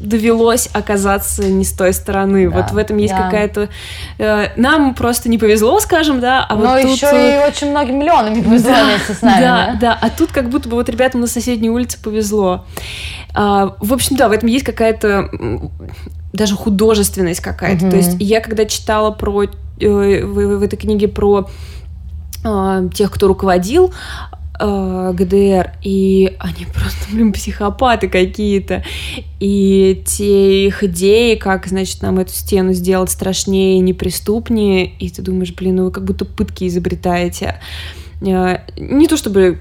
довелось 0.00 0.68
оказаться 0.72 1.44
не 1.44 1.64
с 1.64 1.72
той 1.72 1.92
стороны. 1.92 2.50
Да, 2.50 2.56
вот 2.56 2.70
в 2.72 2.76
этом 2.76 2.96
есть 2.96 3.14
да. 3.14 3.24
какая-то... 3.24 3.68
Э, 4.18 4.48
нам 4.56 4.94
просто 4.94 5.28
не 5.28 5.38
повезло, 5.38 5.78
скажем, 5.78 6.20
да, 6.20 6.44
а 6.48 6.56
Но 6.56 6.62
вот 6.62 6.82
тут... 6.82 6.90
еще 6.90 7.06
и 7.06 7.46
очень 7.46 7.70
многим 7.70 7.98
миллионам 7.98 8.32
не 8.32 8.42
повезло 8.42 8.70
да, 8.70 8.84
вместе 8.84 9.12
с 9.12 9.22
нами. 9.22 9.40
Да, 9.40 9.66
да, 9.66 9.78
да, 9.80 9.98
а 10.00 10.10
тут 10.10 10.32
как 10.32 10.48
будто 10.48 10.68
бы 10.68 10.76
вот 10.76 10.88
ребятам 10.88 11.20
на 11.20 11.26
соседней 11.26 11.70
улице 11.70 11.98
повезло. 12.02 12.64
А, 13.34 13.76
в 13.78 13.92
общем, 13.92 14.16
да, 14.16 14.28
в 14.28 14.32
этом 14.32 14.48
есть 14.48 14.64
какая-то 14.64 15.30
даже 16.32 16.56
художественность 16.56 17.40
какая-то. 17.40 17.86
Mm-hmm. 17.86 17.90
То 17.90 17.96
есть 17.96 18.16
я 18.18 18.40
когда 18.40 18.64
читала 18.64 19.10
про... 19.10 19.44
Э, 19.44 20.24
в, 20.24 20.58
в 20.58 20.62
этой 20.62 20.76
книге 20.76 21.08
про 21.08 21.48
э, 22.44 22.88
тех, 22.94 23.10
кто 23.10 23.28
руководил 23.28 23.92
э, 24.60 25.12
ГДР, 25.14 25.72
и 25.82 26.36
они 26.38 26.66
просто, 26.66 27.10
блин, 27.10 27.32
психопаты 27.32 28.08
какие-то. 28.08 28.84
И 29.40 30.02
те 30.06 30.66
их 30.66 30.84
идеи, 30.84 31.36
как, 31.36 31.66
значит, 31.66 32.02
нам 32.02 32.18
эту 32.18 32.32
стену 32.32 32.72
сделать 32.72 33.10
страшнее 33.10 33.78
неприступнее, 33.78 34.86
и 34.86 35.08
ты 35.08 35.22
думаешь, 35.22 35.54
блин, 35.54 35.76
ну 35.76 35.84
вы 35.86 35.90
как 35.90 36.04
будто 36.04 36.24
пытки 36.24 36.68
изобретаете. 36.68 37.60
Э, 38.20 38.58
не 38.76 39.08
то 39.08 39.16
чтобы 39.16 39.58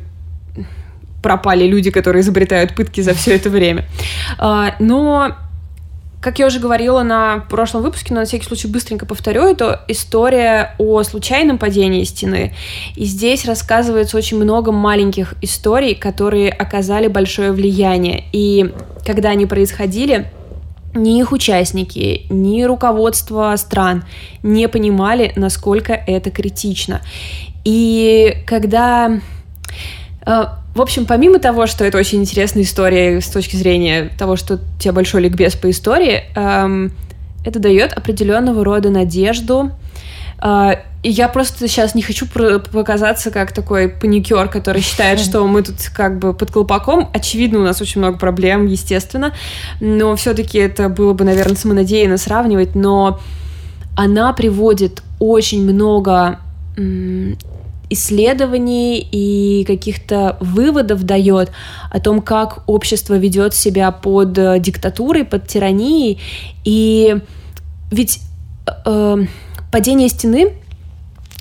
пропали 1.23 1.65
люди, 1.65 1.91
которые 1.91 2.21
изобретают 2.21 2.75
пытки 2.75 3.01
за 3.01 3.13
все 3.13 3.35
это 3.35 3.49
время. 3.49 3.85
Э, 4.37 4.71
но 4.79 5.35
как 6.21 6.39
я 6.39 6.47
уже 6.47 6.59
говорила 6.59 7.01
на 7.01 7.45
прошлом 7.49 7.81
выпуске, 7.81 8.13
но 8.13 8.21
на 8.21 8.25
всякий 8.25 8.45
случай 8.45 8.67
быстренько 8.67 9.05
повторю, 9.05 9.43
это 9.43 9.85
история 9.87 10.75
о 10.77 11.01
случайном 11.03 11.57
падении 11.57 12.03
стены. 12.03 12.53
И 12.95 13.05
здесь 13.05 13.45
рассказывается 13.45 14.17
очень 14.17 14.37
много 14.37 14.73
маленьких 14.73 15.35
историй, 15.41 15.95
которые 15.95 16.51
оказали 16.51 17.07
большое 17.07 17.53
влияние. 17.53 18.25
И 18.33 18.73
когда 19.05 19.29
они 19.29 19.45
происходили, 19.45 20.29
ни 20.93 21.19
их 21.19 21.31
участники, 21.31 22.25
ни 22.29 22.63
руководство 22.63 23.55
стран 23.55 24.03
не 24.43 24.67
понимали, 24.67 25.31
насколько 25.37 25.93
это 25.93 26.31
критично. 26.31 27.01
И 27.63 28.43
когда 28.45 29.21
э, 30.25 30.45
в 30.79 30.81
общем, 30.81 31.05
помимо 31.05 31.39
того, 31.39 31.67
что 31.67 31.83
это 31.83 31.97
очень 31.97 32.21
интересная 32.21 32.63
история 32.63 33.19
с 33.19 33.27
точки 33.27 33.57
зрения 33.57 34.11
того, 34.17 34.37
что 34.37 34.55
у 34.55 34.79
тебя 34.79 34.93
большой 34.93 35.23
ликбез 35.23 35.55
по 35.55 35.69
истории, 35.69 36.23
эм, 36.35 36.93
это 37.45 37.59
дает 37.59 37.91
определенного 37.91 38.63
рода 38.63 38.89
надежду. 38.89 39.71
Э, 40.41 40.75
и 41.03 41.09
я 41.09 41.27
просто 41.27 41.67
сейчас 41.67 41.95
не 41.95 42.01
хочу 42.01 42.25
показаться 42.27 43.29
как 43.29 43.51
такой 43.51 43.89
паникер, 43.89 44.47
который 44.47 44.81
считает, 44.81 45.19
что 45.19 45.45
мы 45.45 45.63
тут 45.63 45.75
как 45.93 46.17
бы 46.17 46.33
под 46.33 46.49
колпаком. 46.49 47.09
Очевидно, 47.13 47.59
у 47.59 47.63
нас 47.63 47.81
очень 47.81 47.99
много 47.99 48.17
проблем, 48.17 48.65
естественно, 48.65 49.33
но 49.81 50.15
все-таки 50.15 50.59
это 50.59 50.87
было 50.87 51.11
бы, 51.11 51.25
наверное, 51.25 51.57
самонадеянно 51.57 52.17
сравнивать, 52.17 52.73
но 52.73 53.19
она 53.97 54.31
приводит 54.31 55.03
очень 55.19 55.61
много 55.63 56.39
исследований 57.89 58.99
и 58.99 59.63
каких-то 59.65 60.37
выводов 60.39 61.03
дает 61.03 61.51
о 61.91 61.99
том, 61.99 62.21
как 62.21 62.63
общество 62.67 63.15
ведет 63.15 63.53
себя 63.53 63.91
под 63.91 64.37
э, 64.37 64.59
диктатурой, 64.59 65.25
под 65.25 65.47
тиранией. 65.47 66.19
И 66.63 67.15
ведь 67.91 68.19
э, 68.67 68.71
э 68.85 69.25
падение 69.71 70.09
стены 70.09 70.53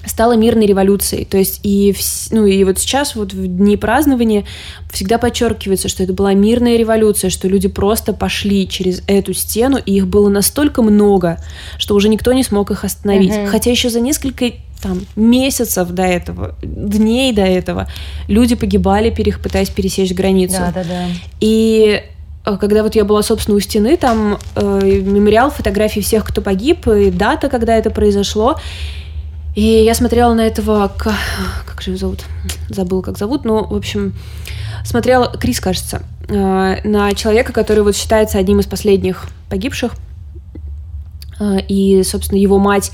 стала 0.09 0.37
мирной 0.37 0.67
революцией. 0.67 1.25
То 1.25 1.37
есть 1.37 1.61
и, 1.63 1.95
ну, 2.31 2.47
и 2.47 2.65
вот 2.65 2.79
сейчас 2.79 3.15
вот 3.15 3.33
в 3.33 3.47
дни 3.47 3.77
празднования 3.77 4.45
всегда 4.91 5.19
подчеркивается, 5.19 5.89
что 5.89 6.03
это 6.03 6.13
была 6.13 6.35
мирная 6.35 6.77
революция, 6.77 7.31
что 7.31 7.49
люди 7.49 7.69
просто 7.69 8.13
пошли 8.13 8.69
через 8.69 9.03
эту 9.07 9.35
стену, 9.35 9.79
и 9.85 9.97
их 9.97 10.07
было 10.07 10.29
настолько 10.29 10.83
много, 10.83 11.39
что 11.79 11.95
уже 11.95 12.09
никто 12.09 12.33
не 12.33 12.43
смог 12.43 12.71
их 12.71 12.85
остановить. 12.85 13.33
Mm-hmm. 13.33 13.47
Хотя 13.49 13.71
еще 13.71 13.91
за 13.91 14.01
несколько 14.01 14.53
там 14.81 15.01
месяцев 15.17 15.91
до 15.91 16.03
этого, 16.03 16.55
дней 16.63 17.33
до 17.33 17.43
этого 17.43 17.89
люди 18.29 18.55
погибали, 18.55 19.11
пытаясь 19.11 19.71
пересечь 19.71 20.13
границу. 20.13 20.59
Да, 20.59 20.73
да, 20.73 20.85
да. 20.85 21.07
И 21.41 22.03
э, 22.45 22.57
когда 22.59 22.83
вот 22.83 22.95
я 22.95 23.05
была, 23.05 23.23
собственно, 23.23 23.57
у 23.57 23.61
стены, 23.61 23.97
там 23.97 24.39
э, 24.55 25.01
мемориал 25.03 25.51
фотографий 25.51 26.01
всех, 26.01 26.25
кто 26.25 26.43
погиб, 26.43 26.87
и 26.87 27.11
дата, 27.11 27.49
когда 27.49 27.77
это 27.77 27.91
произошло. 27.91 28.57
И 29.55 29.63
я 29.63 29.95
смотрела 29.95 30.35
на 30.35 30.43
этого, 30.43 30.93
как, 30.97 31.17
как 31.67 31.83
же 31.83 31.91
его 31.91 31.99
зовут? 31.99 32.25
Забыл, 32.69 33.03
как 33.03 33.19
зовут, 33.19 33.45
но, 33.45 33.65
в 33.65 33.75
общем, 33.75 34.15
смотрела, 34.85 35.37
Крис, 35.37 35.59
кажется, 35.59 36.03
э, 36.29 36.77
на 36.85 37.13
человека, 37.15 37.53
который 37.53 37.83
вот 37.83 37.97
считается 37.97 38.39
одним 38.39 38.61
из 38.61 38.67
последних 38.67 39.27
погибших. 39.49 39.95
Э, 41.41 41.59
и, 41.67 42.03
собственно, 42.05 42.39
его 42.39 42.59
мать 42.59 42.93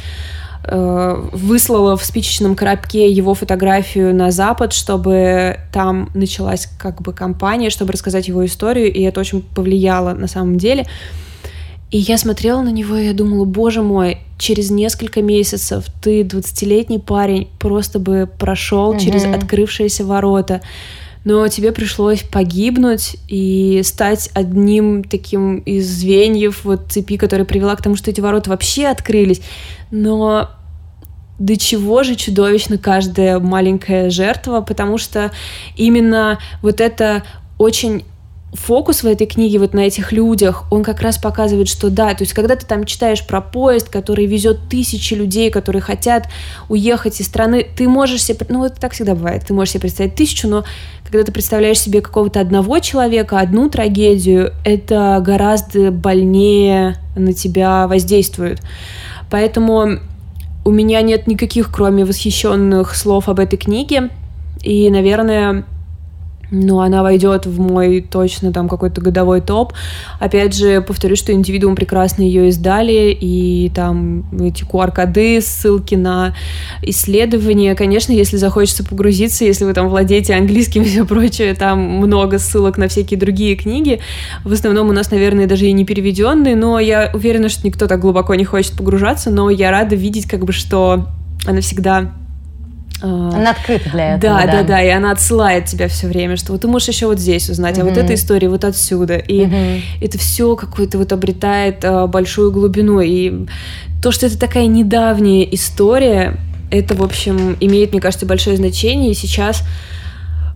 выслала 0.67 1.97
в 1.97 2.05
спичечном 2.05 2.57
коробке 2.57 3.11
его 3.11 3.35
фотографию 3.35 4.15
на 4.15 4.31
Запад, 4.31 4.73
чтобы 4.73 5.59
там 5.73 6.11
началась 6.15 6.69
как 6.79 7.03
бы 7.03 7.13
кампания, 7.13 7.71
чтобы 7.71 7.93
рассказать 7.93 8.29
его 8.29 8.45
историю, 8.45 8.93
и 8.93 9.03
это 9.03 9.21
очень 9.21 9.43
повлияло 9.43 10.15
на 10.15 10.27
самом 10.27 10.59
деле. 10.59 10.87
И 11.91 11.99
я 11.99 12.19
смотрела 12.19 12.61
на 12.61 12.71
него, 12.71 12.97
и 12.97 13.07
я 13.07 13.13
думала, 13.13 13.45
боже 13.45 13.81
мой, 13.81 14.19
через 14.37 14.71
несколько 14.71 15.23
месяцев 15.23 15.85
ты, 16.03 16.23
20-летний 16.23 16.99
парень, 16.99 17.49
просто 17.61 18.01
бы 18.01 18.29
прошел 18.39 18.91
угу. 18.91 18.99
через 18.99 19.25
открывшиеся 19.25 20.05
ворота. 20.05 20.61
Но 21.25 21.47
тебе 21.47 21.71
пришлось 21.71 22.23
погибнуть 22.23 23.17
и 23.29 23.81
стать 23.85 24.29
одним 24.35 25.05
таким 25.05 25.59
из 25.59 25.89
звеньев 25.89 26.65
вот 26.65 26.83
цепи, 26.91 27.17
которая 27.17 27.47
привела 27.47 27.77
к 27.77 27.83
тому, 27.83 27.97
что 27.97 28.11
эти 28.11 28.21
ворота 28.21 28.51
вообще 28.51 28.87
открылись. 28.87 29.41
Но 29.97 30.51
до 31.39 31.57
чего 31.57 32.03
же 32.03 32.17
чудовищно 32.17 32.79
каждая 32.79 33.39
маленькая 33.39 34.11
жертва, 34.11 34.61
потому 34.61 34.99
что 34.99 35.31
именно 35.77 36.41
вот 36.63 36.81
это 36.81 37.23
очень 37.59 38.05
фокус 38.55 39.05
в 39.05 39.07
этой 39.07 39.29
книге 39.29 39.61
вот 39.61 39.73
на 39.73 39.81
этих 39.81 40.11
людях, 40.11 40.65
он 40.73 40.83
как 40.83 41.01
раз 41.01 41.19
показывает, 41.19 41.69
что 41.69 41.91
да, 41.91 42.13
то 42.15 42.25
есть 42.25 42.33
когда 42.33 42.57
ты 42.57 42.67
там 42.67 42.87
читаешь 42.87 43.25
про 43.25 43.41
поезд, 43.41 43.89
который 43.89 44.27
везет 44.27 44.69
тысячи 44.69 45.15
людей, 45.15 45.49
которые 45.49 45.81
хотят 45.81 46.27
уехать 46.69 47.21
из 47.21 47.27
страны, 47.27 47.65
ты 47.77 47.89
можешь 47.89 48.25
себе, 48.25 48.45
ну 48.49 48.65
это 48.65 48.81
так 48.81 48.95
всегда 48.95 49.15
бывает, 49.15 49.45
ты 49.47 49.55
можешь 49.55 49.75
себе 49.75 49.83
представить 49.83 50.17
тысячу, 50.17 50.49
но 50.49 50.65
когда 51.05 51.23
ты 51.23 51.31
представляешь 51.31 51.79
себе 51.79 52.01
какого-то 52.01 52.41
одного 52.41 52.81
человека, 52.81 53.39
одну 53.39 53.71
трагедию, 53.71 54.53
это 54.65 55.23
гораздо 55.25 55.93
больнее 55.93 56.97
на 57.15 57.33
тебя 57.33 57.87
воздействует. 57.87 58.61
Поэтому 59.35 59.99
у 60.65 60.71
меня 60.71 61.03
нет 61.03 61.27
никаких, 61.27 61.73
кроме 61.73 62.05
восхищенных 62.05 62.95
слов 62.95 63.29
об 63.29 63.41
этой 63.41 63.57
книге. 63.57 64.11
И, 64.63 64.89
наверное, 64.91 65.65
ну, 66.55 66.81
она 66.81 67.03
войдет 67.03 67.47
в 67.47 67.61
мой 67.61 68.01
точно 68.01 68.53
там 68.53 68.69
какой-то 68.69 69.01
годовой 69.01 69.41
топ. 69.41 69.73
Опять 70.21 70.55
же, 70.55 70.81
повторюсь, 70.81 71.19
что 71.19 71.33
индивидуум 71.33 71.75
прекрасно 71.75 72.23
ее 72.23 72.49
издали, 72.49 73.17
и 73.19 73.71
там 73.75 74.25
эти 74.41 74.63
QR-коды, 74.65 75.41
ссылки 75.41 75.97
на 75.97 76.35
исследования. 76.83 77.75
Конечно, 77.75 78.13
если 78.13 78.37
захочется 78.37 78.85
погрузиться, 78.85 79.45
если 79.45 79.65
вы 79.65 79.75
там 79.75 79.89
владеете 79.89 80.35
английским 80.35 80.83
и 80.83 80.87
все 80.87 81.05
прочее, 81.05 81.55
там 81.55 81.81
много 81.81 82.39
ссылок 82.39 82.79
на 82.79 82.89
всякие 82.89 83.19
другие 83.19 83.57
книги. 83.57 84.01
В 84.45 84.53
основном 84.53 84.89
у 84.89 84.93
нас, 84.93 85.11
наверное, 85.11 85.47
даже 85.47 85.67
и 85.67 85.73
не 85.73 85.85
переведенные, 85.85 86.55
но 86.55 86.79
я 86.79 87.11
уверена, 87.13 87.49
что 87.49 87.67
никто 87.67 87.87
так 87.87 88.01
глубоко 88.01 88.35
не 88.35 88.45
хочет 88.45 88.75
погружаться, 88.75 89.31
но 89.31 89.51
я 89.51 89.71
рада 89.71 89.97
видеть, 89.97 90.27
как 90.27 90.45
бы, 90.45 90.53
что 90.53 91.09
она 91.47 91.61
всегда 91.61 92.13
она 93.05 93.51
открыта 93.51 93.91
для 93.91 94.15
этого. 94.15 94.39
Да, 94.39 94.47
да, 94.47 94.53
да, 94.53 94.63
да, 94.63 94.83
и 94.83 94.89
она 94.89 95.11
отсылает 95.11 95.67
тебя 95.67 95.89
все 95.89 96.07
время, 96.07 96.37
что 96.37 96.53
вот 96.53 96.63
ты 96.63 96.69
можешь 96.69 96.89
еще 96.89 97.07
вот 97.07 97.19
здесь 97.19 97.51
узнать, 97.51 97.79
а 97.79 97.85
вот 97.85 97.97
эта 97.99 98.15
история 98.15 98.49
вот 98.49 98.65
отсюда. 98.65 99.17
И 99.17 99.83
это 100.01 100.19
все 100.19 100.57
какое-то 100.57 100.97
вот 100.97 101.13
обретает 101.13 101.85
а, 101.85 102.07
большую 102.07 102.51
глубину. 102.51 103.01
И 103.01 103.47
то, 104.03 104.11
что 104.11 104.27
это 104.27 104.39
такая 104.39 104.67
недавняя 104.67 105.45
история, 105.53 106.39
это, 106.71 106.95
в 106.95 107.03
общем, 107.03 107.57
имеет, 107.61 107.93
мне 107.93 108.01
кажется, 108.01 108.25
большое 108.27 108.57
значение. 108.57 109.11
И 109.11 109.15
сейчас 109.15 109.63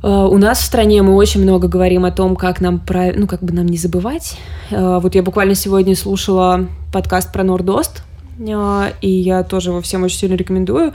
а, 0.03 0.27
у 0.27 0.39
нас 0.39 0.61
в 0.61 0.65
стране 0.65 1.03
мы 1.03 1.15
очень 1.15 1.43
много 1.43 1.69
говорим 1.69 2.07
о 2.07 2.11
том, 2.11 2.35
как 2.35 2.63
нам, 2.63 2.81
прав... 2.81 3.15
ну, 3.15 3.27
как 3.27 3.43
бы 3.43 3.53
нам 3.53 3.67
не 3.67 3.77
забывать. 3.77 4.39
Вот 4.71 5.15
я 5.15 5.23
буквально 5.23 5.55
сегодня 5.55 5.95
слушала 5.95 6.67
подкаст 6.93 7.31
про 7.31 7.43
Нордост, 7.43 8.03
и 8.39 9.11
я 9.11 9.43
тоже 9.43 9.71
его 9.71 9.83
всем 9.83 10.05
очень 10.05 10.19
сильно 10.19 10.35
рекомендую. 10.35 10.93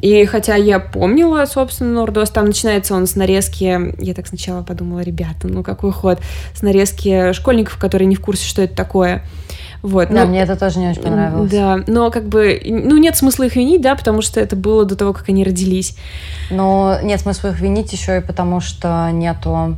И 0.00 0.24
хотя 0.24 0.54
я 0.54 0.80
помнила, 0.80 1.44
собственно, 1.44 1.92
Нордос, 1.92 2.30
там 2.30 2.46
начинается 2.46 2.94
он 2.94 3.06
с 3.06 3.14
нарезки, 3.14 3.94
я 4.02 4.14
так 4.14 4.26
сначала 4.26 4.62
подумала, 4.62 5.00
ребята, 5.00 5.48
ну 5.48 5.62
какой 5.62 5.92
ход, 5.92 6.18
с 6.54 6.62
нарезки 6.62 7.32
школьников, 7.32 7.76
которые 7.76 8.06
не 8.06 8.16
в 8.16 8.20
курсе, 8.20 8.46
что 8.46 8.62
это 8.62 8.74
такое. 8.74 9.22
Вот, 9.82 10.10
да, 10.10 10.22
но, 10.22 10.26
мне 10.26 10.42
это 10.42 10.56
тоже 10.56 10.78
не 10.78 10.88
очень 10.88 11.02
понравилось. 11.02 11.50
Да, 11.50 11.80
но 11.88 12.10
как 12.10 12.28
бы, 12.28 12.60
ну, 12.64 12.96
нет 12.98 13.16
смысла 13.16 13.44
их 13.44 13.56
винить, 13.56 13.80
да, 13.80 13.96
потому 13.96 14.22
что 14.22 14.38
это 14.38 14.54
было 14.54 14.84
до 14.84 14.94
того, 14.94 15.12
как 15.12 15.28
они 15.28 15.42
родились. 15.42 15.96
Но 16.50 16.98
нет 17.02 17.20
смысла 17.20 17.48
их 17.48 17.60
винить 17.60 17.92
еще 17.92 18.18
и 18.18 18.20
потому, 18.20 18.60
что 18.60 19.10
нету 19.10 19.76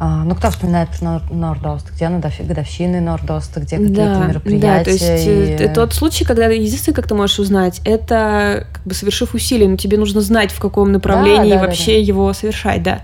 ну, 0.00 0.34
кто 0.34 0.50
вспоминает 0.50 0.88
про 0.88 1.20
Нордост? 1.30 1.90
Где 1.94 2.08
годовщины 2.08 3.00
Нордоста, 3.00 3.60
где 3.60 3.76
какие-то 3.76 3.94
да, 3.94 4.26
мероприятия? 4.26 4.78
Да, 4.78 4.84
то 4.84 4.90
есть 4.90 5.60
и... 5.60 5.68
тот 5.72 5.94
случай, 5.94 6.24
когда 6.24 6.46
единственное, 6.46 6.96
как 6.96 7.06
ты 7.06 7.14
можешь 7.14 7.38
узнать, 7.38 7.80
это 7.84 8.66
как 8.72 8.82
бы 8.84 8.94
совершив 8.94 9.34
усилия, 9.34 9.68
но 9.68 9.76
тебе 9.76 9.96
нужно 9.96 10.20
знать, 10.20 10.50
в 10.50 10.58
каком 10.58 10.90
направлении 10.90 11.50
да, 11.50 11.60
да, 11.60 11.66
вообще 11.66 11.92
да, 11.92 11.98
да. 11.98 12.06
его 12.06 12.32
совершать, 12.32 12.82
да. 12.82 13.02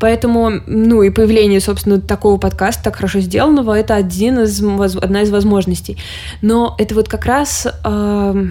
Поэтому, 0.00 0.50
ну 0.66 1.02
и 1.02 1.10
появление, 1.10 1.60
собственно, 1.60 2.00
такого 2.00 2.38
подкаста, 2.38 2.84
так 2.84 2.96
хорошо 2.96 3.20
сделанного, 3.20 3.78
это 3.78 3.94
один 3.94 4.40
из, 4.40 4.62
одна 4.62 5.22
из 5.22 5.30
возможностей. 5.30 5.96
Но 6.42 6.74
это 6.78 6.94
вот 6.94 7.08
как 7.08 7.24
раз... 7.24 7.66
Э, 7.84 8.46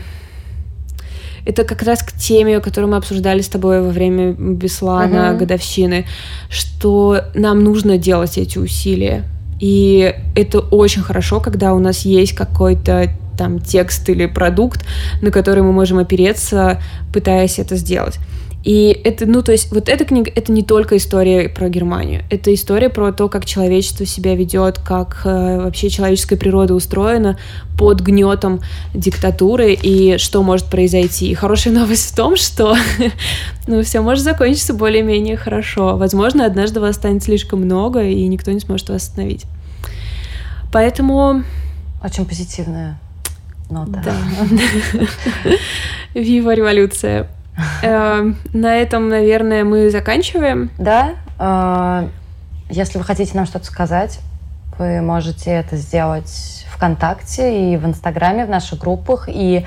это 1.45 1.63
как 1.63 1.83
раз 1.83 2.01
к 2.03 2.11
теме, 2.13 2.59
которую 2.59 2.91
мы 2.91 2.97
обсуждали 2.97 3.41
с 3.41 3.47
тобой 3.47 3.81
во 3.81 3.89
время 3.89 4.33
Беслана, 4.33 5.31
uh-huh. 5.31 5.37
годовщины, 5.37 6.05
что 6.49 7.21
нам 7.33 7.63
нужно 7.63 7.97
делать 7.97 8.37
эти 8.37 8.57
усилия. 8.57 9.23
И 9.59 10.13
это 10.35 10.59
очень 10.59 11.01
хорошо, 11.01 11.39
когда 11.39 11.73
у 11.73 11.79
нас 11.79 12.05
есть 12.05 12.33
какой-то 12.33 13.09
там 13.37 13.59
текст 13.59 14.09
или 14.09 14.25
продукт, 14.25 14.85
на 15.21 15.31
который 15.31 15.61
мы 15.61 15.71
можем 15.71 15.99
опереться, 15.99 16.81
пытаясь 17.13 17.59
это 17.59 17.75
сделать. 17.75 18.17
И 18.65 18.99
это, 19.03 19.27
ну, 19.27 19.43
то 19.43 19.51
есть, 19.51 19.71
вот 19.71 19.89
эта 19.89 20.05
книга, 20.05 20.31
это 20.35 20.51
не 20.51 20.63
только 20.63 20.97
история 20.97 21.49
про 21.49 21.69
Германию, 21.69 22.23
это 22.31 22.51
история 22.51 22.89
про 22.89 23.11
то, 23.11 23.29
как 23.29 23.45
человечество 23.45 24.07
себя 24.07 24.35
ведет, 24.35 24.79
как 24.79 25.21
э, 25.23 25.61
вообще 25.61 25.87
человеческая 25.91 26.35
природа 26.35 26.73
устроена 26.73 27.37
под 27.77 28.01
гнетом 28.01 28.61
диктатуры 28.95 29.73
и 29.73 30.17
что 30.17 30.41
может 30.41 30.65
произойти. 30.65 31.29
И 31.29 31.35
хорошая 31.35 31.73
новость 31.79 32.11
в 32.11 32.15
том, 32.15 32.35
что, 32.37 32.75
ну, 33.67 33.83
все 33.83 34.01
может 34.01 34.23
закончиться 34.23 34.73
более-менее 34.73 35.37
хорошо. 35.37 35.95
Возможно, 35.95 36.43
однажды 36.43 36.79
вас 36.79 36.95
станет 36.95 37.23
слишком 37.23 37.61
много, 37.61 38.01
и 38.01 38.25
никто 38.25 38.51
не 38.51 38.59
сможет 38.59 38.89
вас 38.89 39.03
остановить. 39.03 39.45
Поэтому... 40.73 41.43
Очень 42.03 42.25
позитивная 42.25 42.99
нота. 43.69 44.01
Да. 44.03 44.17
Вива 46.19 46.55
революция. 46.55 47.29
Эм, 47.83 48.37
на 48.53 48.75
этом, 48.75 49.09
наверное, 49.09 49.63
мы 49.63 49.89
заканчиваем. 49.89 50.69
Да. 50.77 51.15
Э, 51.39 52.07
если 52.69 52.97
вы 52.97 53.03
хотите 53.03 53.35
нам 53.35 53.45
что-то 53.45 53.65
сказать, 53.65 54.19
вы 54.77 55.01
можете 55.01 55.51
это 55.51 55.77
сделать 55.77 56.65
ВКонтакте 56.69 57.73
и 57.73 57.77
в 57.77 57.85
Инстаграме, 57.85 58.45
в 58.45 58.49
наших 58.49 58.79
группах. 58.79 59.29
И 59.29 59.65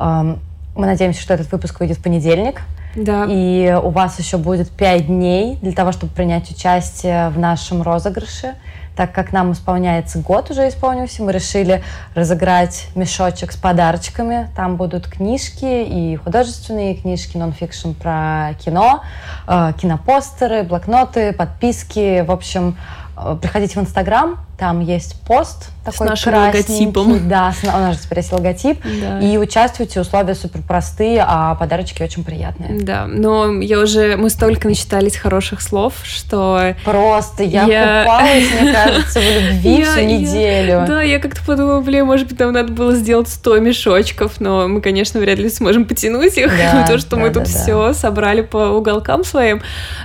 эм, 0.00 0.38
мы 0.76 0.86
надеемся, 0.86 1.20
что 1.20 1.34
этот 1.34 1.50
выпуск 1.50 1.80
выйдет 1.80 1.98
в 1.98 2.02
понедельник. 2.02 2.62
Да. 2.94 3.26
И 3.28 3.76
у 3.82 3.90
вас 3.90 4.18
еще 4.20 4.36
будет 4.36 4.70
пять 4.70 5.06
дней 5.06 5.58
для 5.60 5.72
того, 5.72 5.90
чтобы 5.90 6.12
принять 6.12 6.50
участие 6.50 7.30
в 7.30 7.38
нашем 7.38 7.82
розыгрыше 7.82 8.54
так 8.96 9.12
как 9.12 9.32
нам 9.32 9.52
исполняется 9.52 10.18
год 10.18 10.50
уже 10.50 10.68
исполнился, 10.68 11.22
мы 11.22 11.32
решили 11.32 11.82
разыграть 12.14 12.88
мешочек 12.94 13.52
с 13.52 13.56
подарочками. 13.56 14.48
Там 14.56 14.76
будут 14.76 15.06
книжки 15.08 15.64
и 15.64 16.16
художественные 16.16 16.94
книжки, 16.94 17.36
нонфикшн 17.36 17.92
про 17.92 18.54
кино, 18.64 19.02
э, 19.46 19.72
кинопостеры, 19.80 20.62
блокноты, 20.62 21.32
подписки. 21.32 22.22
В 22.22 22.30
общем, 22.30 22.78
э, 23.16 23.36
приходите 23.40 23.78
в 23.78 23.82
Инстаграм, 23.82 24.38
там 24.58 24.80
есть 24.80 25.20
пост 25.26 25.70
такой 25.84 26.06
с 26.06 26.10
нашим 26.10 26.34
логотипом. 26.34 27.28
Да, 27.28 27.52
с, 27.52 27.64
у 27.64 27.66
нас 27.66 27.96
же 27.96 28.02
теперь 28.02 28.18
есть 28.18 28.32
логотип. 28.32 28.78
Да. 29.00 29.20
И 29.20 29.36
участвуйте, 29.36 30.00
условия 30.00 30.34
супер 30.34 30.62
простые, 30.62 31.24
а 31.26 31.54
подарочки 31.56 32.02
очень 32.02 32.24
приятные. 32.24 32.80
Да, 32.80 33.06
но 33.06 33.60
я 33.60 33.80
уже, 33.80 34.16
мы 34.16 34.30
столько 34.30 34.68
начитались 34.68 35.16
хороших 35.16 35.60
слов, 35.60 35.94
что... 36.04 36.74
Просто 36.84 37.42
я, 37.42 37.64
я... 37.64 38.02
купалась, 38.04 38.60
мне 38.60 38.72
кажется, 38.84 39.20
в 39.20 39.22
любви 39.22 39.78
я, 39.80 39.84
всю 39.84 40.00
неделю. 40.00 40.72
Я, 40.72 40.86
да, 40.86 41.02
я 41.02 41.18
как-то 41.18 41.42
подумала, 41.44 41.80
блин, 41.80 42.06
может 42.06 42.28
быть, 42.28 42.38
нам 42.38 42.52
надо 42.52 42.72
было 42.72 42.94
сделать 42.94 43.28
100 43.28 43.58
мешочков, 43.58 44.40
но 44.40 44.68
мы, 44.68 44.80
конечно, 44.80 45.20
вряд 45.20 45.38
ли 45.38 45.50
сможем 45.50 45.84
потянуть 45.84 46.38
их, 46.38 46.50
да, 46.56 46.86
то, 46.88 46.98
что 46.98 47.16
да, 47.16 47.22
мы 47.22 47.28
да, 47.30 47.40
тут 47.40 47.52
да. 47.52 47.58
все 47.58 47.92
собрали 47.92 48.40
по 48.40 48.68
уголкам 48.68 49.24
своим. 49.24 49.60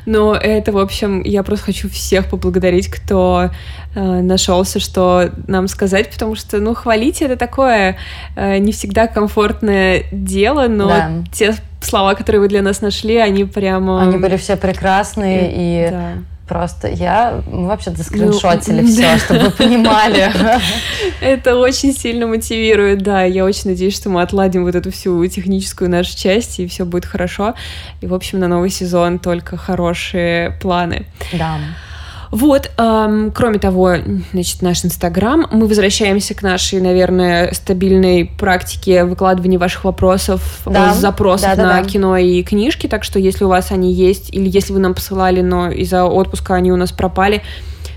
Но 0.06 0.36
это, 0.36 0.72
в 0.72 0.78
общем, 0.78 1.22
я 1.24 1.44
просто 1.44 1.68
хочу 1.68 1.90
всех 1.90 2.30
поблагодарить, 2.30 2.88
кто 2.88 3.52
э, 3.96 4.22
нашелся, 4.22 4.80
что 4.80 5.32
нам 5.48 5.68
сказать, 5.68 6.12
потому 6.12 6.36
что, 6.36 6.60
ну, 6.60 6.74
хвалить 6.74 7.22
это 7.22 7.36
такое 7.36 7.98
э, 8.36 8.58
не 8.58 8.72
всегда 8.72 9.08
комфортное 9.08 10.04
дело, 10.12 10.68
но 10.68 10.88
да. 10.88 11.12
те 11.32 11.56
слова, 11.82 12.16
которые 12.16 12.42
вы 12.42 12.48
для 12.48 12.62
нас 12.62 12.82
нашли, 12.82 13.18
они 13.18 13.46
прямо... 13.46 14.02
Они 14.02 14.18
были 14.18 14.38
все 14.38 14.56
прекрасные, 14.56 15.52
и, 15.52 15.88
и 15.88 15.92
да. 15.92 16.14
просто 16.48 16.88
я... 16.88 17.42
Мы 17.52 17.68
вообще 17.68 17.92
заскриншотили 17.92 18.82
ну, 18.82 18.88
все, 18.92 19.02
да. 19.02 19.18
чтобы 19.18 19.40
вы 19.46 19.52
понимали. 19.52 20.32
Это 21.22 21.56
очень 21.56 21.94
сильно 21.94 22.28
мотивирует, 22.28 23.02
да. 23.02 23.24
Я 23.24 23.46
очень 23.46 23.70
надеюсь, 23.72 23.96
что 23.96 24.10
мы 24.10 24.22
отладим 24.22 24.66
вот 24.66 24.76
эту 24.76 24.92
всю 24.92 25.26
техническую 25.28 25.90
нашу 25.90 26.18
часть, 26.18 26.60
и 26.60 26.68
все 26.68 26.86
будет 26.86 27.06
хорошо. 27.06 27.56
И, 28.02 28.08
в 28.08 28.14
общем, 28.14 28.40
на 28.40 28.48
новый 28.48 28.70
сезон 28.70 29.20
только 29.20 29.58
хорошие 29.58 30.58
планы. 30.62 31.06
Да. 31.34 31.58
Вот, 32.32 32.70
эм, 32.78 33.32
кроме 33.32 33.58
того, 33.58 33.96
значит, 34.34 34.62
наш 34.62 34.86
Инстаграм. 34.86 35.48
Мы 35.52 35.68
возвращаемся 35.68 36.36
к 36.36 36.44
нашей, 36.44 36.80
наверное, 36.80 37.52
стабильной 37.54 38.26
практике 38.26 39.04
выкладывания 39.04 39.58
ваших 39.58 39.84
вопросов, 39.84 40.62
да. 40.66 40.94
запросов 40.94 41.56
да, 41.56 41.64
на 41.64 41.82
да. 41.82 41.90
кино 41.90 42.18
и 42.18 42.44
книжки. 42.44 42.88
Так 42.88 43.04
что, 43.04 43.18
если 43.18 43.46
у 43.46 43.48
вас 43.48 43.72
они 43.72 43.92
есть, 43.92 44.34
или 44.34 44.48
если 44.48 44.74
вы 44.74 44.80
нам 44.80 44.94
посылали, 44.94 45.42
но 45.42 45.72
из-за 45.72 46.06
отпуска 46.06 46.56
они 46.56 46.72
у 46.72 46.76
нас 46.76 46.92
пропали, 46.92 47.42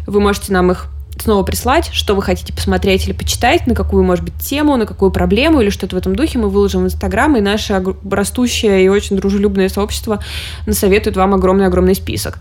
вы 0.06 0.20
можете 0.20 0.52
нам 0.52 0.70
их 0.70 0.86
снова 1.18 1.42
прислать, 1.42 1.90
что 1.92 2.14
вы 2.14 2.22
хотите 2.22 2.52
посмотреть 2.54 3.06
или 3.06 3.12
почитать, 3.12 3.66
на 3.66 3.74
какую, 3.74 4.02
может 4.02 4.24
быть, 4.24 4.34
тему, 4.40 4.76
на 4.76 4.86
какую 4.86 5.10
проблему 5.10 5.60
или 5.60 5.68
что-то 5.70 5.94
в 5.94 5.98
этом 5.98 6.16
духе, 6.16 6.38
мы 6.38 6.48
выложим 6.48 6.82
в 6.82 6.86
Инстаграм, 6.86 7.36
и 7.36 7.40
наше 7.40 7.82
растущее 8.10 8.84
и 8.84 8.88
очень 8.88 9.16
дружелюбное 9.16 9.68
сообщество 9.68 10.20
насоветует 10.66 11.16
вам 11.16 11.34
огромный-огромный 11.34 11.94
список. 11.94 12.38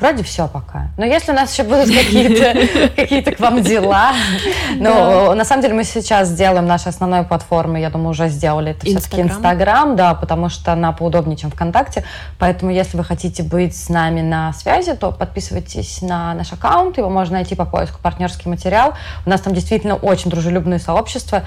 Вроде 0.00 0.22
все 0.22 0.48
пока. 0.48 0.88
Но 0.98 1.04
если 1.04 1.32
у 1.32 1.34
нас 1.34 1.52
еще 1.52 1.62
будут 1.62 1.86
какие-то 1.86 2.88
какие 2.96 3.20
к 3.20 3.38
вам 3.38 3.62
дела, 3.62 4.12
ну, 4.76 5.34
на 5.34 5.44
самом 5.44 5.62
деле 5.62 5.74
мы 5.74 5.84
сейчас 5.84 6.28
сделаем 6.28 6.66
нашу 6.66 6.88
основную 6.88 7.24
платформу, 7.24 7.76
я 7.76 7.90
думаю, 7.90 8.10
уже 8.10 8.28
сделали 8.28 8.72
это 8.72 8.86
все-таки 8.86 9.20
Инстаграм, 9.20 9.96
да, 9.96 10.14
потому 10.14 10.48
что 10.48 10.72
она 10.72 10.92
поудобнее, 10.92 11.36
чем 11.36 11.50
ВКонтакте. 11.50 12.04
Поэтому, 12.38 12.72
если 12.72 12.96
вы 12.96 13.04
хотите 13.04 13.42
быть 13.42 13.76
с 13.76 13.88
нами 13.88 14.20
на 14.20 14.52
связи, 14.52 14.94
то 14.94 15.12
подписывайтесь 15.12 16.02
на 16.02 16.34
наш 16.34 16.52
аккаунт, 16.52 16.98
его 16.98 17.08
можно 17.08 17.34
найти 17.34 17.54
по 17.54 17.64
поиску 17.64 17.98
«Партнерский 18.02 18.48
материал». 18.48 18.94
У 19.26 19.30
нас 19.30 19.40
там 19.40 19.54
действительно 19.54 19.94
очень 19.94 20.30
дружелюбное 20.30 20.78
сообщество 20.78 21.44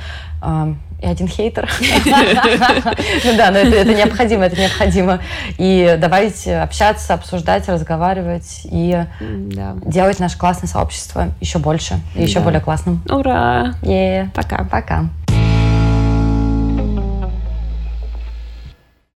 и 1.01 1.05
один 1.05 1.27
хейтер. 1.27 1.69
Ну 3.25 3.37
да, 3.37 3.51
но 3.51 3.57
это 3.59 3.93
необходимо, 3.93 4.45
это 4.45 4.59
необходимо. 4.59 5.19
И 5.57 5.97
давайте 5.99 6.57
общаться, 6.57 7.13
обсуждать, 7.13 7.67
разговаривать 7.67 8.61
и 8.63 9.03
делать 9.85 10.19
наше 10.19 10.37
классное 10.37 10.67
сообщество 10.67 11.29
еще 11.39 11.59
больше 11.59 11.99
и 12.15 12.23
еще 12.23 12.39
более 12.39 12.61
классным. 12.61 13.01
Ура! 13.09 13.75
Пока. 14.33 14.63
Пока. 14.65 15.05